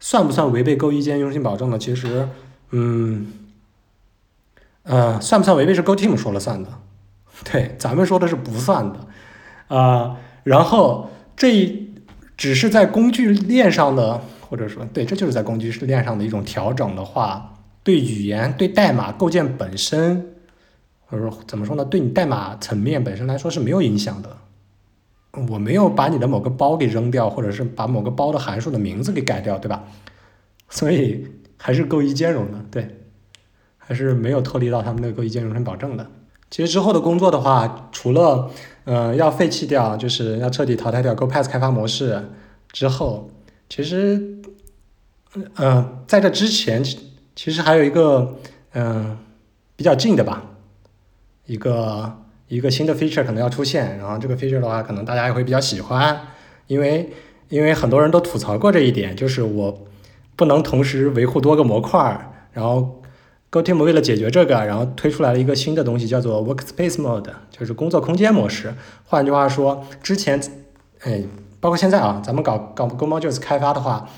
[0.00, 1.78] 算不算违背 Go 一兼容性保证呢？
[1.78, 2.28] 其实，
[2.70, 3.32] 嗯，
[4.82, 6.70] 呃，算不算违背是 Go Team 说了算的，
[7.44, 11.86] 对，咱们说的是不算的，啊，然后这
[12.36, 20.34] 只是在工具链上的，或者说，对，这就是在工具链上的一种调整的话，对语言、对代码构建本身
[21.06, 21.84] 或者说怎么说呢？
[21.84, 24.36] 对你代码层面本身来说是没有影响的。
[25.48, 29.84] 我没有把你的某个包给扔掉，或者是把某个包的函数的名字给改掉，对吧？
[30.68, 31.24] 所以
[31.56, 32.98] 还是够一兼容的，对，
[33.78, 36.04] 还是没有脱离到他们的够一兼容性保证的。
[36.50, 38.50] 其实之后的工作的话，除了
[38.84, 42.30] 呃要废弃掉，就是要彻底淘汰掉 GoPass 开发模式
[42.72, 43.30] 之后，
[43.68, 44.40] 其实
[45.54, 46.82] 呃在这之前，
[47.36, 48.36] 其实还有一个
[48.72, 49.16] 嗯
[49.76, 50.44] 比较近的吧，
[51.46, 52.16] 一个。
[52.50, 56.20] 一个新的 feature 可能要出现，然后这个 feature 的话，可能大家也会比较喜欢，
[56.66, 57.08] 因为
[57.48, 59.86] 因为很多人都吐槽过这一点，就是我
[60.34, 63.02] 不能同时维护多个模块，然后
[63.52, 68.74] GoTeam 为了解决这个，然后推出来了一个新的东西，叫做 Workspace Mode，就是工作空间模式。
[69.04, 70.42] 换句话说，之前
[71.02, 71.22] 哎，
[71.60, 74.08] 包括现在啊，咱们搞搞 GoModules 开发的话，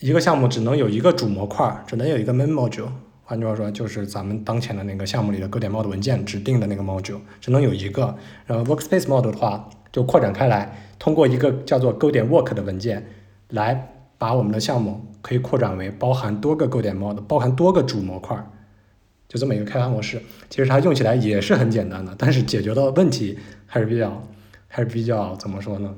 [0.00, 2.88] 一个项目只能有一个主模块，只能有一个 Main Module。
[3.28, 13.06] 换句话说，就是咱们当前的那个项目里的各点 Module 文件指定的那个 Module 只能有一个，然后 Workspace Module 的话就扩展开来，通过一个叫做 Go 点 Work 的文件
[13.50, 18.34] 来把我们的项目可以扩展为包含多个 Go 点 Module，包含多个主模块，
[19.28, 20.22] 就这么一个开发模式。
[20.48, 24.26] 其实它用起来也是很简单的，但是解决的问题还是比较
[24.68, 25.94] 还是比较怎么说呢？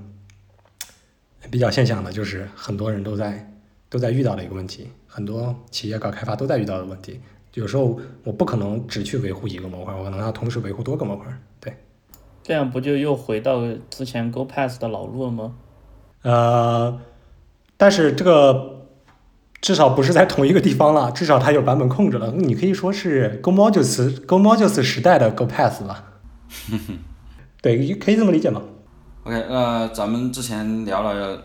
[1.48, 3.49] 比较现象的，就是很多人都在
[3.91, 4.89] 都在遇到的一个问题。
[5.07, 7.21] 很多企业搞开发都在遇到的问题，
[7.55, 11.27] 有时候我不可能只去维护一个模块，我可能要同时维护多个模块。
[11.61, 11.77] 对，
[12.45, 13.61] 这样不就又回到
[13.91, 15.55] 之前 Go Pass 的老路了吗？
[16.23, 17.01] 呃，
[17.77, 18.87] 但是这个
[19.61, 22.31] 至少不是在同一个地方了，至少它有版本控制了。
[22.31, 26.05] 你可以说是 Go Modules Go Modules 时代的 Go Pass 吧？
[27.61, 28.62] 对，可以这么理解吗
[29.25, 31.43] ？OK，那咱们之前聊了。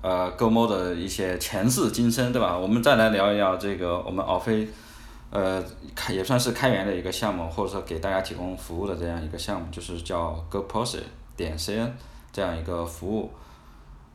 [0.00, 2.56] 呃，GoMo 的一些前世今生，对吧？
[2.56, 4.68] 我们再来聊一聊这个我们奥飞，
[5.30, 5.60] 呃，
[5.96, 11.00] 开也算是开源的一个项目，或者说给大家提供服务的这样一个项目，就是叫 GoProce
[11.36, 11.90] 点 cn
[12.30, 13.32] 这样一个服务。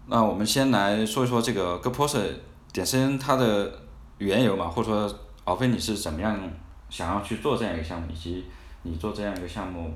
[0.07, 2.29] 那我们先来说一说这个 GoProce
[2.71, 3.69] 点 cn 它的
[4.19, 6.39] 缘由嘛，或者说奥飞你是怎么样
[6.89, 8.45] 想要去做这样一个项目，以及
[8.83, 9.93] 你做这样一个项目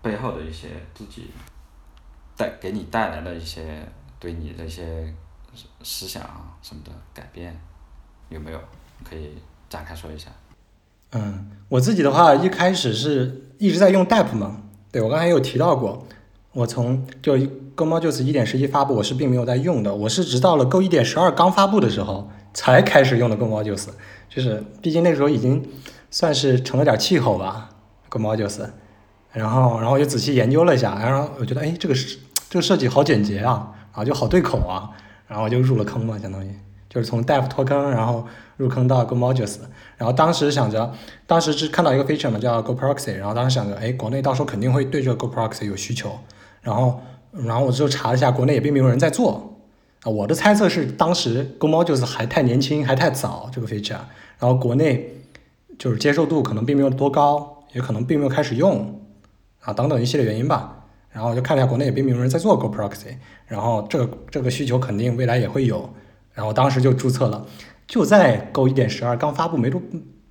[0.00, 1.30] 背后的一些自己
[2.34, 3.86] 带给你带来的一些。
[4.22, 5.12] 对你的一些
[5.82, 7.60] 思想啊什么的改变
[8.28, 8.60] 有没有？
[9.02, 9.32] 可以
[9.68, 10.28] 展开说一下。
[11.10, 14.62] 嗯，我自己的话一开始是一直在用 Dap 嘛，
[14.92, 16.06] 对我刚才有提到过，
[16.52, 17.36] 我从就
[17.74, 23.88] Go Modules 一点十一发布，我是并没有在用的，我是直到了 Go 一点十二刚发布的时候才开始用的 Go Modules，
[24.28, 25.68] 就是毕竟那时候已经
[26.12, 27.70] 算是成了点气候吧
[28.08, 28.70] ，Go Modules，
[29.32, 33.74] 然后然后我就仔细研究了一下，然后我觉得哎这个是这个设计好简洁啊。
[33.92, 34.90] 啊，就好对口啊，
[35.26, 36.50] 然后就入了坑嘛，相当于
[36.88, 39.56] 就是从 Dev 脱坑，然后入坑到 Go Modules，
[39.96, 40.92] 然后当时想着，
[41.26, 46.18] 当时是看到一个 feature 嘛，叫 Go Proxy，然后当时想着，哎，国内到时候肯定会对这个 Go Proxy 有需求，
[46.60, 47.00] 然后，
[47.32, 49.56] 然后我就查了一下，国内也并没有人在做，
[50.02, 53.92] 啊，我的猜测是当时 Go Modules 还太年轻，还太早这个 feature，
[54.38, 55.22] 然后国内
[55.78, 59.00] 就是接受度可能并没有多高，也可能并没有开始用，
[59.60, 60.81] 啊，等等一系列原因吧。
[61.12, 63.16] 然后我就看了一下，国内也并没有人在做 Go Proxy，
[63.46, 65.92] 然后这个这个需求肯定未来也会有，
[66.32, 67.46] 然后当时就注册了，
[67.86, 69.80] 就在 Go 一点十二刚发布没多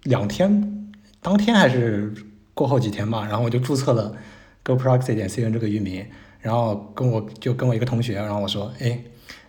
[0.03, 0.89] 两天，
[1.21, 2.11] 当天还是
[2.55, 4.15] 过后几天吧，然后我就注册了
[4.63, 6.03] Go Proxy 点 cn 这个域名，
[6.39, 8.99] 然后跟我就跟我一个同学，然后我说，哎，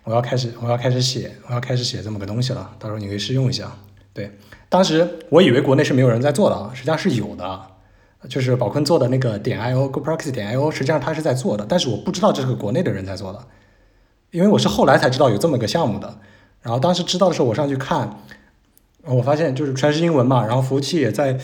[0.04, 3.72] 我要开始我要开始写我要开始写这么个东西了，到时候你可以试用一下。
[4.12, 4.30] 对，
[4.68, 7.71] 当时我以为国内是没有人在做的啊，实际上是有的。
[8.28, 13.38] 就是宝坤做的那个点 io go proxy 点 io，实际上他是在做的，但是我不知道这是个国内的人在做的，
[14.30, 16.18] 因为我是后来才知道有这么个项目的。
[16.60, 18.18] 然后当时知道的时候，我上去看，
[19.04, 21.36] 我发现就是全是英文嘛，然后服务器也在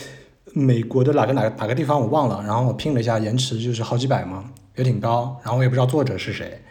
[0.52, 4.44] 美国的哪个哪个哪个地方我忘了，然后我拼了一下，延迟就是好几百嘛，
[4.76, 5.36] 也挺高。
[5.42, 6.62] 然后我也不知道作者是谁，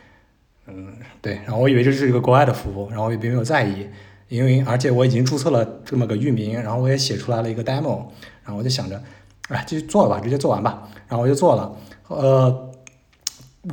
[0.68, 3.88] 嗯，对，然后我以为这是一个国外的服务，然后我也并没有在意，
[4.30, 8.06] 因为而且我已经注册了这么个域名，然后我也写出来了一个 demo，
[8.44, 9.04] 然后我就想着。
[9.48, 10.90] 哎，就做吧，直接做完吧。
[11.08, 11.74] 然后我就做了。
[12.10, 12.72] 呃，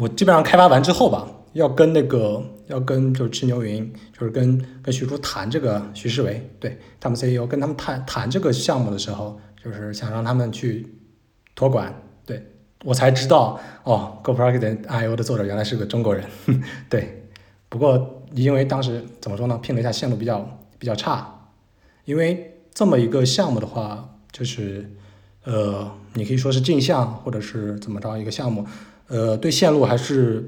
[0.01, 10.94] 我基本上开发完之后吧，要跟那个，要跟就是赤牛云，就是跟跟徐叔谈这个，徐世维，对他们 CEO 跟他们谈谈这个项目的时候，就是想让他们去
[11.56, 11.92] 托管。
[12.24, 12.40] 对
[12.84, 14.52] 我才知道，哦，GoPro
[14.88, 16.24] IO 的作者原来是个中国人。
[16.88, 17.28] 对，
[17.68, 20.48] 不过因为当时怎么说呢，拼了一下线路比较
[20.78, 21.48] 比较差，
[22.05, 24.88] 因为这么一个项目的话，就是。
[25.44, 28.66] 呃，你可以说是镜像，或者是怎么着一个项目，
[29.08, 30.44] 呃，对线路还是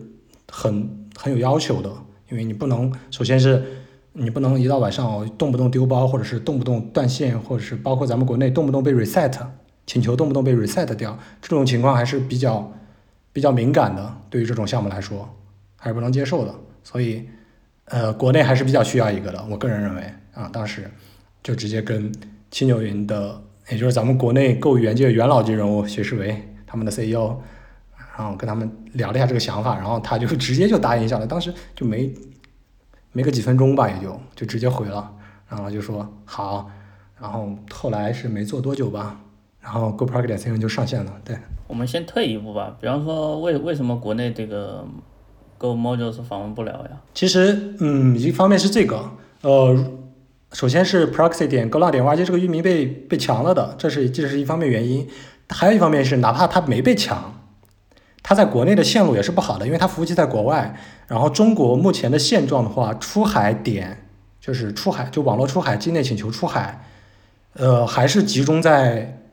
[0.50, 1.90] 很很有要求的，
[2.30, 3.62] 因为你不能，首先是
[4.12, 9.34] 你不能一到晚上动不动丢包，或者是动不动断线，或者是包括咱们国内动不动被 reset，
[9.86, 12.72] 请求动不动被 reset 掉，这种情况还是比较
[13.32, 15.28] 比较敏感的，对于这种项目来说
[15.76, 16.54] 还是不能接受的。
[16.82, 17.28] 所以，
[17.84, 20.02] 呃，国内还是比较需要一个的，我个人认为
[20.32, 20.90] 啊，当时
[21.42, 22.10] 就直接跟
[22.50, 27.36] 青牛云的，也就是咱们国内购元界元老级人物薛世维他们的 CEO，
[28.16, 32.12] 然后跟他们聊了一下这个想法，然后他就直接就答应下来，当时就没
[33.12, 35.10] 没个几分钟吧，也就就直接回了，
[35.48, 36.70] 然后就说好，
[37.20, 39.20] 然后后来是没做多久吧。
[39.60, 41.36] 然后 GoPro 点 C 就上线了，对。
[41.66, 44.86] 我们先退一步吧，比方说为为什么国内这个
[45.58, 46.90] Go Modules 访问不了呀？
[47.12, 49.10] 其实，嗯，一方面是这个，
[49.42, 49.76] 呃，
[50.56, 55.06] 首先是 Proxy 点 Go 浪点 YJ 这个域名被被抢了的，这是这是一方面原因。
[55.50, 57.42] 还有一方面是，哪怕它没被抢，
[58.22, 60.74] 它在国内的线路也是不好的，因为它服务器在国外。
[61.08, 64.08] 然后中国目前的现状的话，出海点
[64.40, 66.86] 就是出海就网络出海境内请求出海，
[67.52, 69.24] 呃，还是集中在。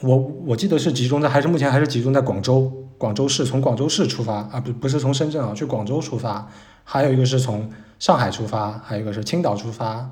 [0.00, 6.48] 我我记得是集中在，还是目前还是集中在广州，广州市从广州市出发啊，不不是从深圳啊，去广州出发，
[6.82, 7.70] 还有一个是从
[8.00, 10.10] 上海出发，还有一个是青岛出发，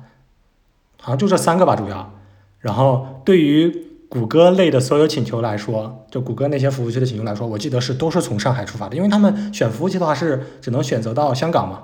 [1.07, 2.13] 好像就这三个吧主要。
[2.59, 3.71] 然后对于
[4.09, 11.83] 谷歌类的所有请求来说，就谷歌那些服务器的请求来说，我记得是都是从上海出发的，因为他们选服务器的话是只能选择到香港嘛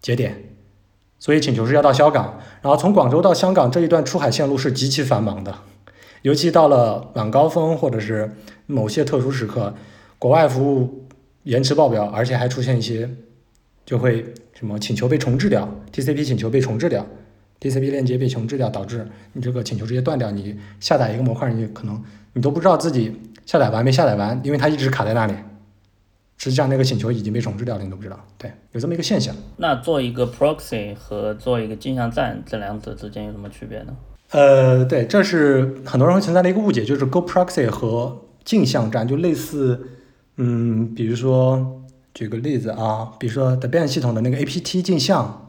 [0.00, 0.42] 节点，
[1.20, 5.54] 所以请求是要到香港，然后从广州到香港这一段出海线路是极其繁忙的。
[6.22, 8.32] 尤其到了晚高峰或者是
[8.66, 9.72] 某些特殊时刻，
[10.18, 11.06] 国外服务
[11.44, 13.08] 延迟爆表，而且还出现一些
[13.84, 17.06] 就会什么请求被重置掉，TCP 请求被重置掉
[17.60, 20.30] ，TCP 链接被重置掉，导致你这个请求直接断掉。
[20.30, 22.02] 你下载一个模块，你可能
[22.32, 23.14] 你都不知道自己
[23.44, 25.34] 下载完没下载完，因为它一直卡在那里。
[26.38, 28.24] 实际上那个请求已经被重置掉了，你都不知道。
[28.36, 29.34] 对，有这么一个现象。
[29.56, 33.96] 那做一个 proxy 和做一个镜像站，这两者之间有什么区别呢？
[34.32, 39.88] 呃，对，这是很多人会存在的一个误解，就是 Go Proxy 和镜像站就类似，
[40.36, 45.45] 嗯，比如说举个例子啊，比如说 Debian 系统的那个 APT 镜像，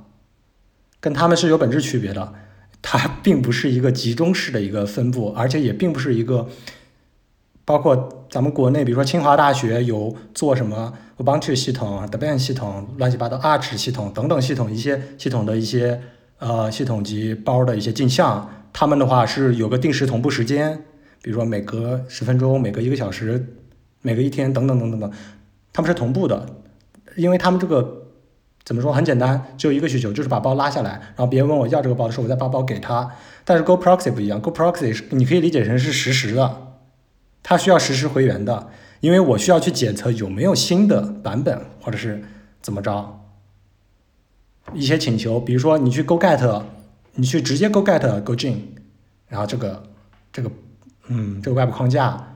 [1.08, 2.34] 跟他们是有本质区别的，
[2.82, 6.46] 它并不是一个集中式的一个分布，而且也并不是一个，
[7.64, 16.02] 包括咱们国内，比如说清华大学有做什么 Ubuntu 系统、，DEBAN 系统、乱七八糟 Arch 系统等等系统一些系统的一些
[16.40, 18.50] 呃系统级包的一些镜像。
[18.74, 20.84] 他们的话是有个定时同步时间，
[21.22, 23.58] 比如说每隔十分钟、每隔一个小时、
[24.02, 25.10] 每隔一天等等等等等，
[25.72, 26.46] 他们是同步的，
[27.16, 28.07] 因为他们这个
[28.68, 33.10] 怎么说很简单，只有一个需求，就是把包拉下来，然后别人问我要这个包的时候，我再把包给他。
[33.46, 36.76] 但是 Go Proxy 不一样，Go Proxy 是你可以理解成是实时的，
[37.42, 38.68] 它需要实时回源的，
[39.00, 42.22] 因为我需要去检测有没有新的版本或者是
[42.62, 43.22] 怎么着
[44.74, 46.64] 一些请求，比如说你去 Go Get。
[47.20, 48.58] 你去直接 go get go Jin，
[49.28, 49.82] 然后这个
[50.32, 50.52] 这个
[51.08, 52.36] 嗯这个 web 框架，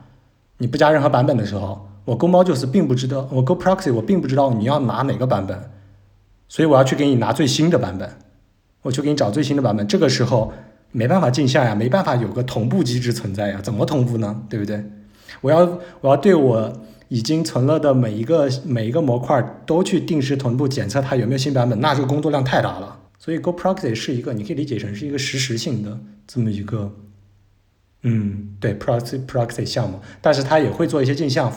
[0.56, 5.70] 你不加任何版本的时候，我 go modules 并不知道，我 go proxy 我并不知道你要拿哪个版本，
[6.52, 8.06] 所以我要去给你拿最新的版本，
[8.82, 10.52] 我去给你找最新的版本，这个时候
[10.90, 14.42] 没办法镜像呀，没办法有个同步机制存在呀，怎么同步呢？
[14.50, 14.84] 对不对？
[15.40, 15.60] 我要
[16.02, 16.70] 我要对我
[17.08, 22.98] 已经存了的每一个每一个模块都去定时同步检测它有没有新版本，那这个工作量太大了。
[23.18, 26.92] 所以 Go Proxy 是一个，你可以理解成是一个实时性的这么一个，
[28.02, 31.50] 嗯，对 Proxy Proxy 项目，但是它也会做一些镜像，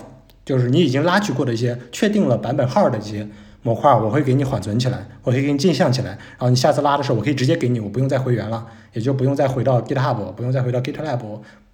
[0.46, 3.28] 就是你已经拉取过的一些确定了版本号的这些
[3.66, 8.64] 模块，我会给你缓存起来，我可以给你镜像起来，然后你下次拉的时候，我可以直接给你，我不用再回源了，
[8.94, 11.20] 也就不用再回到 GitHub，不用再回到 GitLab，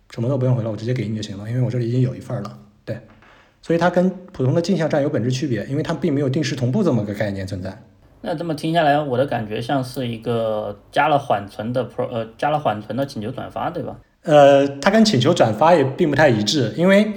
[0.09, 2.97] 什么都不用回了，我直接给你就行了，因为我这里已经有一份了，对，
[3.61, 7.77] 所以它跟普通的镜像站有本质区别，因为它并没有定时同步这么个概念存在。
[8.22, 13.97] 那这么听下来，我的感觉像是一个加了缓存的 pro，呃，加了缓存的请求转发，对吧？
[14.23, 17.11] 呃，它跟请求转发也并不太一致，因为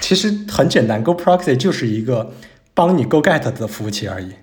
[0.00, 2.30] 其实很简单，Go Proxy 就是一个
[2.76, 4.34] 帮你 Go Get 的服务器而已，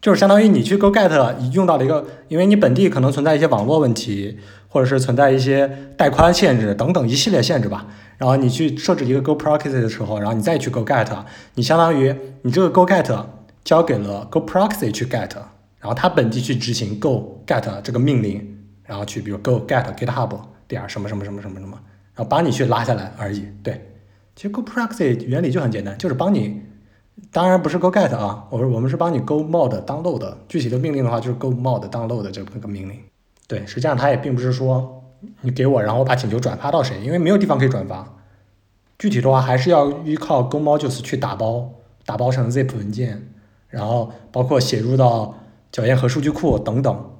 [0.00, 7.86] 就是相当于你去 Go Get 你用到了一个，因为你本地可能存在一些网络问题，或者是存在一些带宽限制等等一系列限制吧，
[8.18, 11.06] 然后你去设置一个 Go Proxy 的时候，然后你再去 Go Get，
[11.54, 13.24] 你相当于你这个 Go Get。
[13.64, 15.34] 交给了 Go Proxy 去 get，
[15.78, 20.38] 然后它本地去执行 Go get 这个命令，然后去比如 Go get GitHub
[20.68, 21.78] 点什么什么什么什么什么，
[22.14, 23.48] 然后把你去拉下来而已。
[23.62, 23.80] 对，
[24.36, 26.60] 其实 Go Proxy 原理就很简单，就是帮你，
[27.30, 32.98] 当然不是 Go get 啊，我说我们是帮你 Go mod download，具体的命令的话就是 Go mod download 这个命令。
[33.46, 35.02] 对，实际上它也并不是说
[35.40, 38.16] 你给我，然后我把请求转发到谁，因为没有地方可以转发。
[38.98, 41.70] 具体的话还是要依靠 Go modules 去打包，
[42.04, 43.30] 打包成 zip 文件。
[43.68, 45.34] 然后包括写入到
[45.72, 47.10] 脚验和数据库等等，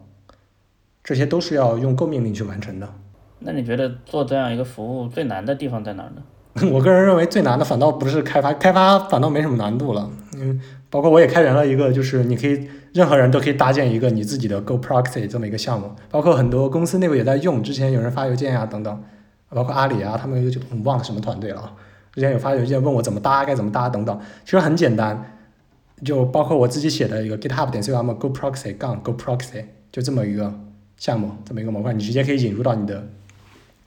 [1.02, 2.88] 这些都是要用 Go 命令去完成的。
[3.40, 6.22] 那你觉得做这样一个服务最难的地方在哪儿呢？
[6.70, 10.09] 我个人认为最难的反倒不是开发，开发反倒没什么难度了。
[10.36, 17.60] 嗯，包括我也开源了一个，就是你可以任何人都可以搭建一个你自己的 Go Proxy 这么一个项目，包括很多公司内部也在用。
[17.60, 19.02] 之前有人发邮件呀等等，
[19.48, 21.72] 包括阿里啊，他们就忘了什么团队了。
[22.12, 25.36] 之前有发邮件问我怎么搭，该怎么搭等等，其实很简单，
[26.05, 30.55] 就包括我自己写的一个 GitHub 点 com Go Proxy 杠 Go Proxy 就这么一个
[30.97, 33.05] 项目，这么一个模块，你直接可以引入到你的。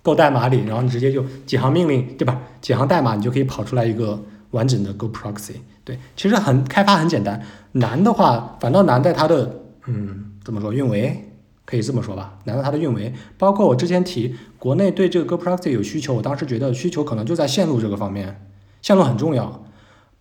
[0.07, 2.39] Go 代码里，然后你直接就几行命令，对吧？
[2.61, 5.55] 几行代码你就可以跑出来一个完整的 Go Proxy。
[5.83, 7.41] 对，其实很开发很简单，
[7.73, 11.25] 难的话反倒难在它的，嗯，怎么说运维？
[11.65, 13.13] 可以这么说吧，难在它的运维。
[13.37, 18.47] 包括我之前提国内对这个 Go Proxy 有需求，我当时觉得需求可能就在线路这个方面，
[18.81, 19.65] 线路很重要。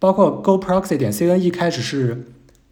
[0.00, 2.26] 包括 Go Proxy 点 cn 一开始是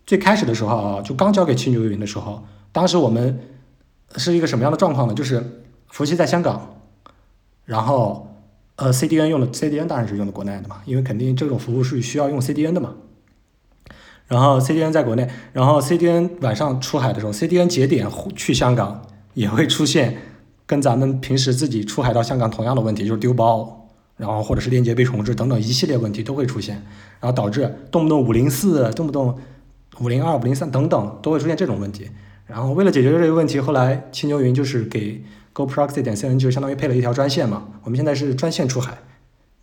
[0.04, 3.38] 最开始的时候啊，就刚交给青牛云的时候，当时我们
[4.16, 5.14] 是一个什么样的状况呢？
[5.14, 6.80] 就是服务器在香港。
[7.64, 8.28] 然后，
[8.76, 12.94] 呃，CDN 用的 CDN 当然是用的国内的嘛，因为肯定这种服务是需要用 CDN 的嘛。
[14.26, 19.02] 然后 CDN 在国内，然后 CDN 晚上出海的时候，CDN 节点去香港
[19.34, 20.16] 也会出现
[20.66, 26.74] 跟咱们平时自己出海到香港同样的问题，就是丢包，然后或者是链接被重置等等一系列问题都会出现，
[27.20, 29.38] 然后导致动不动五零四，动不动
[30.00, 32.10] 五零二、五零三等等都会出现这种问题。
[32.46, 35.24] 然后为了解决这个问题，后来青牛云就是给。
[35.54, 38.98] Go Proxy 点 cn 就相当于配了一条专线嘛，我们现在是专线出海，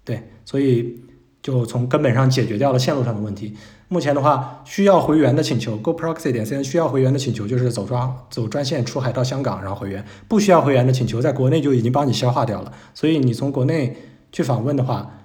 [0.06, 1.04] 对，所以
[1.44, 3.58] 就从根本上解决掉了线路上的问题。
[3.90, 12.72] 目前的话，需要回源的请求，Go Proxy 点 cn 需要回源的请求就是走专走专线出海到香港，然后回源；不需要回源的请求，在国内就已经帮你消化掉了。
[12.94, 13.98] 所以你从国内
[14.32, 15.20] 去访问的话，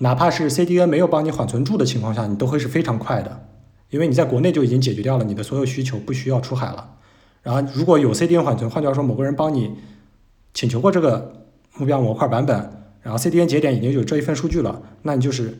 [0.00, 3.46] 哪怕是 CDN 没有帮你缓存住的情况下，你都会是非常快的，
[3.88, 6.96] 因为你在国内就已经解决掉了你的所有需求，不需要出海了。
[7.40, 9.70] 然后如果有 CDN 缓存，换句话说，某个人帮你。
[10.54, 12.56] 请求过这个目标模块版本，
[13.00, 15.58] 然后 CDN 节点已经有这一份数据了，那你就是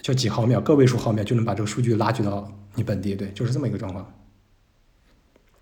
[0.00, 4.14] 就几毫秒，个位数毫秒就能把这个数据拉取到你本地，对，就是这么一个状况。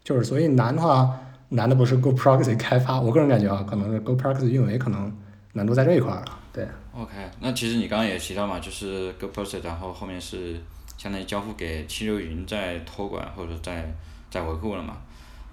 [0.05, 5.11] 就是所以难的话，难的不是 Go Proxy 开发，我个人感觉啊，可能是 Go Proxy 运维可能
[5.55, 6.39] 难度在这一块儿了。
[6.53, 6.69] 对。
[6.93, 10.61] OK，那其实你刚刚也提到嘛，就是 Go Proxy，然后后面是
[10.99, 13.93] 相当于交付给七六云在托管或者在
[14.31, 14.99] 在维护了嘛？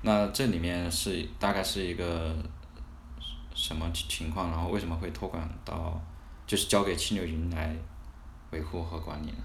[0.01, 2.35] 那这里面是大概是一个。
[3.53, 4.49] 什么情况？
[4.49, 6.01] 然后为什么会托管到，
[6.45, 7.75] 就是交给七六云来
[8.51, 9.37] 维护和管理呢？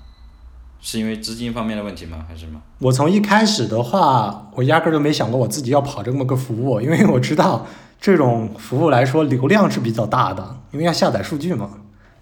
[0.81, 2.25] 是因为资金方面的问题吗？
[2.29, 2.63] 还是什么？
[2.79, 7.67] 我从一开始的话，我压根儿就没想过我自己要跑这么个服务，因为我知道
[8.01, 11.71] 这种服务来说流量是比较大的，因为要下载数据嘛。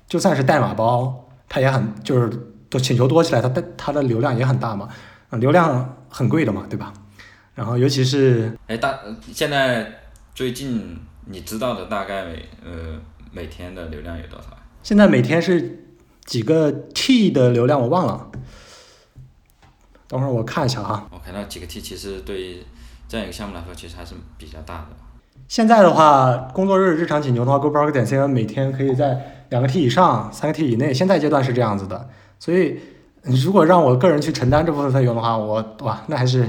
[0.08, 2.30] 就算是代码包，它也很就是
[2.70, 4.88] 都请求多起来，它的它的流量也很大嘛。
[5.32, 6.92] 流量很贵的嘛，对吧？
[7.54, 8.98] 然后尤其是哎大
[9.32, 10.00] 现在
[10.34, 10.98] 最近。
[11.26, 12.22] 你知道的大概
[12.64, 12.98] 呃
[13.32, 14.46] 每天的流量有多少？
[14.82, 15.84] 现在每天是
[16.24, 18.30] 几个 T 的流量我忘了，
[20.06, 21.08] 等会儿我看一下哈。
[21.12, 22.62] 我看那几个 T 其实对于
[23.08, 24.88] 这样一个项目来说，其实还是比较大的。
[25.48, 30.94] 现在的话，工作日日常请求的话，GoPro 点 CN 每天可以在两个 T 以上，三个 T 以内。
[30.94, 32.08] 现在阶段是这样子的，
[32.38, 32.80] 所以
[33.22, 36.48] 如果让我个人去承担这部分费用的话，我哇那还是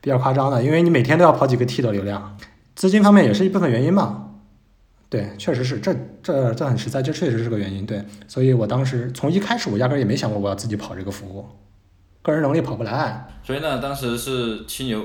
[0.00, 2.36] 比较夸张的，因为你每天都要跑几个 T 的流量。
[2.80, 4.36] 资金方面也是一部分原因嘛，
[5.10, 11.44] 对，确实是，这这这很实在，这确实是个原因，对，所以我当时从一开始我压根也没想过我要自己跑这个服务，
[12.22, 13.28] 个人能力跑不来。
[13.44, 15.04] 所以呢，当时是七牛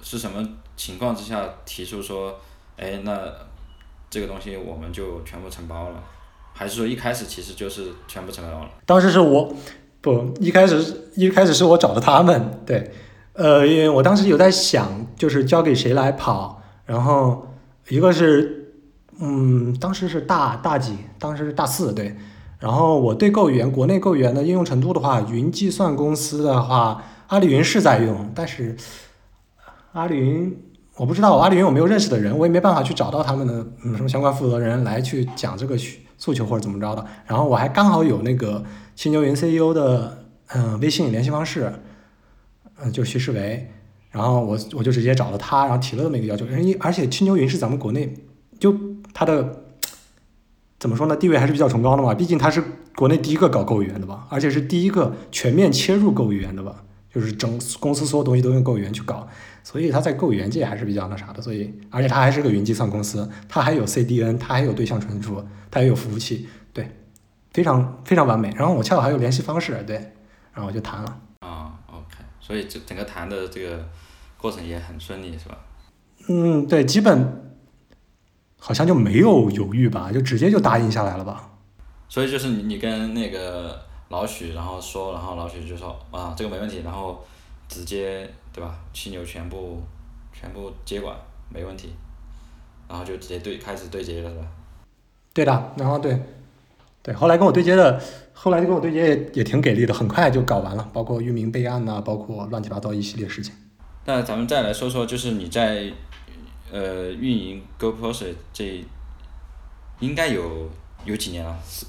[0.00, 2.38] 是什么情况之下提出说，
[2.76, 3.20] 哎，那
[4.08, 6.00] 这个东西我们就全部承包了，
[6.54, 8.70] 还是说一开始其实就是全部承包了？
[8.86, 9.52] 当时是我
[10.00, 12.92] 不一开始一开始是我找的他们，对，
[13.32, 16.62] 呃，因为我当时有在想，就是交给谁来跑。
[16.88, 17.46] 然后
[17.90, 18.72] 一个是，
[19.20, 22.16] 嗯，当时是大大几，当时是大四对。
[22.58, 28.74] 然后我对购语言，国内购语言的应用程度的话，云计算公司的话，阿里云是在用，但是
[29.92, 30.58] 阿里云
[30.96, 35.76] 我不知道，阿里云有没有认识的人，我也没办法去找到他们的嗯什么相关负责人来去讲这个
[36.16, 37.04] 诉求或者怎么着的。
[37.26, 38.64] 然后我还刚好有那个
[38.96, 40.24] 青牛云 CEO 的
[40.54, 41.70] 嗯微信联系方式，
[42.80, 43.70] 嗯，就徐世维。
[44.10, 46.46] 然后我我就直接找了他，然后提了这么一个要求。
[46.46, 48.14] 因为而且青牛云是咱们国内
[48.58, 48.74] 就
[49.12, 49.64] 它的
[50.78, 52.14] 怎么说呢，地位还是比较崇高的嘛。
[52.14, 52.62] 毕竟它是
[52.96, 56.82] 国内第一个搞购语言的吧，而且是第一个全面切入购语言的吧，
[57.12, 59.28] 就是整公司所有东西都用购语言去搞，
[59.62, 61.42] 所以它在购语言界还是比较那啥的。
[61.42, 66.90] 所以而且它还是个云计算公司，它还有 CDN，它还有对象传输，它也有服务器，对，
[67.52, 68.52] 非常非常完美。
[68.56, 69.96] 然后我恰好还有联系方式，对，
[70.52, 71.20] 然后我就谈了。
[72.48, 73.86] 所以整整个谈的这个
[74.38, 75.58] 过程也很顺利，是吧？
[76.28, 77.54] 嗯，对，基本
[78.58, 81.50] 好像就没有犹豫吧，就直接就答应下来了吧。
[82.08, 87.22] 所以就是你你跟那个老许然后说，然后老许就说啊这个没问题，然后
[87.68, 88.78] 直接对吧？
[88.94, 89.82] 犀牛全部
[90.32, 91.14] 全部接管
[91.50, 91.92] 没问题，
[92.88, 94.46] 然后就直接对开始对接了是吧？
[95.34, 96.18] 对的，然后对，
[97.02, 98.02] 对，后来跟我对接的，
[98.32, 103.54] 后来就跟我对接也也挺给力的，很快就搞完了，包括域名备案呐、包括乱七八糟一系列事情。
[104.04, 105.92] 那咱们再来说说，就是你在
[106.70, 108.84] 呃运营 GoPro 这
[110.00, 110.70] 应该有
[111.04, 111.86] 有几年了，四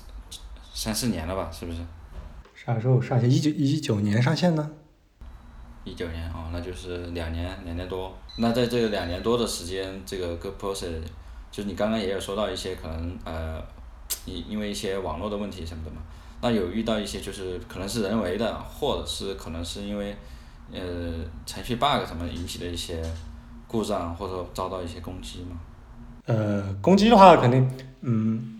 [0.74, 1.50] 三四年了吧？
[1.52, 1.80] 是不是？
[2.54, 3.30] 啥时候上线？
[3.30, 4.70] 一九一九年上线呢？
[5.86, 8.16] 一九年哦，那就是两年两年多。
[8.38, 10.74] 那在这两年多的时间，这个 GoPro
[11.52, 13.64] 就是你刚刚也有说到一些可能呃，
[14.30, 15.98] 因因为一些网络的问题什么的嘛，
[16.42, 20.16] 那有遇到一些就是可能是人为的，或者是可能是因为
[20.72, 20.80] 呃
[21.46, 23.02] 程序 bug 什么引起的一些
[23.68, 25.60] 故障，或者遭到一些攻击嘛？
[26.26, 27.70] 呃，攻击的话肯定，
[28.02, 28.60] 嗯，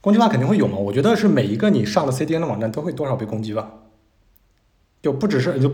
[0.00, 0.76] 攻击的话肯定会有嘛。
[0.76, 3.70] 我觉得是每一个你上的 CDN 的网站都会多少被攻击吧，
[5.00, 5.72] 就不只是就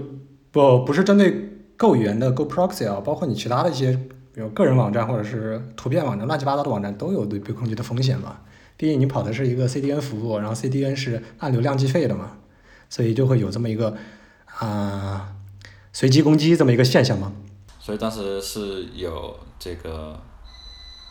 [0.50, 1.48] 不不是针对
[1.78, 3.92] Go 语言的 Go Proxy 啊，包括你其他的一些，
[4.34, 8.40] 比如个人网站或者是图片网站，乱七八糟的网站都有被被攻击的风险嘛。
[8.80, 12.38] 毕竟你跑的是一个 CDN 服务，然后 CDN 是按流量计费的嘛，
[12.88, 13.94] 所以就会有这么一个
[14.58, 15.34] 啊、
[15.92, 17.30] 随机攻击这么一个现象嘛。
[17.78, 20.18] 所以当时是有这个，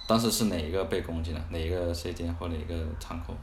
[0.08, 1.40] 当时是哪一个被攻击的？
[1.52, 3.34] 哪一个 CDN 或哪一个仓库？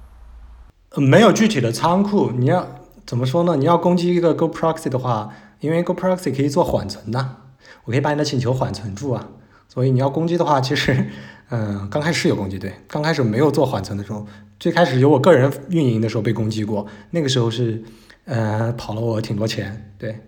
[0.88, 2.66] 呃没有具体的仓库，你要
[3.06, 3.54] 怎么说呢？
[3.54, 7.36] 你要攻击一个 Go Proxy 的话，因为 Go Proxy 可以做缓存的，
[7.84, 9.28] 我可以把你的请求缓存住啊。
[9.68, 11.10] 所以你要攻击的话，其实，
[11.50, 14.26] 嗯、刚开始是有攻击，对，刚开始没有做缓存的时候，
[14.58, 17.82] 最开始有我个人运营的时候被攻击过，那个时候是，
[18.24, 20.18] 呃，跑了我挺多钱，对，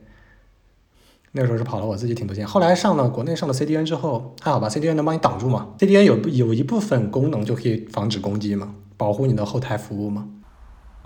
[1.33, 2.47] 那个时候是跑了我自己挺多钱。
[2.47, 10.27] 后来上了国内上了 CDN 之后，还好吧，CDN 能帮你挡住嘛，CDN 有有一部分功能就可以防止攻击嘛，保护你的后台服务嘛。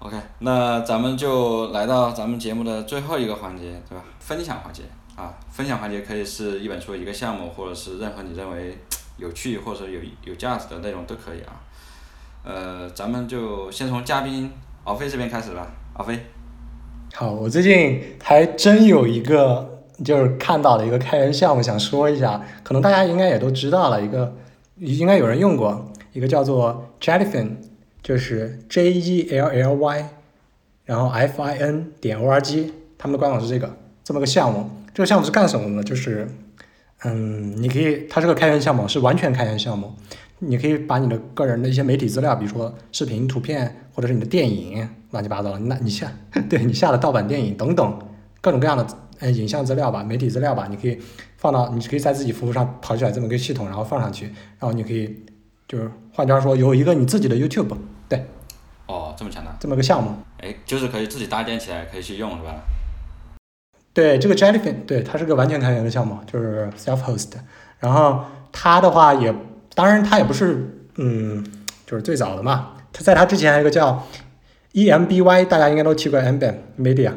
[0.01, 4.05] OK，那咱们就来到咱们节目的最后一个环节，对吧？
[4.19, 4.83] 分享环节
[5.15, 8.77] 啊，分享环节可以是一本书、一个项目，或者是任何你认为
[9.23, 11.63] 有趣或者有有价值的内容都可以啊。
[12.45, 14.51] 呃，咱们就先从嘉宾
[14.83, 15.69] 敖飞这边开始吧。
[15.95, 16.19] 敖飞，
[17.15, 24.35] 好，我最近还真有一个就是看到了一个开源项目，想说一下，可能大家应该也都知道了，一个
[24.79, 27.51] 应该有人用过，一个叫做 Jellyfin，
[28.03, 30.09] 就是 J E L L Y，
[30.85, 34.69] 然后 F I N 点 O R G，他们的官网是这个这么个项目。
[34.95, 35.83] 这个项目是干什么的呢？
[35.83, 36.29] 就是
[37.05, 39.93] 嗯，你可以，它是个开源项目，是完全开源项目。
[40.39, 46.13] 你可以把你的个人的一些媒体资料，比如说视频、图片，或者是你的电影，乱七八糟的，那你下
[46.51, 47.99] 对你下的盗版电影等等
[48.41, 48.85] 各种各样的
[49.21, 50.99] 呃影像资料吧、媒体资料吧，你可以
[51.37, 54.27] 放到，你可以在自己服务上跑起来这么一个系统，然后放上去，
[54.59, 55.25] 然后你可以
[55.69, 57.77] 就是换句话说，有一个你自己的 YouTube，
[58.09, 58.27] 对，
[58.87, 60.11] 哦，这么强大，这么个项目。
[60.39, 62.55] 哎，就是可以自己搭建起来，可以去用，是吧？
[63.95, 67.29] 对，这个 Jellyfin，对，它是个完全开源的项目，就是 self-host。
[67.79, 69.35] 然后它的话也，
[69.75, 71.45] 当然它也不是，嗯，
[71.85, 72.71] 就是最早的嘛。
[72.91, 74.07] 它在它之前还有一个叫
[74.73, 77.13] EMBY，大家应该都听过 Ambient Media，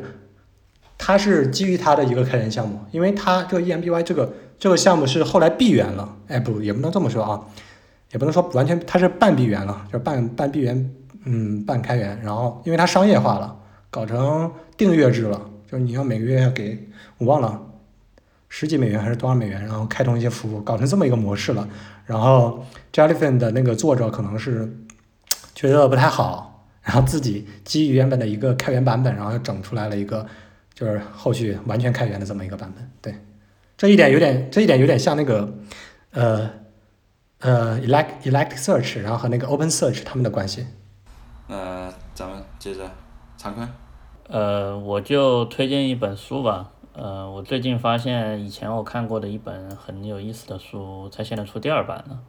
[0.98, 7.40] 它是基于它的一个开源项目，因为它这个 EMBY 这个这个项目是后来闭源了，哎，不，也不能这么说啊，
[8.12, 10.92] 也不能说完全，它是半闭源了，就是半半闭源，
[11.24, 12.20] 嗯，半开源。
[12.22, 13.56] 然后因为它商业化了，
[13.90, 15.40] 搞成订阅制了。
[15.78, 16.88] 你要每个月要给
[17.18, 17.62] 我忘了
[18.50, 21.68] 十几美元还是多少美元，然后开通一些服务，搞成这么一个模式了。
[22.06, 24.72] 然后 Jellyfin 的那个作者可能是
[25.54, 30.26] 觉得不太好，然后自己基于原本的一个开源版本，然后又整出来了一个
[30.74, 32.90] 就是后续完全开源的这么一个版本。
[33.02, 33.16] 对，
[33.76, 35.58] 这一点有点这一点有点像那个
[36.12, 36.50] 呃
[37.40, 40.68] 呃 Elect Elect Search，然后和那个 OpenSearch 他们的关系。
[41.48, 42.92] 那咱们接着
[43.38, 43.68] 常坤。
[44.28, 46.72] 呃，我就推荐一本书吧。
[46.94, 52.20] 呃，我最近发现以前我看过的一本很有意思的书，才现在出第二版了。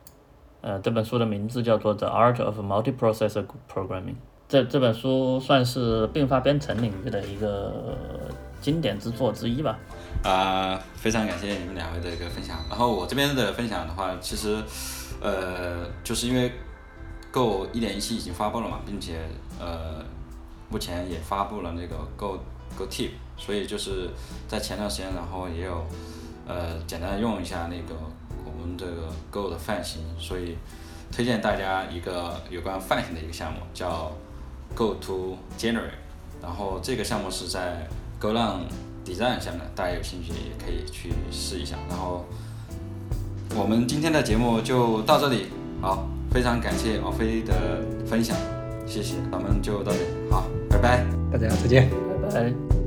[0.60, 4.02] 呃，这本书的名字叫做《The Art of Multiprocessor Programming》。
[4.48, 7.96] 这这本书算是并发编程领域的一个
[8.60, 9.78] 经典之作之一吧。
[10.24, 12.56] 啊、非常感谢你们两位的一个分享。
[12.68, 14.62] 然后我这边的分享的话，其实，
[15.20, 16.50] 呃，就是因为
[17.30, 19.20] Go 一点一七已经发布了嘛，并且
[19.60, 20.04] 呃，
[20.68, 22.38] 目前也发布了那个 Go
[22.76, 24.10] Go Tip，所以就是
[24.48, 25.84] 在前段时间，然后也有
[26.46, 27.94] 呃简单地用一下那个
[28.44, 30.56] 我们这个 Go 的泛型，所以
[31.12, 34.10] 推荐大家一个有关泛型的一个项目，叫
[34.74, 35.90] Go to Generate。
[36.42, 37.88] 然后这个项目是在
[38.20, 38.60] Go 浪
[39.04, 41.76] Design 下面，大家有兴趣也可以去试一下。
[41.88, 42.24] 然后
[43.56, 45.46] 我们今天的节目就到这里，
[45.80, 46.06] 好。
[46.28, 48.36] 非常感谢王飞的分享，
[48.86, 51.04] 谢谢，咱们就到这里，好，拜拜。
[51.30, 51.90] 大家再见。
[52.22, 52.85] 拜拜。